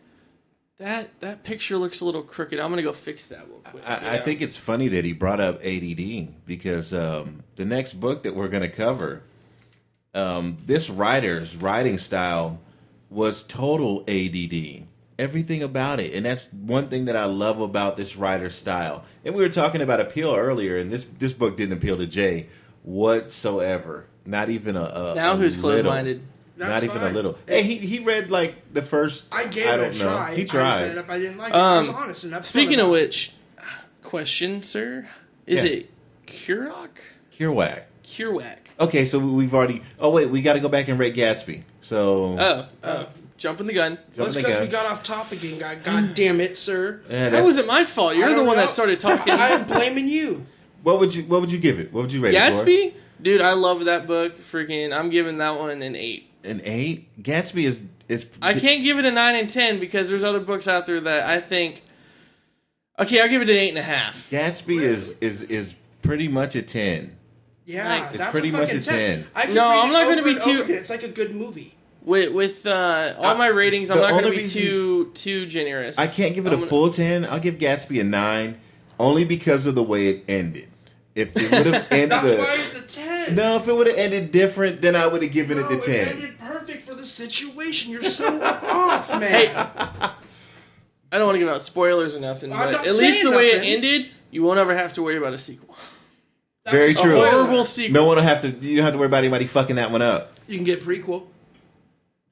"That 0.77 1.19
that 1.21 1.43
picture 1.43 1.77
looks 1.77 2.01
a 2.01 2.05
little 2.05 2.23
crooked. 2.23 2.59
I'm 2.59 2.69
gonna 2.69 2.83
go 2.83 2.93
fix 2.93 3.27
that 3.27 3.47
real 3.47 3.59
quick." 3.59 3.83
you 3.83 3.89
I, 3.89 4.15
I 4.15 4.19
think 4.19 4.41
it's 4.41 4.57
funny 4.57 4.87
that 4.89 5.05
he 5.05 5.13
brought 5.13 5.39
up 5.39 5.63
ADD 5.63 6.45
because 6.45 6.93
um, 6.93 7.43
the 7.55 7.65
next 7.65 7.93
book 7.93 8.23
that 8.23 8.35
we're 8.35 8.47
going 8.47 8.63
to 8.63 8.69
cover, 8.69 9.23
um, 10.13 10.57
this 10.65 10.89
writer's 10.89 11.55
writing 11.55 11.97
style 11.97 12.59
was 13.09 13.43
total 13.43 14.03
ADD. 14.07 14.87
Everything 15.19 15.61
about 15.61 15.99
it, 15.99 16.13
and 16.13 16.25
that's 16.25 16.51
one 16.51 16.89
thing 16.89 17.05
that 17.05 17.15
I 17.15 17.25
love 17.25 17.59
about 17.61 17.95
this 17.97 18.15
writer's 18.17 18.55
style. 18.55 19.05
And 19.23 19.35
we 19.35 19.43
were 19.43 19.49
talking 19.49 19.79
about 19.81 19.99
appeal 19.99 20.33
earlier, 20.35 20.75
and 20.77 20.91
this 20.91 21.05
this 21.05 21.33
book 21.33 21.55
didn't 21.55 21.77
appeal 21.77 21.97
to 21.97 22.07
Jay 22.07 22.47
whatsoever. 22.81 24.05
Not 24.25 24.49
even 24.49 24.75
a, 24.75 24.81
a 24.83 25.15
now 25.15 25.33
a 25.33 25.35
who's 25.37 25.55
little. 25.57 25.71
closed-minded? 25.83 26.21
That's 26.57 26.69
Not 26.69 26.83
even 26.83 26.97
fine. 27.01 27.11
a 27.11 27.13
little. 27.13 27.37
Hey, 27.47 27.63
he 27.63 27.77
he 27.77 27.99
read 27.99 28.29
like 28.31 28.55
the 28.73 28.81
first. 28.81 29.25
I 29.31 29.45
gave 29.47 29.67
I 29.67 29.73
it 29.73 29.77
don't 29.77 29.95
a 29.95 29.99
know. 29.99 30.15
try. 30.17 30.35
He 30.35 30.41
I 30.43 30.45
tried. 30.45 30.77
set 30.79 30.91
it 30.91 30.97
up. 30.97 31.09
I 31.09 31.19
didn't 31.19 31.37
like 31.37 31.49
it. 31.53 31.55
I 31.55 31.79
was 31.79 31.89
Um, 31.89 31.95
honest 31.95 32.23
enough. 32.23 32.45
Speaking 32.45 32.79
of 32.79 32.89
which, 32.89 33.33
question, 34.03 34.63
sir, 34.63 35.07
is 35.45 35.63
Yeah. 35.63 35.71
it 35.71 35.89
Kurok? 36.27 36.89
Kerouac. 37.37 37.81
Kurwak. 38.03 38.57
Okay, 38.79 39.05
so 39.05 39.19
we've 39.19 39.53
already. 39.53 39.81
Oh 39.99 40.09
wait, 40.11 40.29
we 40.29 40.41
got 40.41 40.53
to 40.53 40.59
go 40.59 40.69
back 40.69 40.87
and 40.87 40.97
rate 40.99 41.15
Gatsby. 41.15 41.63
So 41.81 42.35
Oh, 42.39 42.65
oh, 42.83 43.07
jumping 43.37 43.67
the 43.67 43.73
gun. 43.73 43.97
That's 44.15 44.35
because 44.35 44.59
we 44.61 44.67
got 44.67 44.85
off 44.85 45.03
topic 45.03 45.43
again, 45.43 45.57
God, 45.59 45.83
God 45.83 46.15
damn 46.15 46.39
it, 46.39 46.57
sir. 46.57 47.01
Yeah, 47.09 47.29
That 47.29 47.43
wasn't 47.43 47.67
my 47.67 47.83
fault. 47.83 48.15
You're 48.15 48.29
the 48.33 48.43
one 48.43 48.55
know. 48.55 48.61
that 48.63 48.69
started 48.69 48.99
talking. 48.99 49.33
I'm 49.33 49.65
blaming 49.65 50.07
you. 50.07 50.45
what 50.83 50.99
would 50.99 51.13
you 51.15 51.23
What 51.23 51.41
would 51.41 51.51
you 51.51 51.59
give 51.59 51.79
it? 51.79 51.91
What 51.93 52.01
would 52.01 52.11
you 52.13 52.21
rate 52.21 52.33
it 52.33 52.37
Gatsby, 52.37 52.93
dude, 53.21 53.41
I 53.41 53.53
love 53.53 53.85
that 53.85 54.07
book. 54.07 54.37
Freaking, 54.39 54.95
I'm 54.97 55.09
giving 55.09 55.37
that 55.39 55.57
one 55.57 55.81
an 55.81 55.95
eight. 55.95 56.29
An 56.43 56.61
eight. 56.63 57.21
Gatsby 57.23 57.63
is 57.63 57.83
is. 58.09 58.25
I 58.41 58.53
can't 58.53 58.83
give 58.83 58.99
it 58.99 59.05
a 59.05 59.11
nine 59.11 59.35
and 59.35 59.49
ten 59.49 59.79
because 59.79 60.09
there's 60.09 60.23
other 60.23 60.41
books 60.41 60.67
out 60.67 60.85
there 60.85 60.99
that 60.99 61.27
I 61.29 61.39
think 61.39 61.83
Okay, 62.99 63.19
I'll 63.21 63.29
give 63.29 63.41
it 63.41 63.49
an 63.49 63.55
eight 63.55 63.69
and 63.69 63.77
a 63.77 63.81
half. 63.83 64.29
Gatsby 64.29 64.79
is 64.81 65.15
is 65.19 65.41
is 65.43 65.75
pretty 66.01 66.27
much 66.27 66.55
a 66.55 66.61
ten. 66.61 67.15
Yeah, 67.65 67.87
Like- 67.89 68.09
It's 68.09 68.17
that's 68.17 68.31
pretty 68.31 68.49
a 68.49 68.51
much 68.51 68.73
a 68.73 68.81
10. 68.81 69.25
I 69.33 69.45
could 69.45 69.55
No, 69.55 69.83
I'm 69.83 69.91
not 69.93 70.09
gonna 70.09 70.21
be 70.21 70.35
too- 70.35 70.65
It's 70.67 70.89
like 70.89 71.03
a 71.03 71.07
good 71.07 71.33
movie. 71.33 71.73
With 72.05 72.33
with 72.33 72.65
uh, 72.65 73.13
all 73.17 73.25
Uh, 73.31 73.35
my 73.35 73.47
ratings, 73.47 73.89
I'm 73.89 73.99
not 73.99 74.11
going 74.11 74.25
to 74.25 74.31
be 74.31 74.43
too 74.43 75.11
too 75.13 75.45
generous. 75.45 75.97
I 75.97 76.07
can't 76.07 76.35
give 76.35 76.45
it 76.45 76.49
I'm 76.49 76.55
a 76.55 76.57
gonna- 76.57 76.67
full 76.69 76.89
ten. 76.89 77.25
I'll 77.25 77.39
give 77.39 77.55
Gatsby 77.55 78.01
a 78.01 78.03
nine, 78.03 78.59
only 78.99 79.23
because 79.23 79.65
of 79.65 79.75
the 79.75 79.83
way 79.83 80.07
it 80.09 80.23
ended. 80.27 80.67
If 81.15 81.35
it 81.37 81.49
would 81.51 81.73
have 81.73 81.87
ended, 81.91 82.09
That's 82.11 82.27
a, 82.29 82.37
why 82.37 82.55
it's 82.59 82.79
a 82.79 82.87
ten. 82.87 83.35
no, 83.35 83.55
if 83.55 83.67
it 83.67 83.73
would 83.73 83.87
have 83.87 83.97
ended 83.97 84.31
different, 84.31 84.81
then 84.81 84.95
I 84.97 85.07
would 85.07 85.21
have 85.23 85.31
given 85.31 85.57
No, 85.59 85.65
it 85.65 85.69
the 85.69 85.77
it 85.77 85.83
ten. 85.83 86.07
ended 86.15 86.39
perfect 86.39 86.83
for 86.85 86.93
the 86.95 87.05
situation. 87.05 87.91
You're 87.91 88.03
so 88.03 88.41
off, 88.43 89.09
man. 89.11 89.21
Hey, 89.21 89.51
I 89.55 91.17
don't 91.19 91.25
want 91.27 91.35
to 91.35 91.39
give 91.39 91.47
out 91.49 91.61
spoilers 91.61 92.15
or 92.15 92.19
nothing, 92.19 92.51
I'm 92.51 92.59
but 92.59 92.71
not 92.71 92.87
at 92.87 92.95
least 92.95 93.21
the 93.23 93.29
saying 93.29 93.35
way 93.35 93.49
it 93.51 93.63
ended, 93.63 94.09
you 94.31 94.41
won't 94.43 94.57
ever 94.59 94.75
have 94.75 94.93
to 94.93 95.03
worry 95.03 95.17
about 95.17 95.33
a 95.33 95.37
sequel. 95.39 95.75
That's 96.65 96.75
Very 96.75 96.91
a 96.91 96.93
true. 96.95 97.15
Horrible 97.23 97.63
sequel. 97.63 97.93
No 97.93 98.05
one 98.07 98.17
will 98.17 98.23
have 98.23 98.41
to. 98.41 98.49
You 98.49 98.77
don't 98.77 98.85
have 98.85 98.93
to 98.93 98.97
worry 98.97 99.07
about 99.07 99.17
anybody 99.19 99.45
fucking 99.45 99.75
that 99.75 99.91
one 99.91 100.01
up. 100.01 100.33
You 100.47 100.55
can 100.57 100.65
get 100.65 100.81
prequel. 100.81 101.27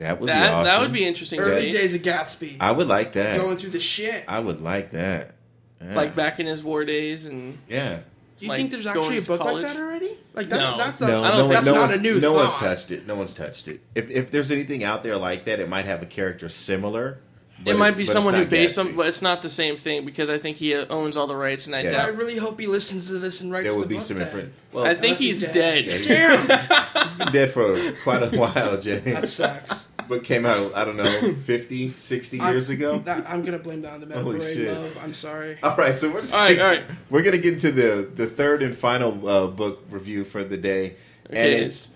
That 0.02 0.20
would 0.20 0.26
be 0.28 0.34
That 0.34 0.52
awesome. 0.52 0.64
that 0.66 0.82
would 0.82 0.94
be 0.94 1.06
interesting 1.06 1.40
Early 1.40 1.62
see. 1.62 1.72
days 1.72 1.94
of 1.94 2.02
Gatsby. 2.02 2.58
I 2.60 2.72
would 2.72 2.88
like 2.88 3.14
that. 3.14 3.38
going 3.40 3.58
through 3.58 3.70
the 3.70 3.80
shit. 3.80 4.26
I 4.28 4.40
would 4.40 4.62
like 4.62 4.92
that. 4.92 5.36
Yeah. 5.80 5.96
Like 5.96 6.16
back 6.16 6.40
in 6.40 6.46
his 6.48 6.64
war 6.64 6.84
days, 6.86 7.26
and 7.26 7.58
yeah. 7.70 7.98
Do 8.40 8.46
you 8.46 8.50
like, 8.50 8.58
think 8.58 8.72
there's 8.72 8.88
actually 8.88 9.20
a 9.20 9.22
book 9.22 9.40
college? 9.42 9.64
like 9.64 9.74
that 9.74 9.80
already? 9.82 10.18
Like 10.34 10.50
that? 10.50 10.58
No. 10.60 10.78
That's 10.78 11.00
No, 11.02 11.08
not. 11.08 11.24
I 11.24 11.28
don't 11.30 11.38
no, 11.38 11.42
think 11.50 11.54
that's 11.54 11.66
no 11.68 11.74
not 11.86 11.94
a 11.94 11.98
new 12.00 12.20
no 12.20 12.34
thought. 12.34 12.38
one's 12.46 12.56
touched 12.56 12.92
it. 12.92 13.06
No 13.08 13.16
one's 13.16 13.34
touched 13.36 13.68
it. 13.68 13.82
If 13.94 14.10
if 14.10 14.32
there's 14.32 14.52
anything 14.52 14.84
out 14.84 15.04
there 15.04 15.18
like 15.18 15.46
that, 15.46 15.60
it 15.60 15.70
might 15.70 15.86
have 15.86 16.02
a 16.02 16.08
character 16.08 16.50
similar. 16.50 17.20
but 17.64 17.76
it 17.76 17.78
might 17.78 17.96
be 17.96 18.04
someone 18.06 18.34
who 18.34 18.46
based 18.46 18.74
Gatsby. 18.80 18.84
them, 18.86 18.96
but 18.96 19.06
it's 19.08 19.22
not 19.22 19.44
the 19.44 19.50
same 19.50 19.78
thing 19.78 20.04
because 20.06 20.32
I 20.32 20.40
think 20.40 20.58
he 20.58 20.74
uh, 20.74 20.86
owns 20.90 21.16
all 21.18 21.28
the 21.28 21.36
rights, 21.36 21.68
and 21.68 21.76
I 21.76 21.82
Yeah. 21.84 22.04
I 22.04 22.08
really 22.08 22.38
hope 22.38 22.60
he 22.60 22.66
listens 22.66 23.08
to 23.10 23.20
this 23.20 23.42
and 23.42 23.52
writes 23.52 23.66
There 23.66 23.74
the 23.74 23.78
would 23.78 23.88
be 23.90 23.96
book 23.98 24.04
some 24.04 24.18
then. 24.18 24.26
different. 24.26 24.54
Well, 24.74 24.86
I 24.86 24.94
think 24.96 25.04
Unless 25.04 25.20
he's 25.20 25.42
he's 25.44 25.52
dead. 25.54 25.86
Yeah, 25.86 25.94
he's- 25.98 26.08
Damn, 26.08 27.04
he's 27.08 27.14
been 27.18 27.32
dead 27.32 27.52
for 27.52 27.78
quite 28.04 28.24
a 28.24 28.36
while, 28.36 28.80
Jay. 28.80 28.98
that 29.00 29.28
sucks. 29.28 29.88
But 30.12 30.26
came 30.26 30.46
out, 30.46 30.76
I 30.76 30.84
don't 30.84 30.98
know, 30.98 31.34
50, 31.46 31.88
60 31.92 32.38
years 32.38 32.68
ago. 32.68 33.00
That, 33.00 33.24
I'm 33.30 33.46
gonna 33.46 33.58
blame 33.58 33.84
that 33.84 33.94
on 33.94 34.02
the 34.02 34.08
metal 34.08 34.24
Holy 34.24 34.40
parade 34.40 34.58
shit. 34.58 34.78
love. 34.78 35.00
I'm 35.02 35.14
sorry. 35.14 35.58
All 35.64 35.74
right, 35.78 35.98
so 35.98 36.12
we're 36.12 36.20
just 36.20 36.34
All 36.34 36.42
right, 36.42 36.60
all 36.60 36.68
right. 36.68 36.84
we're 37.10 37.24
gonna 37.24 37.38
get 37.38 37.54
into 37.54 37.72
the 37.72 38.12
the 38.14 38.28
third 38.28 38.62
and 38.62 38.76
final 38.76 39.26
uh, 39.26 39.48
book 39.48 39.86
review 39.90 40.26
for 40.26 40.44
the 40.44 40.58
day, 40.58 40.98
and 41.30 41.54
it's 41.54 41.96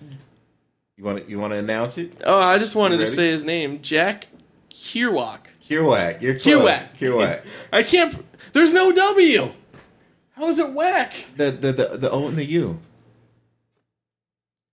you 0.96 1.04
want 1.04 1.24
to 1.24 1.30
you 1.30 1.38
want 1.38 1.52
to 1.52 1.58
announce 1.58 1.98
it? 1.98 2.22
Oh, 2.24 2.40
I 2.40 2.56
just 2.56 2.74
wanted 2.74 3.00
to 3.00 3.06
say 3.06 3.30
his 3.30 3.44
name, 3.44 3.82
Jack 3.82 4.28
Kerouac. 4.70 5.40
Kerouac, 5.62 6.22
you're 6.22 6.38
close. 6.38 6.70
Kerouac. 6.70 6.96
Kerouac. 6.98 7.46
I 7.74 7.82
can't. 7.82 8.24
There's 8.54 8.72
no 8.72 8.92
W. 8.92 9.52
How 10.36 10.48
is 10.48 10.58
it 10.58 10.72
whack? 10.72 11.26
The 11.36 11.50
the 11.50 11.70
the 11.70 11.98
the 11.98 12.10
O 12.10 12.28
and 12.28 12.38
the 12.38 12.46
U. 12.46 12.78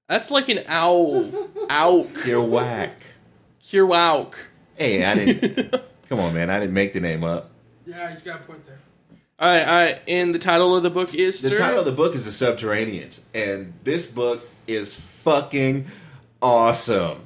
That's 0.08 0.32
like 0.32 0.48
an 0.48 0.62
owl. 0.66 1.30
Owl. 1.70 2.06
Kerouac. 2.06 2.91
Kerouac. 3.64 4.34
Hey, 4.76 5.03
I 5.05 5.16
didn't. 5.16 5.72
come 6.09 6.20
on, 6.20 6.34
man, 6.34 6.49
I 6.49 6.59
didn't 6.59 6.74
make 6.74 6.93
the 6.93 6.99
name 6.99 7.24
up. 7.24 7.49
Yeah, 7.86 8.11
he's 8.11 8.22
got 8.22 8.41
a 8.41 8.43
point 8.43 8.66
there. 8.66 8.80
All 9.39 9.47
right, 9.49 9.68
all 9.68 9.76
right. 9.76 10.01
And 10.07 10.34
the 10.34 10.39
title 10.39 10.76
of 10.76 10.84
the 10.84 10.89
book 10.89 11.14
is 11.14 11.41
The 11.41 11.49
Sir? 11.49 11.57
title 11.57 11.80
of 11.80 11.86
the 11.86 11.91
book 11.91 12.16
is 12.16 12.26
The 12.26 12.45
Subterraneans, 12.45 13.20
and 13.34 13.74
this 13.84 14.07
book 14.07 14.47
is 14.68 14.95
fucking 14.95 15.88
awesome. 16.41 17.22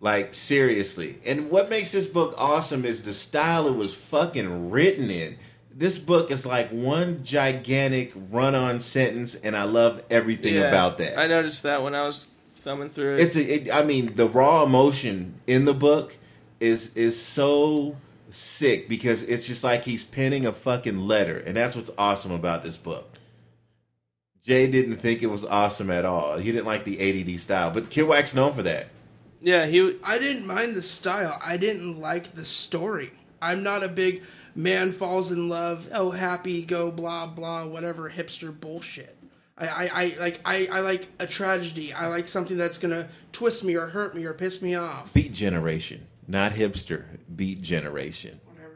Like 0.00 0.34
seriously. 0.34 1.18
And 1.24 1.50
what 1.50 1.70
makes 1.70 1.92
this 1.92 2.06
book 2.08 2.34
awesome 2.36 2.84
is 2.84 3.04
the 3.04 3.14
style 3.14 3.66
it 3.68 3.74
was 3.74 3.94
fucking 3.94 4.68
written 4.70 5.10
in. 5.10 5.38
This 5.74 5.98
book 5.98 6.30
is 6.30 6.44
like 6.44 6.68
one 6.68 7.24
gigantic 7.24 8.12
run-on 8.14 8.80
sentence, 8.80 9.34
and 9.34 9.56
I 9.56 9.64
love 9.64 10.02
everything 10.10 10.54
Yeah, 10.56 10.68
about 10.68 10.98
that. 10.98 11.18
I 11.18 11.26
noticed 11.26 11.62
that 11.62 11.82
when 11.82 11.94
I 11.94 12.04
was 12.04 12.26
thumbing 12.64 12.90
through 12.90 13.14
it. 13.14 13.20
It's 13.20 13.36
a, 13.36 13.54
it, 13.54 13.72
I 13.72 13.82
mean, 13.84 14.14
the 14.16 14.28
raw 14.28 14.64
emotion 14.64 15.34
in 15.46 15.64
the 15.66 15.74
book 15.74 16.16
is 16.60 16.96
is 16.96 17.20
so 17.20 17.96
sick 18.30 18.88
because 18.88 19.22
it's 19.22 19.46
just 19.46 19.62
like 19.62 19.84
he's 19.84 20.04
penning 20.04 20.46
a 20.46 20.52
fucking 20.52 20.98
letter, 20.98 21.38
and 21.38 21.56
that's 21.56 21.76
what's 21.76 21.90
awesome 21.96 22.32
about 22.32 22.62
this 22.62 22.76
book. 22.76 23.10
Jay 24.42 24.66
didn't 24.66 24.96
think 24.96 25.22
it 25.22 25.28
was 25.28 25.44
awesome 25.44 25.90
at 25.90 26.04
all. 26.04 26.36
He 26.38 26.52
didn't 26.52 26.66
like 26.66 26.84
the 26.84 26.98
ADD 27.00 27.40
style, 27.40 27.70
but 27.70 27.88
Kerouac's 27.90 28.34
known 28.34 28.52
for 28.52 28.62
that. 28.62 28.88
yeah, 29.40 29.66
he. 29.66 29.96
I 30.02 30.18
didn't 30.18 30.46
mind 30.46 30.74
the 30.74 30.82
style. 30.82 31.38
I 31.42 31.56
didn't 31.56 32.00
like 32.00 32.34
the 32.34 32.44
story. 32.44 33.12
I'm 33.40 33.62
not 33.62 33.82
a 33.84 33.88
big 33.88 34.22
man 34.54 34.92
falls 34.92 35.32
in 35.32 35.48
love, 35.48 35.88
oh 35.92 36.10
happy, 36.10 36.64
go 36.64 36.90
blah 36.90 37.26
blah, 37.26 37.66
whatever 37.66 38.10
hipster 38.10 38.58
bullshit. 38.58 39.13
I, 39.56 39.66
I, 39.66 39.86
I 39.86 40.16
like 40.18 40.40
I, 40.44 40.68
I 40.72 40.80
like 40.80 41.08
a 41.18 41.26
tragedy. 41.26 41.92
I 41.92 42.08
like 42.08 42.26
something 42.26 42.56
that's 42.56 42.78
gonna 42.78 43.08
twist 43.32 43.62
me 43.64 43.74
or 43.76 43.86
hurt 43.86 44.14
me 44.14 44.24
or 44.24 44.32
piss 44.32 44.60
me 44.60 44.74
off. 44.74 45.12
Beat 45.14 45.32
Generation, 45.32 46.06
not 46.26 46.52
hipster. 46.52 47.04
Beat 47.34 47.62
Generation. 47.62 48.40
Whatever. 48.44 48.74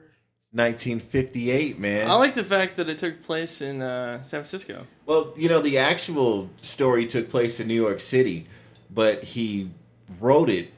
1958, 0.52 1.78
man. 1.78 2.08
I 2.08 2.14
like 2.14 2.34
the 2.34 2.44
fact 2.44 2.76
that 2.76 2.88
it 2.88 2.98
took 2.98 3.22
place 3.22 3.60
in 3.60 3.82
uh, 3.82 4.22
San 4.22 4.40
Francisco. 4.40 4.86
Well, 5.04 5.34
you 5.36 5.48
know, 5.48 5.60
the 5.60 5.78
actual 5.78 6.48
story 6.62 7.06
took 7.06 7.28
place 7.28 7.58
in 7.58 7.66
New 7.66 7.74
York 7.74 7.98
City, 7.98 8.46
but 8.88 9.24
he 9.24 9.70
wrote 10.20 10.48
it 10.48 10.72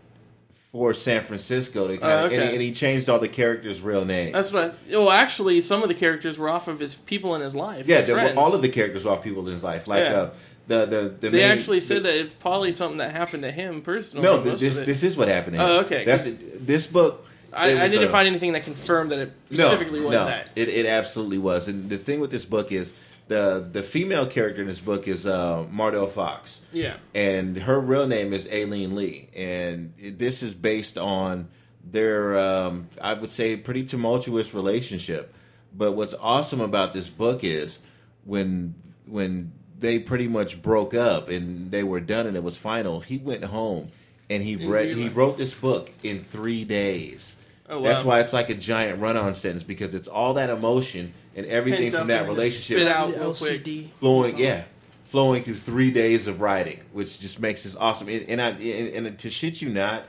for 0.72 0.94
San 0.94 1.22
Francisco 1.22 1.88
to 1.88 1.98
kind 1.98 2.12
of, 2.12 2.32
and, 2.32 2.32
okay. 2.40 2.46
he, 2.48 2.52
and 2.54 2.62
he 2.62 2.72
changed 2.72 3.08
all 3.08 3.18
the 3.18 3.28
characters' 3.28 3.80
real 3.80 4.04
names. 4.04 4.32
That's 4.32 4.52
what. 4.52 4.76
well, 4.88 5.10
actually, 5.10 5.60
some 5.60 5.82
of 5.82 5.88
the 5.88 5.94
characters 5.94 6.38
were 6.38 6.48
off 6.48 6.68
of 6.68 6.78
his 6.78 6.94
people 6.94 7.34
in 7.34 7.40
his 7.40 7.54
life. 7.56 7.88
yeah, 7.88 7.98
his 7.98 8.06
there 8.06 8.16
were, 8.16 8.38
all 8.38 8.54
of 8.54 8.62
the 8.62 8.68
characters 8.68 9.04
were 9.04 9.10
off 9.10 9.22
people 9.24 9.46
in 9.46 9.52
his 9.52 9.64
life. 9.64 9.88
Like 9.88 10.04
Yeah. 10.04 10.12
uh, 10.12 10.30
the 10.68 10.86
the 10.86 11.14
the 11.20 11.30
They 11.30 11.38
main- 11.42 11.50
actually 11.50 11.80
said 11.80 11.98
the- 11.98 12.00
that 12.02 12.14
it's 12.16 12.34
probably 12.34 12.70
something 12.70 12.98
that 12.98 13.10
happened 13.10 13.42
to 13.42 13.50
him 13.50 13.82
personally. 13.82 14.24
No, 14.24 14.36
most 14.36 14.44
th- 14.44 14.54
of 14.54 14.60
this 14.60 14.86
this 14.86 15.02
is 15.02 15.16
what 15.16 15.26
happened. 15.26 15.56
To 15.56 15.62
him. 15.62 15.68
Oh, 15.70 15.78
okay, 15.80 16.04
That's 16.04 16.28
this 16.60 16.86
book. 16.86 17.26
I, 17.52 17.70
it 17.70 17.78
I 17.80 17.88
didn't 17.88 18.06
a- 18.06 18.12
find 18.12 18.28
anything 18.28 18.52
that 18.52 18.62
confirmed 18.62 19.10
that 19.10 19.18
it 19.18 19.32
no, 19.50 19.66
specifically 19.66 19.98
was 20.00 20.12
no, 20.12 20.26
that. 20.26 20.50
It, 20.54 20.68
it 20.68 20.86
absolutely 20.86 21.38
was. 21.38 21.66
And 21.66 21.90
the 21.90 21.98
thing 21.98 22.20
with 22.20 22.30
this 22.30 22.44
book 22.44 22.70
is 22.70 22.92
the 23.30 23.66
the 23.72 23.82
female 23.82 24.26
character 24.26 24.60
in 24.60 24.66
this 24.66 24.80
book 24.80 25.06
is 25.06 25.24
uh, 25.24 25.64
Mardou 25.72 26.10
Fox. 26.10 26.60
Yeah. 26.72 26.96
and 27.14 27.56
her 27.56 27.80
real 27.80 28.08
name 28.08 28.32
is 28.32 28.46
Alene 28.46 28.96
Lee, 28.96 29.28
and 29.34 29.94
this 29.96 30.42
is 30.42 30.52
based 30.52 30.98
on 30.98 31.48
their, 31.82 32.36
um, 32.38 32.88
I 33.00 33.14
would 33.14 33.30
say, 33.30 33.56
pretty 33.56 33.84
tumultuous 33.84 34.52
relationship. 34.52 35.32
But 35.72 35.92
what's 35.92 36.14
awesome 36.14 36.60
about 36.60 36.92
this 36.92 37.08
book 37.08 37.44
is 37.44 37.78
when 38.24 38.74
when 39.06 39.52
they 39.78 40.00
pretty 40.00 40.26
much 40.26 40.60
broke 40.60 40.92
up 40.92 41.28
and 41.28 41.70
they 41.70 41.84
were 41.84 42.00
done 42.00 42.26
and 42.26 42.36
it 42.36 42.42
was 42.42 42.56
final. 42.56 42.98
He 42.98 43.16
went 43.16 43.44
home 43.44 43.90
and 44.28 44.42
he 44.42 44.56
read 44.56 44.96
he 44.96 45.08
wrote 45.08 45.36
this 45.36 45.54
book 45.54 45.88
in 46.02 46.20
three 46.20 46.64
days. 46.64 47.36
Oh, 47.70 47.82
That's 47.82 48.04
why 48.04 48.18
it's 48.18 48.32
like 48.32 48.50
a 48.50 48.54
giant 48.54 49.00
run-on 49.00 49.32
sentence 49.34 49.62
because 49.62 49.94
it's 49.94 50.08
all 50.08 50.34
that 50.34 50.50
emotion 50.50 51.14
and 51.36 51.46
everything 51.46 51.92
from 51.92 52.08
that 52.08 52.26
relationship 52.26 52.78
spit 52.78 52.88
out 52.88 53.12
The 53.12 53.20
real 53.20 53.34
quick. 53.34 53.88
Flowing 53.98 54.38
yeah. 54.38 54.64
Flowing 55.04 55.44
through 55.44 55.54
three 55.54 55.92
days 55.92 56.26
of 56.26 56.40
writing 56.40 56.80
which 56.92 57.20
just 57.20 57.40
makes 57.40 57.62
this 57.62 57.76
awesome. 57.76 58.08
And, 58.08 58.28
and 58.28 58.42
i 58.42 58.50
and, 58.50 59.06
and 59.06 59.18
to 59.20 59.30
shit 59.30 59.62
you 59.62 59.68
not 59.68 60.04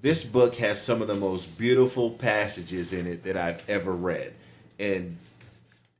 this 0.00 0.24
book 0.24 0.56
has 0.56 0.80
some 0.80 1.02
of 1.02 1.08
the 1.08 1.14
most 1.14 1.58
beautiful 1.58 2.10
passages 2.10 2.92
in 2.92 3.06
it 3.06 3.24
that 3.24 3.36
i've 3.36 3.68
ever 3.68 3.92
read. 3.92 4.32
And 4.78 5.18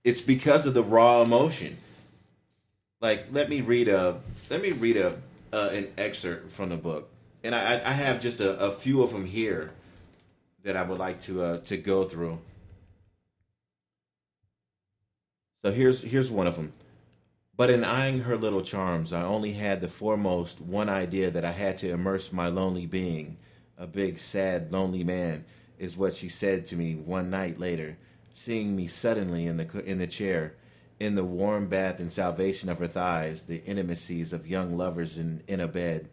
it's 0.05 0.20
because 0.20 0.66
of 0.66 0.74
the 0.74 0.84
raw 0.84 1.22
emotion. 1.22 1.78
Like 3.00 3.26
let 3.32 3.48
me 3.48 3.61
read 3.61 3.88
a 3.88 4.20
let 4.50 4.62
me 4.62 4.70
read 4.70 4.96
a 4.96 5.16
uh, 5.53 5.70
an 5.72 5.92
excerpt 5.98 6.53
from 6.53 6.68
the 6.68 6.76
book. 6.76 7.09
And 7.42 7.57
i 7.57 7.74
i 7.74 7.90
I 7.90 7.92
have 7.92 8.20
just 8.20 8.38
a, 8.38 8.57
a 8.59 8.70
few 8.70 9.03
of 9.03 9.12
them 9.12 9.26
here 9.26 9.72
that 10.64 10.76
i 10.76 10.82
would 10.82 10.98
like 10.98 11.20
to 11.20 11.42
uh 11.42 11.58
to 11.58 11.76
go 11.76 12.04
through. 12.04 12.38
So 15.64 15.70
here's 15.70 16.02
here's 16.02 16.30
one 16.30 16.46
of 16.46 16.56
them 16.56 16.72
but 17.54 17.70
in 17.70 17.84
eyeing 17.84 18.20
her 18.20 18.36
little 18.36 18.62
charms, 18.62 19.12
I 19.12 19.22
only 19.22 19.52
had 19.52 19.80
the 19.80 19.88
foremost 19.88 20.60
one 20.60 20.88
idea 20.88 21.30
that 21.30 21.44
I 21.44 21.52
had 21.52 21.78
to 21.78 21.90
immerse 21.90 22.32
my 22.32 22.48
lonely 22.48 22.86
being. 22.86 23.36
A 23.76 23.86
big, 23.86 24.18
sad, 24.18 24.72
lonely 24.72 25.04
man 25.04 25.44
is 25.78 25.96
what 25.96 26.14
she 26.14 26.28
said 26.28 26.64
to 26.66 26.76
me 26.76 26.94
one 26.94 27.30
night 27.30 27.60
later, 27.60 27.98
seeing 28.32 28.74
me 28.74 28.86
suddenly 28.86 29.46
in 29.46 29.58
the 29.58 29.84
in 29.84 29.98
the 29.98 30.06
chair, 30.06 30.54
in 30.98 31.14
the 31.14 31.24
warm 31.24 31.68
bath 31.68 32.00
and 32.00 32.10
salvation 32.10 32.68
of 32.68 32.78
her 32.78 32.86
thighs, 32.86 33.42
the 33.42 33.62
intimacies 33.64 34.32
of 34.32 34.46
young 34.46 34.76
lovers 34.76 35.18
in, 35.18 35.42
in 35.46 35.60
a 35.60 35.68
bed, 35.68 36.08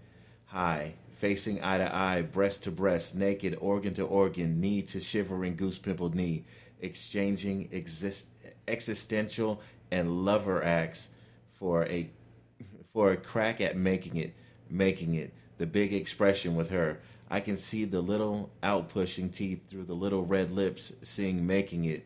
high, 0.46 0.96
facing 1.20 1.62
eye 1.62 1.78
to 1.78 1.96
eye, 1.96 2.22
breast 2.22 2.64
to 2.64 2.72
breast, 2.72 3.14
naked, 3.14 3.58
organ 3.60 3.94
to 3.94 4.04
organ, 4.04 4.62
knee 4.62 4.82
to 4.82 5.02
shivering 5.02 5.54
goose 5.54 5.78
pimpled 5.78 6.16
knee, 6.16 6.46
exchanging 6.80 7.68
exist, 7.74 8.30
existential 8.70 9.62
and 9.92 10.24
lover 10.24 10.64
acts 10.64 11.10
for 11.52 11.86
a 11.88 12.10
for 12.94 13.12
a 13.12 13.18
crack 13.18 13.60
at 13.60 13.76
making 13.76 14.16
it, 14.16 14.34
making 14.70 15.16
it 15.16 15.34
the 15.58 15.66
big 15.66 15.94
expression 15.94 16.56
with 16.56 16.70
her. 16.70 17.00
I 17.30 17.42
can 17.42 17.58
see 17.58 17.84
the 17.84 18.00
little 18.00 18.50
out 18.64 18.88
pushing 18.88 19.30
teeth 19.30 19.68
through 19.68 19.84
the 19.84 19.94
little 19.94 20.26
red 20.26 20.52
lips, 20.52 20.94
seeing 21.04 21.46
making 21.46 21.84
it 21.84 22.06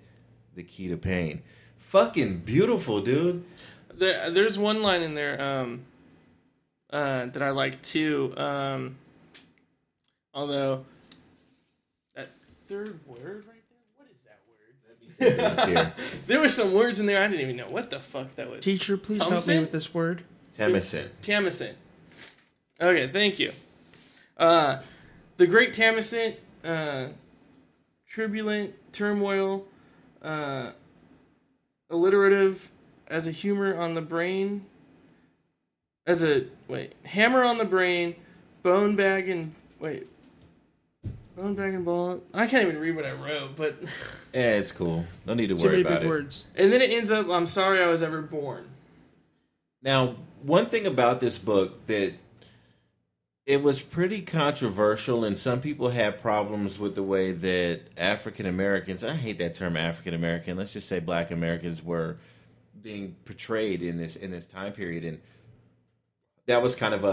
the 0.55 0.64
key 0.64 0.88
to 0.88 0.97
pain. 0.97 1.43
fucking 1.78 2.39
beautiful, 2.39 2.99
dude. 2.99 3.43
There, 3.93 4.32
there's 4.32 4.57
one 4.57 4.82
line 4.82 5.03
in 5.03 5.14
there 5.14 5.39
um, 5.39 5.82
uh, 6.89 7.28
that 7.28 7.43
I 7.43 7.51
like 7.51 7.82
too. 7.84 8.34
Um, 8.36 8.95
although 10.34 10.86
that 12.15 12.29
third 12.67 12.99
word 13.07 13.45
right 13.47 13.63
there, 13.69 13.79
what 13.95 14.07
is 14.09 14.21
that 14.23 14.39
word? 14.47 15.67
Here, 15.69 15.93
There 16.27 16.39
were 16.39 16.49
some 16.49 16.73
words 16.73 16.99
in 16.99 17.05
there 17.05 17.23
I 17.23 17.27
didn't 17.27 17.41
even 17.41 17.55
know 17.57 17.67
what 17.67 17.89
the 17.89 17.99
fuck 17.99 18.36
that 18.36 18.49
was. 18.49 18.61
Teacher, 18.63 18.97
please 18.97 19.17
help 19.19 19.29
Thompson? 19.31 19.55
me 19.55 19.59
with 19.61 19.71
this 19.71 19.93
word. 19.93 20.23
Temison. 20.57 21.09
Tamacin. 21.21 21.73
Okay, 22.81 23.07
thank 23.07 23.39
you. 23.39 23.53
Uh, 24.38 24.81
the 25.38 25.47
Great 25.47 25.73
Tamacin, 25.73 26.36
uh, 26.63 27.07
turbulent, 28.13 28.73
turmoil, 28.93 29.65
uh, 30.21 30.71
alliterative, 31.89 32.69
as 33.07 33.27
a 33.27 33.31
humor 33.31 33.75
on 33.77 33.93
the 33.95 34.01
brain, 34.01 34.65
as 36.05 36.23
a 36.23 36.45
wait, 36.67 36.93
hammer 37.05 37.43
on 37.43 37.57
the 37.57 37.65
brain, 37.65 38.15
bone 38.63 38.95
bag 38.95 39.29
and 39.29 39.53
wait, 39.79 40.07
bone 41.36 41.55
bag 41.55 41.73
and 41.73 41.86
ball. 41.86 42.21
I 42.34 42.47
can't 42.47 42.67
even 42.67 42.79
read 42.79 42.95
what 42.95 43.05
I 43.05 43.11
wrote, 43.11 43.55
but 43.55 43.77
Yeah, 44.34 44.55
it's 44.55 44.71
cool. 44.71 45.05
No 45.25 45.34
need 45.34 45.47
to 45.47 45.55
worry 45.55 45.81
about 45.81 45.99
big 46.01 46.05
it. 46.05 46.09
words. 46.09 46.47
and 46.55 46.71
then 46.71 46.81
it 46.81 46.91
ends 46.91 47.11
up. 47.11 47.29
I'm 47.29 47.47
sorry 47.47 47.81
I 47.81 47.88
was 47.88 48.01
ever 48.03 48.21
born. 48.21 48.69
Now, 49.81 50.15
one 50.41 50.67
thing 50.67 50.86
about 50.86 51.19
this 51.19 51.38
book 51.38 51.86
that 51.88 52.13
it 53.45 53.61
was 53.61 53.81
pretty 53.81 54.21
controversial, 54.21 55.25
and 55.25 55.38
some 55.38 55.59
people 55.59 55.89
had 55.89 56.21
problems 56.21 56.79
with 56.79 56.95
the 56.95 57.03
way 57.03 57.31
that 57.34 57.81
African 57.97 58.45
Americans, 58.45 59.03
I 59.03 59.15
hate 59.15 59.38
that 59.39 59.53
term 59.53 59.75
African 59.75 60.13
American, 60.13 60.57
let's 60.57 60.73
just 60.73 60.88
say 60.88 60.99
black 60.99 61.29
Americans 61.29 61.84
were 61.84 62.17
being 62.81 63.15
portrayed 63.25 63.81
in 63.81 63.97
this 63.97 64.15
in 64.15 64.31
this 64.31 64.45
time 64.45 64.73
period 64.73 65.05
and 65.05 65.21
that 66.47 66.61
was 66.61 66.75
kind 66.75 66.93
of 66.93 67.05
a, 67.05 67.07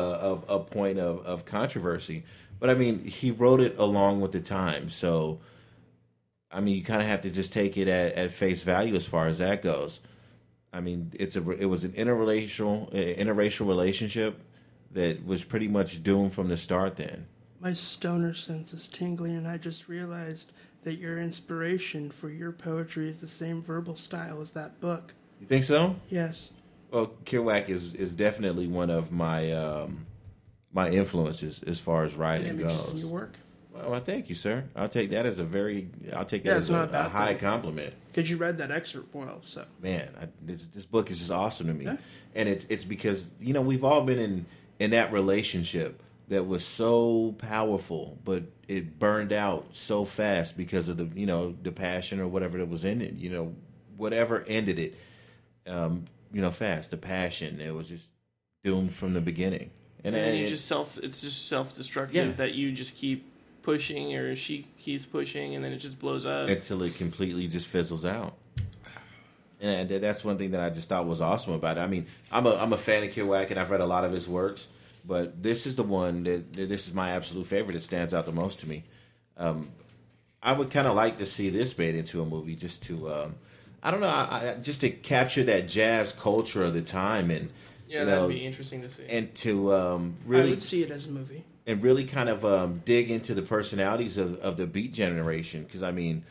a, 0.48 0.56
a 0.56 0.60
point 0.60 0.98
of, 0.98 1.24
of 1.24 1.44
controversy. 1.44 2.24
But 2.60 2.70
I 2.70 2.74
mean, 2.74 3.04
he 3.04 3.30
wrote 3.30 3.60
it 3.60 3.76
along 3.78 4.20
with 4.20 4.32
the 4.32 4.40
time, 4.40 4.90
so 4.90 5.40
I 6.52 6.60
mean, 6.60 6.76
you 6.76 6.84
kind 6.84 7.00
of 7.00 7.08
have 7.08 7.22
to 7.22 7.30
just 7.30 7.52
take 7.52 7.76
it 7.76 7.88
at, 7.88 8.14
at 8.14 8.32
face 8.32 8.62
value 8.62 8.94
as 8.94 9.06
far 9.06 9.26
as 9.26 9.38
that 9.38 9.62
goes. 9.62 10.00
I 10.72 10.80
mean, 10.80 11.12
it's 11.18 11.36
a 11.36 11.50
it 11.50 11.66
was 11.66 11.84
an 11.84 11.92
interracial 11.92 12.88
uh, 12.88 13.20
interracial 13.20 13.66
relationship 13.66 14.40
that 14.92 15.24
was 15.24 15.44
pretty 15.44 15.68
much 15.68 16.02
doomed 16.02 16.32
from 16.32 16.48
the 16.48 16.56
start. 16.56 16.96
Then 16.96 17.26
My 17.60 17.72
stoner 17.72 18.34
sense 18.34 18.72
is 18.72 18.88
tingling, 18.88 19.36
and 19.36 19.48
I 19.48 19.56
just 19.56 19.88
realized 19.88 20.52
that 20.82 20.94
your 20.94 21.18
inspiration 21.18 22.10
for 22.10 22.30
your 22.30 22.52
poetry 22.52 23.08
is 23.08 23.20
the 23.20 23.26
same 23.26 23.62
verbal 23.62 23.96
style 23.96 24.40
as 24.40 24.52
that 24.52 24.80
book. 24.80 25.14
you 25.40 25.46
think 25.46 25.64
so? 25.64 25.96
Yes. 26.08 26.52
Well, 26.90 27.12
Kerouac 27.24 27.68
is 27.68 27.94
is 27.94 28.14
definitely 28.14 28.66
one 28.66 28.90
of 28.90 29.12
my 29.12 29.52
um, 29.52 30.06
my 30.72 30.88
influences 30.88 31.60
as 31.66 31.80
far 31.80 32.04
as 32.04 32.14
writing 32.14 32.56
goes. 32.56 32.94
your 32.94 33.08
work. 33.08 33.34
Well, 33.72 33.94
I 33.94 34.00
thank 34.00 34.28
you, 34.28 34.34
sir. 34.34 34.64
I'll 34.76 34.88
take 34.88 35.10
that 35.10 35.26
as 35.26 35.38
a 35.38 35.44
very 35.44 35.88
I'll 36.14 36.24
take 36.24 36.42
that 36.44 36.50
Yeah, 36.50 36.56
as 36.58 36.70
a 36.70 36.90
a 36.92 37.08
high 37.08 37.28
thing. 37.28 37.38
compliment. 37.38 37.94
Because 38.12 38.28
you 38.30 38.36
read 38.36 38.58
that 38.58 38.70
excerpt 38.70 39.14
well, 39.14 39.38
so. 39.42 39.64
man, 39.80 40.08
I, 40.20 40.26
this 40.42 40.66
this 40.66 40.84
book 40.86 41.10
is 41.10 41.18
just 41.18 41.30
awesome 41.30 41.68
to 41.68 41.74
me, 41.74 41.84
Yeah. 41.84 41.96
and 42.34 42.48
it's 42.48 42.64
it's 42.68 42.84
because 42.84 43.28
you 43.40 43.52
know 43.52 43.60
we've 43.62 43.84
all 43.84 44.04
been 44.04 44.18
in 44.18 44.46
in 44.80 44.90
that 44.90 45.12
relationship 45.12 46.02
that 46.28 46.46
was 46.46 46.64
so 46.64 47.34
powerful, 47.38 48.18
but 48.24 48.44
it 48.68 48.98
burned 48.98 49.32
out 49.32 49.66
so 49.72 50.04
fast 50.04 50.56
because 50.56 50.88
of 50.88 50.96
the 50.96 51.08
you 51.18 51.26
know 51.26 51.54
the 51.62 51.72
passion 51.72 52.20
or 52.20 52.26
whatever 52.28 52.58
that 52.58 52.68
was 52.68 52.84
in 52.84 53.00
it. 53.00 53.14
You 53.14 53.30
know, 53.30 53.54
whatever 53.96 54.44
ended 54.48 54.78
it, 54.78 54.94
um, 55.66 56.04
you 56.32 56.40
know, 56.42 56.50
fast 56.50 56.90
the 56.90 56.96
passion. 56.96 57.60
It 57.60 57.74
was 57.74 57.88
just 57.88 58.08
doomed 58.64 58.92
from 58.92 59.12
the 59.14 59.20
beginning, 59.20 59.70
and, 60.04 60.14
And 60.14 60.24
then 60.24 60.36
you 60.36 60.44
it- 60.46 60.48
just 60.48 60.66
self. 60.66 60.98
It's 60.98 61.20
just 61.20 61.48
self 61.48 61.74
destructive 61.74 62.14
Yeah. 62.26 62.32
that 62.32 62.54
you 62.54 62.72
just 62.72 62.96
keep 62.96 63.24
pushing, 63.62 64.14
or 64.16 64.34
she 64.36 64.66
keeps 64.78 65.04
pushing, 65.04 65.54
and 65.54 65.64
then 65.64 65.72
it 65.72 65.78
just 65.78 65.98
blows 66.00 66.24
up. 66.26 66.48
until 66.48 66.82
it 66.82 66.94
completely 66.96 67.46
just 67.46 67.66
fizzles 67.68 68.04
out. 68.04 68.34
And 69.62 69.90
that's 69.90 70.24
one 70.24 70.38
thing 70.38 70.52
that 70.52 70.62
I 70.62 70.70
just 70.70 70.88
thought 70.88 71.06
was 71.06 71.20
awesome 71.20 71.52
about 71.52 71.76
it. 71.76 71.80
I 71.82 71.86
mean, 71.86 72.06
I'm 72.32 72.46
a 72.46 72.54
I'm 72.54 72.72
a 72.72 72.78
fan 72.78 73.02
of 73.02 73.10
Kerouac, 73.10 73.50
and 73.50 73.60
I've 73.60 73.68
read 73.70 73.82
a 73.82 73.86
lot 73.86 74.04
of 74.06 74.12
his 74.12 74.26
works, 74.26 74.66
but 75.06 75.42
this 75.42 75.66
is 75.66 75.76
the 75.76 75.82
one 75.82 76.24
that 76.24 76.50
that 76.54 76.68
this 76.70 76.88
is 76.88 76.94
my 76.94 77.10
absolute 77.10 77.46
favorite. 77.46 77.76
It 77.76 77.82
stands 77.82 78.14
out 78.14 78.24
the 78.24 78.32
most 78.32 78.60
to 78.60 78.68
me. 78.68 78.84
Um, 79.36 79.68
I 80.42 80.52
would 80.52 80.70
kind 80.70 80.86
of 80.88 80.96
like 80.96 81.18
to 81.18 81.26
see 81.26 81.50
this 81.50 81.76
made 81.76 81.94
into 81.94 82.22
a 82.22 82.24
movie, 82.24 82.56
just 82.56 82.82
to 82.84 83.12
um, 83.12 83.34
I 83.82 83.90
don't 83.90 84.00
know, 84.00 84.06
I, 84.06 84.52
I, 84.52 84.54
just 84.62 84.80
to 84.80 84.88
capture 84.88 85.44
that 85.44 85.68
jazz 85.68 86.12
culture 86.12 86.64
of 86.64 86.72
the 86.72 86.80
time, 86.80 87.30
and 87.30 87.50
yeah, 87.90 88.00
you 88.00 88.04
that'd 88.06 88.22
know, 88.22 88.28
be 88.28 88.46
interesting 88.46 88.82
to 88.82 88.88
see. 88.88 89.04
and 89.08 89.34
to 89.36 89.74
um, 89.74 90.16
I 90.24 90.28
really 90.28 90.50
would 90.50 90.62
see 90.62 90.82
it 90.82 90.90
as 90.90 91.06
a 91.06 91.10
movie. 91.10 91.44
and 91.66 91.82
really 91.82 92.04
kind 92.04 92.28
of 92.28 92.44
um, 92.44 92.82
dig 92.84 93.10
into 93.10 93.34
the 93.34 93.42
personalities 93.42 94.16
of, 94.16 94.38
of 94.40 94.56
the 94.56 94.66
Beat 94.66 94.92
generation. 94.92 95.64
Because 95.64 95.82
I 95.82 95.90
mean, 95.90 96.24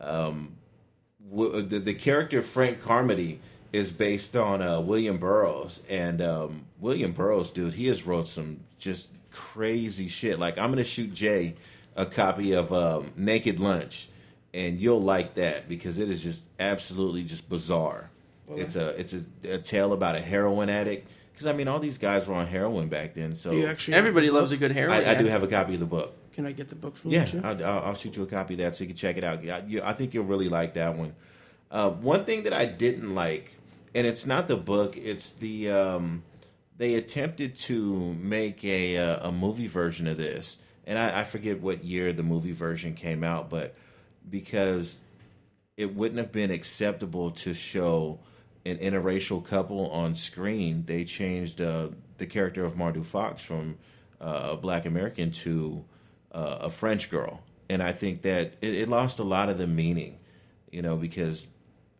um, 0.00 0.56
w- 1.30 1.62
the 1.62 1.78
the 1.78 1.94
character 1.94 2.42
Frank 2.42 2.82
Carmody 2.82 3.40
is 3.72 3.92
based 3.92 4.36
on 4.36 4.62
uh, 4.62 4.80
William 4.80 5.18
Burroughs, 5.18 5.82
and 5.88 6.20
um, 6.22 6.66
William 6.80 7.12
Burroughs, 7.12 7.50
dude, 7.50 7.74
he 7.74 7.86
has 7.88 8.06
wrote 8.06 8.26
some 8.26 8.60
just 8.78 9.08
crazy 9.30 10.08
shit. 10.08 10.38
Like 10.38 10.58
I'm 10.58 10.70
gonna 10.70 10.84
shoot 10.84 11.12
Jay 11.12 11.54
a 11.94 12.06
copy 12.06 12.52
of 12.52 12.72
um, 12.72 13.12
Naked 13.16 13.58
Lunch, 13.60 14.08
and 14.52 14.78
you'll 14.80 15.02
like 15.02 15.34
that 15.34 15.68
because 15.68 15.98
it 15.98 16.10
is 16.10 16.22
just 16.22 16.42
absolutely 16.58 17.22
just 17.22 17.48
bizarre. 17.48 18.10
It's 18.50 18.76
a 18.76 18.88
it's 19.00 19.14
a, 19.14 19.22
a 19.54 19.58
tale 19.58 19.92
about 19.92 20.16
a 20.16 20.20
heroin 20.20 20.68
addict. 20.68 21.08
Because 21.32 21.46
I 21.46 21.52
mean, 21.52 21.68
all 21.68 21.80
these 21.80 21.98
guys 21.98 22.26
were 22.26 22.34
on 22.34 22.46
heroin 22.46 22.88
back 22.88 23.12
then, 23.14 23.36
so 23.36 23.50
Do 23.50 23.66
actually 23.66 23.94
Everybody 23.94 24.30
loves 24.30 24.52
a 24.52 24.56
good 24.56 24.72
heroin. 24.72 25.04
I, 25.04 25.12
I 25.12 25.14
do 25.14 25.26
have 25.26 25.42
a 25.42 25.46
copy 25.46 25.74
of 25.74 25.80
the 25.80 25.86
book. 25.86 26.14
Can 26.32 26.46
I 26.46 26.52
get 26.52 26.68
the 26.68 26.76
book 26.76 26.96
from 26.96 27.10
Yeah, 27.10 27.24
you 27.26 27.32
too? 27.32 27.40
I'll, 27.44 27.64
I'll, 27.64 27.78
I'll 27.84 27.94
shoot 27.94 28.16
you 28.16 28.22
a 28.22 28.26
copy 28.26 28.54
of 28.54 28.58
that 28.58 28.76
so 28.76 28.84
you 28.84 28.88
can 28.88 28.96
check 28.96 29.16
it 29.16 29.24
out. 29.24 29.46
I, 29.48 29.62
you, 29.66 29.82
I 29.82 29.92
think 29.92 30.14
you'll 30.14 30.24
really 30.24 30.48
like 30.48 30.74
that 30.74 30.96
one. 30.96 31.14
Uh, 31.70 31.90
one 31.90 32.24
thing 32.24 32.44
that 32.44 32.52
I 32.52 32.64
didn't 32.64 33.14
like, 33.14 33.52
and 33.94 34.06
it's 34.06 34.24
not 34.24 34.48
the 34.48 34.56
book, 34.56 34.96
it's 34.96 35.30
the 35.32 35.70
um, 35.70 36.22
they 36.76 36.94
attempted 36.94 37.56
to 37.56 38.14
make 38.14 38.64
a 38.64 38.96
uh, 38.96 39.28
a 39.28 39.32
movie 39.32 39.66
version 39.66 40.06
of 40.06 40.16
this, 40.18 40.58
and 40.86 40.98
I, 40.98 41.20
I 41.20 41.24
forget 41.24 41.60
what 41.60 41.84
year 41.84 42.12
the 42.12 42.22
movie 42.22 42.52
version 42.52 42.94
came 42.94 43.24
out, 43.24 43.50
but 43.50 43.74
because 44.28 45.00
it 45.76 45.94
wouldn't 45.94 46.18
have 46.18 46.32
been 46.32 46.50
acceptable 46.50 47.30
to 47.32 47.52
show 47.54 48.20
an 48.66 48.78
interracial 48.78 49.44
couple 49.44 49.90
on 49.90 50.14
screen, 50.14 50.84
they 50.86 51.04
changed 51.04 51.60
uh, 51.60 51.88
the 52.18 52.26
character 52.26 52.64
of 52.64 52.74
Mardou 52.74 53.04
Fox 53.04 53.42
from 53.42 53.78
uh, 54.20 54.50
a 54.52 54.56
black 54.56 54.86
American 54.86 55.30
to 55.30 55.84
uh, 56.32 56.58
a 56.62 56.70
French 56.70 57.10
girl. 57.10 57.42
And 57.68 57.82
I 57.82 57.92
think 57.92 58.22
that 58.22 58.54
it, 58.60 58.74
it 58.74 58.88
lost 58.88 59.18
a 59.18 59.24
lot 59.24 59.48
of 59.48 59.58
the 59.58 59.66
meaning, 59.66 60.18
you 60.70 60.82
know, 60.82 60.96
because 60.96 61.46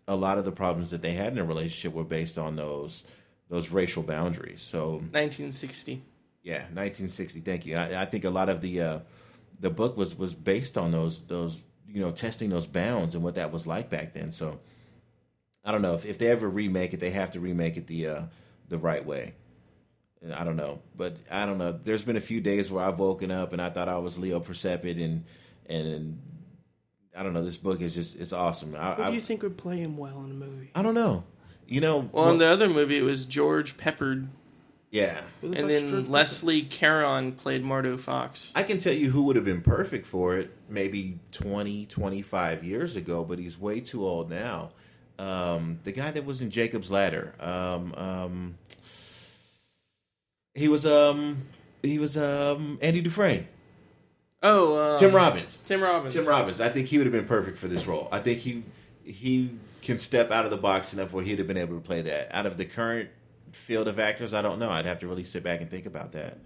a 0.09 0.17
lot 0.17 0.39
of 0.39 0.45
the 0.45 0.53
problems 0.53 0.91
that 0.91 1.03
they 1.03 1.13
had 1.13 1.33
in 1.33 1.39
a 1.39 1.45
relationship 1.45 1.93
were 1.93 2.05
based 2.05 2.39
on 2.39 2.57
those 2.57 3.03
those 3.49 3.71
racial 3.71 4.03
boundaries. 4.03 4.61
So 4.61 4.95
1960. 4.95 6.03
yeah, 6.43 6.63
1960. 6.73 7.41
Thank 7.41 7.65
you. 7.65 7.77
I, 7.77 8.03
I 8.03 8.05
think 8.07 8.25
a 8.25 8.31
lot 8.31 8.49
of 8.49 8.61
the 8.61 8.81
uh, 8.81 8.99
the 9.61 9.71
book 9.71 9.97
was 9.97 10.17
was 10.17 10.35
based 10.35 10.77
on 10.77 10.91
those 10.91 11.23
those 11.27 11.61
you 11.89 12.01
know 12.01 12.11
testing 12.11 12.51
those 12.51 12.67
bounds 12.67 13.15
and 13.15 13.23
what 13.23 13.37
that 13.37 13.53
was 13.53 13.67
like 13.67 13.89
back 13.89 14.15
then. 14.15 14.33
So 14.33 14.61
I 15.67 15.73
don't 15.73 15.83
know 15.83 15.95
if, 15.95 16.07
if 16.07 16.17
they 16.19 16.29
ever 16.29 16.49
remake 16.49 16.95
it, 16.95 17.01
they 17.01 17.11
have 17.11 17.33
to 17.33 17.41
remake 17.41 17.77
it 17.77 17.87
the 17.87 18.07
uh, 18.07 18.23
the 18.69 18.79
right 18.79 19.05
way. 19.05 19.35
And 20.23 20.33
I 20.33 20.45
don't 20.45 20.57
know, 20.57 20.81
but 20.97 21.17
I 21.31 21.45
don't 21.45 21.59
know. 21.59 21.73
There's 21.73 22.05
been 22.05 22.17
a 22.17 22.23
few 22.23 22.41
days 22.41 22.71
where 22.71 22.83
I've 22.83 22.99
woken 22.99 23.31
up 23.31 23.53
and 23.53 23.61
I 23.61 23.69
thought 23.69 23.89
I 23.89 23.99
was 23.99 24.19
Leo 24.19 24.41
Percepied, 24.41 25.05
and 25.05 25.25
and 25.69 26.19
I 27.15 27.23
don't 27.23 27.35
know. 27.35 27.45
This 27.45 27.59
book 27.59 27.81
is 27.81 27.95
just 27.95 28.17
it's 28.17 28.33
awesome. 28.33 28.75
I 28.75 28.95
Who 28.95 29.03
I, 29.03 29.09
do 29.09 29.15
you 29.15 29.21
think 29.21 29.43
would 29.43 29.59
play 29.59 29.79
him 29.79 29.97
well 29.99 30.23
in 30.25 30.31
a 30.31 30.35
movie? 30.35 30.71
I 30.75 30.83
don't 30.83 30.95
know. 30.95 31.25
You 31.69 31.81
know, 31.81 32.09
Well, 32.13 32.31
in 32.31 32.39
the 32.39 32.47
other 32.47 32.69
movie, 32.69 32.97
it 32.97 33.03
was 33.03 33.25
George 33.25 33.77
Peppard, 33.77 34.29
yeah. 34.91 35.21
The 35.43 35.59
and 35.59 35.69
then 35.69 35.89
George 35.91 36.09
Leslie 36.09 36.63
Caron 36.63 37.33
played 37.33 37.65
Mardou 37.65 37.99
Fox. 37.99 38.53
I 38.55 38.63
can 38.63 38.79
tell 38.79 38.95
you 38.95 39.11
who 39.11 39.25
would 39.25 39.37
have 39.37 39.45
been 39.45 39.61
perfect 39.61 40.07
for 40.07 40.39
it 40.39 40.57
maybe 40.69 41.19
20, 41.33 41.87
25 41.87 42.65
years 42.65 42.97
ago, 42.97 43.25
but 43.25 43.39
he's 43.39 43.59
way 43.59 43.81
too 43.81 44.07
old 44.07 44.31
now. 44.31 44.71
Um, 45.19 45.81
the 45.85 45.93
guy 45.93 46.11
that 46.11 46.25
was 46.25 46.43
in 46.43 46.51
Jacob's 46.51 46.91
Ladder. 46.91 47.35
Um, 47.41 47.95
um, 47.95 48.55
he 50.55 50.69
was 50.69 50.87
um 50.87 51.43
he 51.83 51.99
was 51.99 52.17
um 52.17 52.79
Andy 52.83 53.01
Dufresne. 53.01 53.47
Oh, 54.43 54.95
um, 54.95 54.99
Tim 54.99 55.15
Robbins. 55.15 55.59
Tim 55.67 55.83
Robbins. 55.83 56.13
Tim 56.13 56.27
Robbins. 56.27 56.61
I 56.61 56.69
think 56.69 56.89
he 56.89 56.99
would 56.99 57.07
have 57.07 57.13
been 57.13 57.27
perfect 57.27 57.59
for 57.59 57.69
this 57.69 57.87
role. 57.87 58.09
I 58.13 58.21
think 58.21 58.41
he 58.41 58.65
he 59.05 59.51
can 59.83 59.99
step 59.99 60.31
out 60.31 60.45
of 60.45 60.51
the 60.51 60.57
box 60.57 60.93
enough 60.93 61.13
where 61.13 61.25
he'd 61.25 61.39
have 61.39 61.47
been 61.47 61.57
able 61.57 61.77
to 61.77 61.81
play 61.81 62.03
that. 62.03 62.35
Out 62.35 62.47
of 62.47 62.59
the 62.59 62.65
current 62.65 63.09
field 63.53 63.89
of 63.89 63.99
actors, 63.99 64.35
I 64.35 64.43
don't 64.43 64.59
know. 64.59 64.71
I'd 64.71 64.85
have 64.85 64.99
to 65.01 65.07
really 65.07 65.25
sit 65.25 65.43
back 65.43 65.61
and 65.61 65.71
think 65.71 65.87
about 65.87 66.13
that. 66.13 66.39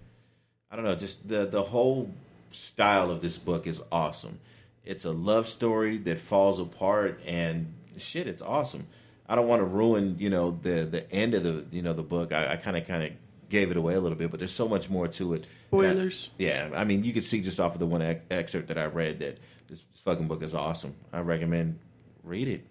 I 0.69 0.75
don't 0.75 0.85
know. 0.85 0.95
Just 0.95 1.27
the 1.27 1.45
the 1.45 1.63
whole 1.63 2.11
style 2.51 3.11
of 3.11 3.21
this 3.21 3.37
book 3.37 3.67
is 3.67 3.81
awesome. 3.91 4.39
It's 4.83 5.05
a 5.05 5.11
love 5.11 5.47
story 5.47 5.97
that 5.99 6.19
falls 6.19 6.59
apart, 6.59 7.21
and 7.25 7.73
shit, 7.97 8.27
it's 8.27 8.41
awesome. 8.41 8.85
I 9.27 9.35
don't 9.35 9.47
want 9.47 9.61
to 9.61 9.65
ruin 9.65 10.17
you 10.19 10.29
know 10.29 10.57
the 10.61 10.83
the 10.85 11.11
end 11.11 11.33
of 11.33 11.43
the 11.43 11.65
you 11.71 11.81
know 11.81 11.93
the 11.93 12.03
book. 12.03 12.31
I 12.33 12.55
kind 12.57 12.75
of 12.77 12.85
kind 12.87 13.03
of 13.03 13.11
gave 13.49 13.69
it 13.71 13.77
away 13.77 13.93
a 13.95 13.99
little 13.99 14.17
bit, 14.17 14.31
but 14.31 14.39
there's 14.39 14.53
so 14.53 14.67
much 14.67 14.89
more 14.89 15.07
to 15.07 15.33
it. 15.33 15.45
Spoilers. 15.67 16.29
That- 16.37 16.43
yeah, 16.43 16.69
I 16.73 16.83
mean, 16.85 17.03
you 17.03 17.13
could 17.13 17.25
see 17.25 17.41
just 17.41 17.59
off 17.59 17.73
of 17.73 17.79
the 17.79 17.85
one 17.85 18.01
ex- 18.01 18.21
excerpt 18.29 18.67
that 18.69 18.77
I 18.77 18.85
read 18.85 19.19
that 19.19 19.37
this 19.67 19.81
fucking 20.05 20.27
book 20.27 20.41
is 20.41 20.53
awesome. 20.53 20.95
I 21.13 21.19
recommend 21.19 21.79
read 22.23 22.47
it. 22.47 22.65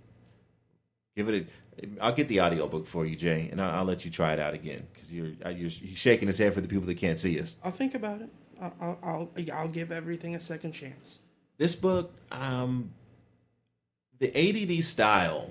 Give 1.17 1.29
it 1.29 1.47
a. 1.47 1.47
I'll 2.01 2.13
get 2.13 2.29
the 2.29 2.41
audiobook 2.43 2.87
for 2.87 3.07
you, 3.07 3.17
Jay, 3.17 3.49
and 3.51 3.61
I'll, 3.61 3.81
I'll 3.81 3.85
let 3.85 4.05
you 4.05 4.11
try 4.11 4.33
it 4.35 4.39
out 4.39 4.53
again 4.55 4.87
because 4.93 5.13
you're 5.13 5.33
you're 5.53 5.71
shaking 5.71 6.29
his 6.29 6.37
head 6.39 6.53
for 6.55 6.61
the 6.61 6.69
people 6.69 6.87
that 6.87 6.99
can't 6.99 7.19
see 7.19 7.41
us. 7.41 7.57
I'll 7.65 7.71
think 7.71 7.95
about 7.95 8.21
it. 8.21 8.29
I'll, 8.61 8.75
I'll, 8.81 8.99
I'll, 9.03 9.31
I'll 9.55 9.69
give 9.69 9.91
everything 9.91 10.35
a 10.35 10.41
second 10.41 10.73
chance. 10.73 11.19
This 11.57 11.75
book, 11.75 12.15
um, 12.31 12.93
the 14.21 14.79
ADD 14.79 14.85
style 14.85 15.51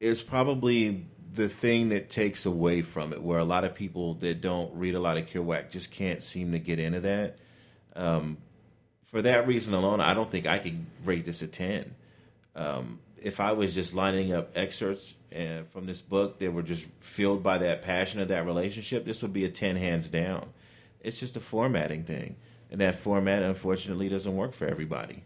is 0.00 0.22
probably 0.22 1.04
the 1.34 1.48
thing 1.48 1.90
that 1.90 2.08
takes 2.08 2.46
away 2.46 2.82
from 2.82 3.12
it, 3.12 3.22
where 3.22 3.38
a 3.38 3.44
lot 3.44 3.64
of 3.64 3.74
people 3.74 4.14
that 4.14 4.40
don't 4.40 4.74
read 4.74 4.94
a 4.94 5.00
lot 5.00 5.18
of 5.18 5.26
Kerouac 5.26 5.70
just 5.70 5.90
can't 5.90 6.22
seem 6.22 6.52
to 6.52 6.58
get 6.58 6.78
into 6.78 7.00
that. 7.00 7.36
Um, 7.94 8.38
for 9.04 9.22
that 9.22 9.46
reason 9.46 9.74
alone, 9.74 10.00
I 10.00 10.14
don't 10.14 10.30
think 10.30 10.46
I 10.46 10.58
could 10.58 10.84
rate 11.04 11.26
this 11.26 11.42
a 11.42 11.46
10. 11.46 11.94
Um, 12.54 12.98
if 13.20 13.40
I 13.40 13.52
was 13.52 13.74
just 13.74 13.94
lining 13.94 14.32
up 14.32 14.50
excerpts 14.54 15.14
uh, 15.34 15.62
from 15.70 15.84
this 15.84 16.00
book 16.00 16.38
that 16.38 16.52
were 16.52 16.62
just 16.62 16.86
filled 17.00 17.42
by 17.42 17.58
that 17.58 17.82
passion 17.82 18.20
of 18.20 18.28
that 18.28 18.46
relationship, 18.46 19.04
this 19.04 19.20
would 19.22 19.32
be 19.32 19.44
a 19.44 19.50
10 19.50 19.76
hands 19.76 20.08
down. 20.08 20.48
It's 21.00 21.20
just 21.20 21.36
a 21.36 21.40
formatting 21.40 22.04
thing. 22.04 22.36
And 22.70 22.80
that 22.80 22.96
format, 22.96 23.42
unfortunately, 23.42 24.08
doesn't 24.08 24.34
work 24.34 24.54
for 24.54 24.66
everybody. 24.66 25.22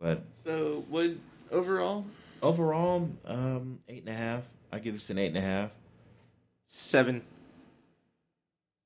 But 0.00 0.22
So, 0.44 0.84
what 0.88 1.10
overall? 1.50 2.04
overall, 2.42 3.08
um, 3.24 3.78
eight 3.88 4.00
and 4.06 4.08
a 4.14 4.16
half. 4.18 4.42
I 4.72 4.78
give 4.78 4.94
this 4.94 5.10
an 5.10 5.18
eight 5.18 5.28
and 5.28 5.38
a 5.38 5.40
half. 5.40 5.70
Seven. 6.66 7.22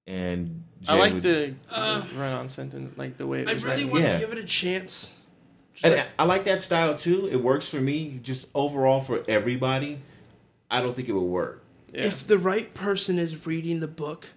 And 0.06 0.64
I 0.88 0.96
like 0.98 1.14
would- 1.14 1.22
the 1.22 1.54
run-on 1.70 2.48
sentence, 2.48 2.96
like 2.96 3.16
the 3.16 3.26
way 3.26 3.42
it 3.42 3.48
I 3.48 3.54
was 3.54 3.62
really 3.62 3.76
written. 3.76 3.90
want 3.90 4.04
Yeah. 4.04 4.14
to 4.14 4.20
give 4.20 4.32
it 4.32 4.38
a 4.38 4.44
chance. 4.46 5.14
Just 5.74 5.84
And 5.84 5.94
like- 5.94 6.08
I 6.18 6.24
like 6.24 6.44
that 6.44 6.62
style 6.62 6.96
too. 6.96 7.28
It 7.30 7.36
works 7.42 7.68
for 7.68 7.80
me. 7.80 8.18
Just 8.22 8.48
overall 8.54 9.00
for 9.00 9.24
everybody, 9.28 10.00
I 10.70 10.82
don't 10.82 10.94
think 10.94 11.08
it 11.08 11.12
would 11.12 11.20
work. 11.22 11.62
Yeah. 11.92 12.06
If 12.06 12.26
the 12.26 12.38
right 12.38 12.72
person 12.74 13.18
is 13.18 13.46
reading 13.46 13.80
the 13.80 13.88
book, 13.88 14.28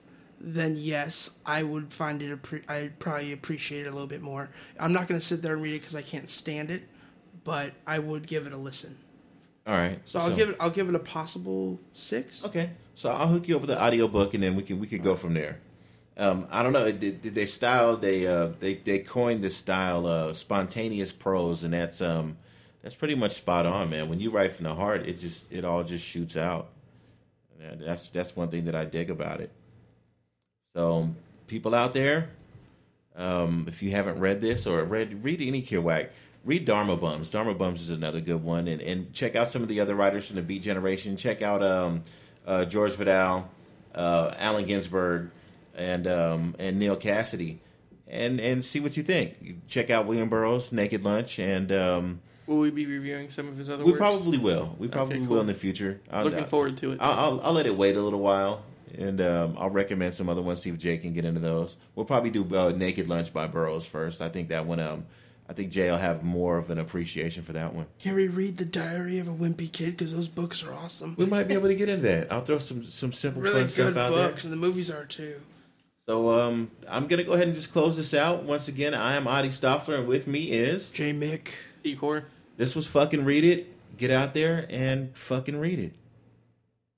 then 0.44 0.76
yes, 0.78 1.30
I 1.46 1.64
would 1.64 1.94
find 1.94 2.22
it. 2.22 2.42
Appre- 2.42 2.70
I'd 2.70 3.00
probably 3.00 3.32
appreciate 3.32 3.86
it 3.86 3.90
a 3.90 3.92
little 3.92 4.08
bit 4.08 4.22
more. 4.22 4.50
I'm 4.78 4.92
not 4.92 5.08
going 5.08 5.20
to 5.20 5.26
sit 5.26 5.42
there 5.42 5.54
and 5.54 5.64
read 5.64 5.76
it 5.76 5.80
because 5.80 5.96
I 5.96 6.02
can't 6.02 6.30
stand 6.30 6.70
it, 6.70 6.84
but 7.46 7.72
I 7.88 8.00
would 8.00 8.28
give 8.28 8.46
it 8.46 8.52
a 8.52 8.58
listen. 8.58 8.98
All 9.66 9.74
right. 9.74 10.02
So, 10.04 10.20
I'll 10.20 10.36
give 10.36 10.50
it. 10.50 10.58
I'll 10.60 10.70
give 10.70 10.90
it 10.90 10.96
a 10.96 11.00
possible 11.00 11.80
six. 11.94 12.44
Okay. 12.44 12.72
So 12.96 13.10
I'll 13.10 13.30
hook 13.30 13.48
you 13.48 13.56
up 13.56 13.62
with 13.62 13.70
the 13.70 13.82
audiobook 13.82 14.34
and 14.34 14.44
then 14.44 14.56
we 14.56 14.64
can 14.64 14.80
we 14.80 14.88
can 14.88 15.02
go 15.02 15.16
from 15.16 15.34
there. 15.34 15.60
Um, 16.18 16.48
I 16.52 16.62
don't 16.62 16.74
know. 16.74 16.92
Did, 16.92 17.22
did 17.22 17.34
they 17.34 17.46
style 17.46 17.96
they 17.96 18.28
uh, 18.28 18.50
they 18.60 18.76
they 18.76 19.00
coined 19.00 19.44
this 19.44 19.56
style 19.56 20.06
uh, 20.06 20.34
spontaneous 20.34 21.14
prose, 21.14 21.64
and 21.64 21.74
that's 21.74 22.02
um 22.02 22.38
that's 22.84 22.94
pretty 22.96 23.16
much 23.16 23.32
spot 23.32 23.66
on, 23.66 23.90
man. 23.90 24.10
When 24.10 24.20
you 24.20 24.30
write 24.30 24.54
from 24.54 24.66
the 24.66 24.76
heart, 24.76 25.08
it 25.08 25.18
just 25.18 25.52
it 25.52 25.64
all 25.64 25.84
just 25.86 26.06
shoots 26.06 26.36
out. 26.36 26.70
And 27.62 27.82
that's 27.82 28.10
that's 28.10 28.36
one 28.36 28.50
thing 28.50 28.66
that 28.66 28.76
I 28.76 28.84
dig 28.84 29.10
about 29.10 29.40
it. 29.40 29.50
So 30.74 31.10
people 31.48 31.76
out 31.76 31.94
there, 31.94 32.30
um, 33.16 33.66
if 33.68 33.84
you 33.84 33.92
haven't 33.92 34.20
read 34.20 34.42
this 34.42 34.66
or 34.66 34.84
read 34.84 35.24
read 35.24 35.42
any 35.42 35.62
Kerouac, 35.62 36.10
read 36.44 36.66
Dharma 36.66 36.98
Bums. 36.98 37.30
Dharma 37.30 37.54
Bums 37.54 37.82
is 37.82 37.90
another 37.90 38.22
good 38.22 38.44
one, 38.44 38.68
and 38.68 38.82
and 38.82 39.14
check 39.14 39.36
out 39.36 39.50
some 39.50 39.62
of 39.62 39.68
the 39.68 39.80
other 39.80 39.96
writers 39.96 40.28
from 40.28 40.36
the 40.38 40.42
Beat 40.42 40.64
Generation. 40.64 41.16
Check 41.16 41.42
out 41.42 41.62
um, 41.64 42.04
uh, 42.48 42.66
George 42.66 42.94
Vidal, 42.94 43.50
uh, 43.94 44.34
Allen 44.38 44.66
Ginsberg, 44.66 45.30
and 45.76 46.08
um, 46.08 46.56
and 46.58 46.80
Neal 46.80 46.98
Cassady, 46.98 47.58
and 48.08 48.40
and 48.40 48.66
see 48.66 48.80
what 48.80 48.98
you 48.98 49.04
think. 49.04 49.68
Check 49.68 49.92
out 49.92 50.08
William 50.08 50.30
Burroughs, 50.30 50.72
Naked 50.72 51.04
Lunch, 51.04 51.38
and 51.38 51.72
um, 51.72 52.22
Will 52.48 52.60
we 52.60 52.72
be 52.72 52.86
reviewing 52.86 53.30
some 53.30 53.48
of 53.48 53.58
his 53.58 53.70
other 53.70 53.86
we 53.86 53.92
works? 53.92 54.00
probably 54.00 54.38
will. 54.38 54.76
We 54.78 54.88
probably 54.88 55.20
cool. 55.20 55.28
will 55.28 55.42
in 55.42 55.48
the 55.48 55.54
future. 55.54 56.02
I'll, 56.12 56.26
Looking 56.26 56.46
forward 56.46 56.78
to 56.78 56.92
it. 56.92 56.98
I'll, 57.00 57.12
I'll, 57.12 57.42
I'll 57.42 57.54
let 57.54 57.68
it 57.68 57.78
wait 57.78 57.96
a 57.96 58.02
little 58.02 58.20
while, 58.20 58.64
and 58.98 59.22
um, 59.22 59.56
I'll 59.58 59.70
recommend 59.70 60.16
some 60.16 60.30
other 60.30 60.42
ones. 60.42 60.62
See 60.62 60.70
if 60.70 60.78
Jay 60.78 60.98
can 60.98 61.14
get 61.14 61.26
into 61.26 61.40
those. 61.40 61.78
We'll 61.96 62.06
probably 62.06 62.30
do 62.30 62.44
uh, 62.56 62.72
Naked 62.72 63.08
Lunch 63.08 63.34
by 63.34 63.48
Burroughs 63.48 63.86
first. 63.86 64.22
I 64.22 64.30
think 64.30 64.50
that 64.50 64.66
one. 64.66 64.80
Um, 64.80 65.06
I 65.48 65.54
think 65.54 65.72
Jay 65.72 65.92
will 65.92 65.98
have 65.98 66.24
more 66.24 66.58
of 66.58 66.70
an 66.70 66.80
appreciation 66.80 67.44
for 67.44 67.52
that 67.54 67.74
one. 67.74 67.88
Can 68.00 68.16
we 68.16 68.28
read 68.28 68.58
the 68.58 68.66
Diary 68.66 69.20
of 69.20 69.28
a 69.28 69.34
Wimpy 69.34 69.70
Kid? 69.72 69.92
Because 69.98 70.14
those 70.14 70.30
books 70.30 70.64
are 70.64 70.74
awesome. 70.74 71.16
We 71.18 71.26
might 71.26 71.50
be 71.50 71.54
able 71.54 71.68
to 71.68 71.76
get 71.76 71.90
into 71.90 72.04
that. 72.04 72.32
I'll 72.32 72.42
throw 72.46 72.60
some 72.60 72.84
some 72.84 73.12
simple 73.12 73.42
really 73.42 73.62
fun 73.62 73.70
stuff 73.70 73.94
good 73.94 73.98
out 73.98 74.12
books, 74.12 74.44
there. 74.44 74.52
and 74.54 74.62
the 74.62 74.66
movies 74.66 74.90
are 74.90 75.06
too. 75.06 75.42
So 76.06 76.30
um, 76.40 76.72
I'm 76.90 77.08
gonna 77.08 77.24
go 77.24 77.34
ahead 77.34 77.48
and 77.48 77.56
just 77.56 77.72
close 77.74 77.98
this 77.98 78.14
out. 78.14 78.44
Once 78.44 78.68
again, 78.68 78.94
I 78.94 79.16
am 79.16 79.28
Adi 79.28 79.50
Stoffler, 79.50 80.00
and 80.00 80.08
with 80.08 80.28
me 80.28 80.44
is 80.44 80.90
Jay 80.92 81.14
Mick. 81.14 81.50
Secor. 81.84 82.24
this 82.58 82.76
was 82.76 82.88
fucking 82.88 83.26
read 83.26 83.44
it. 83.44 83.70
Get 83.98 84.12
out 84.12 84.34
there 84.34 84.66
and 84.70 85.16
fucking 85.16 85.60
read 85.60 85.80
it. 85.80 85.94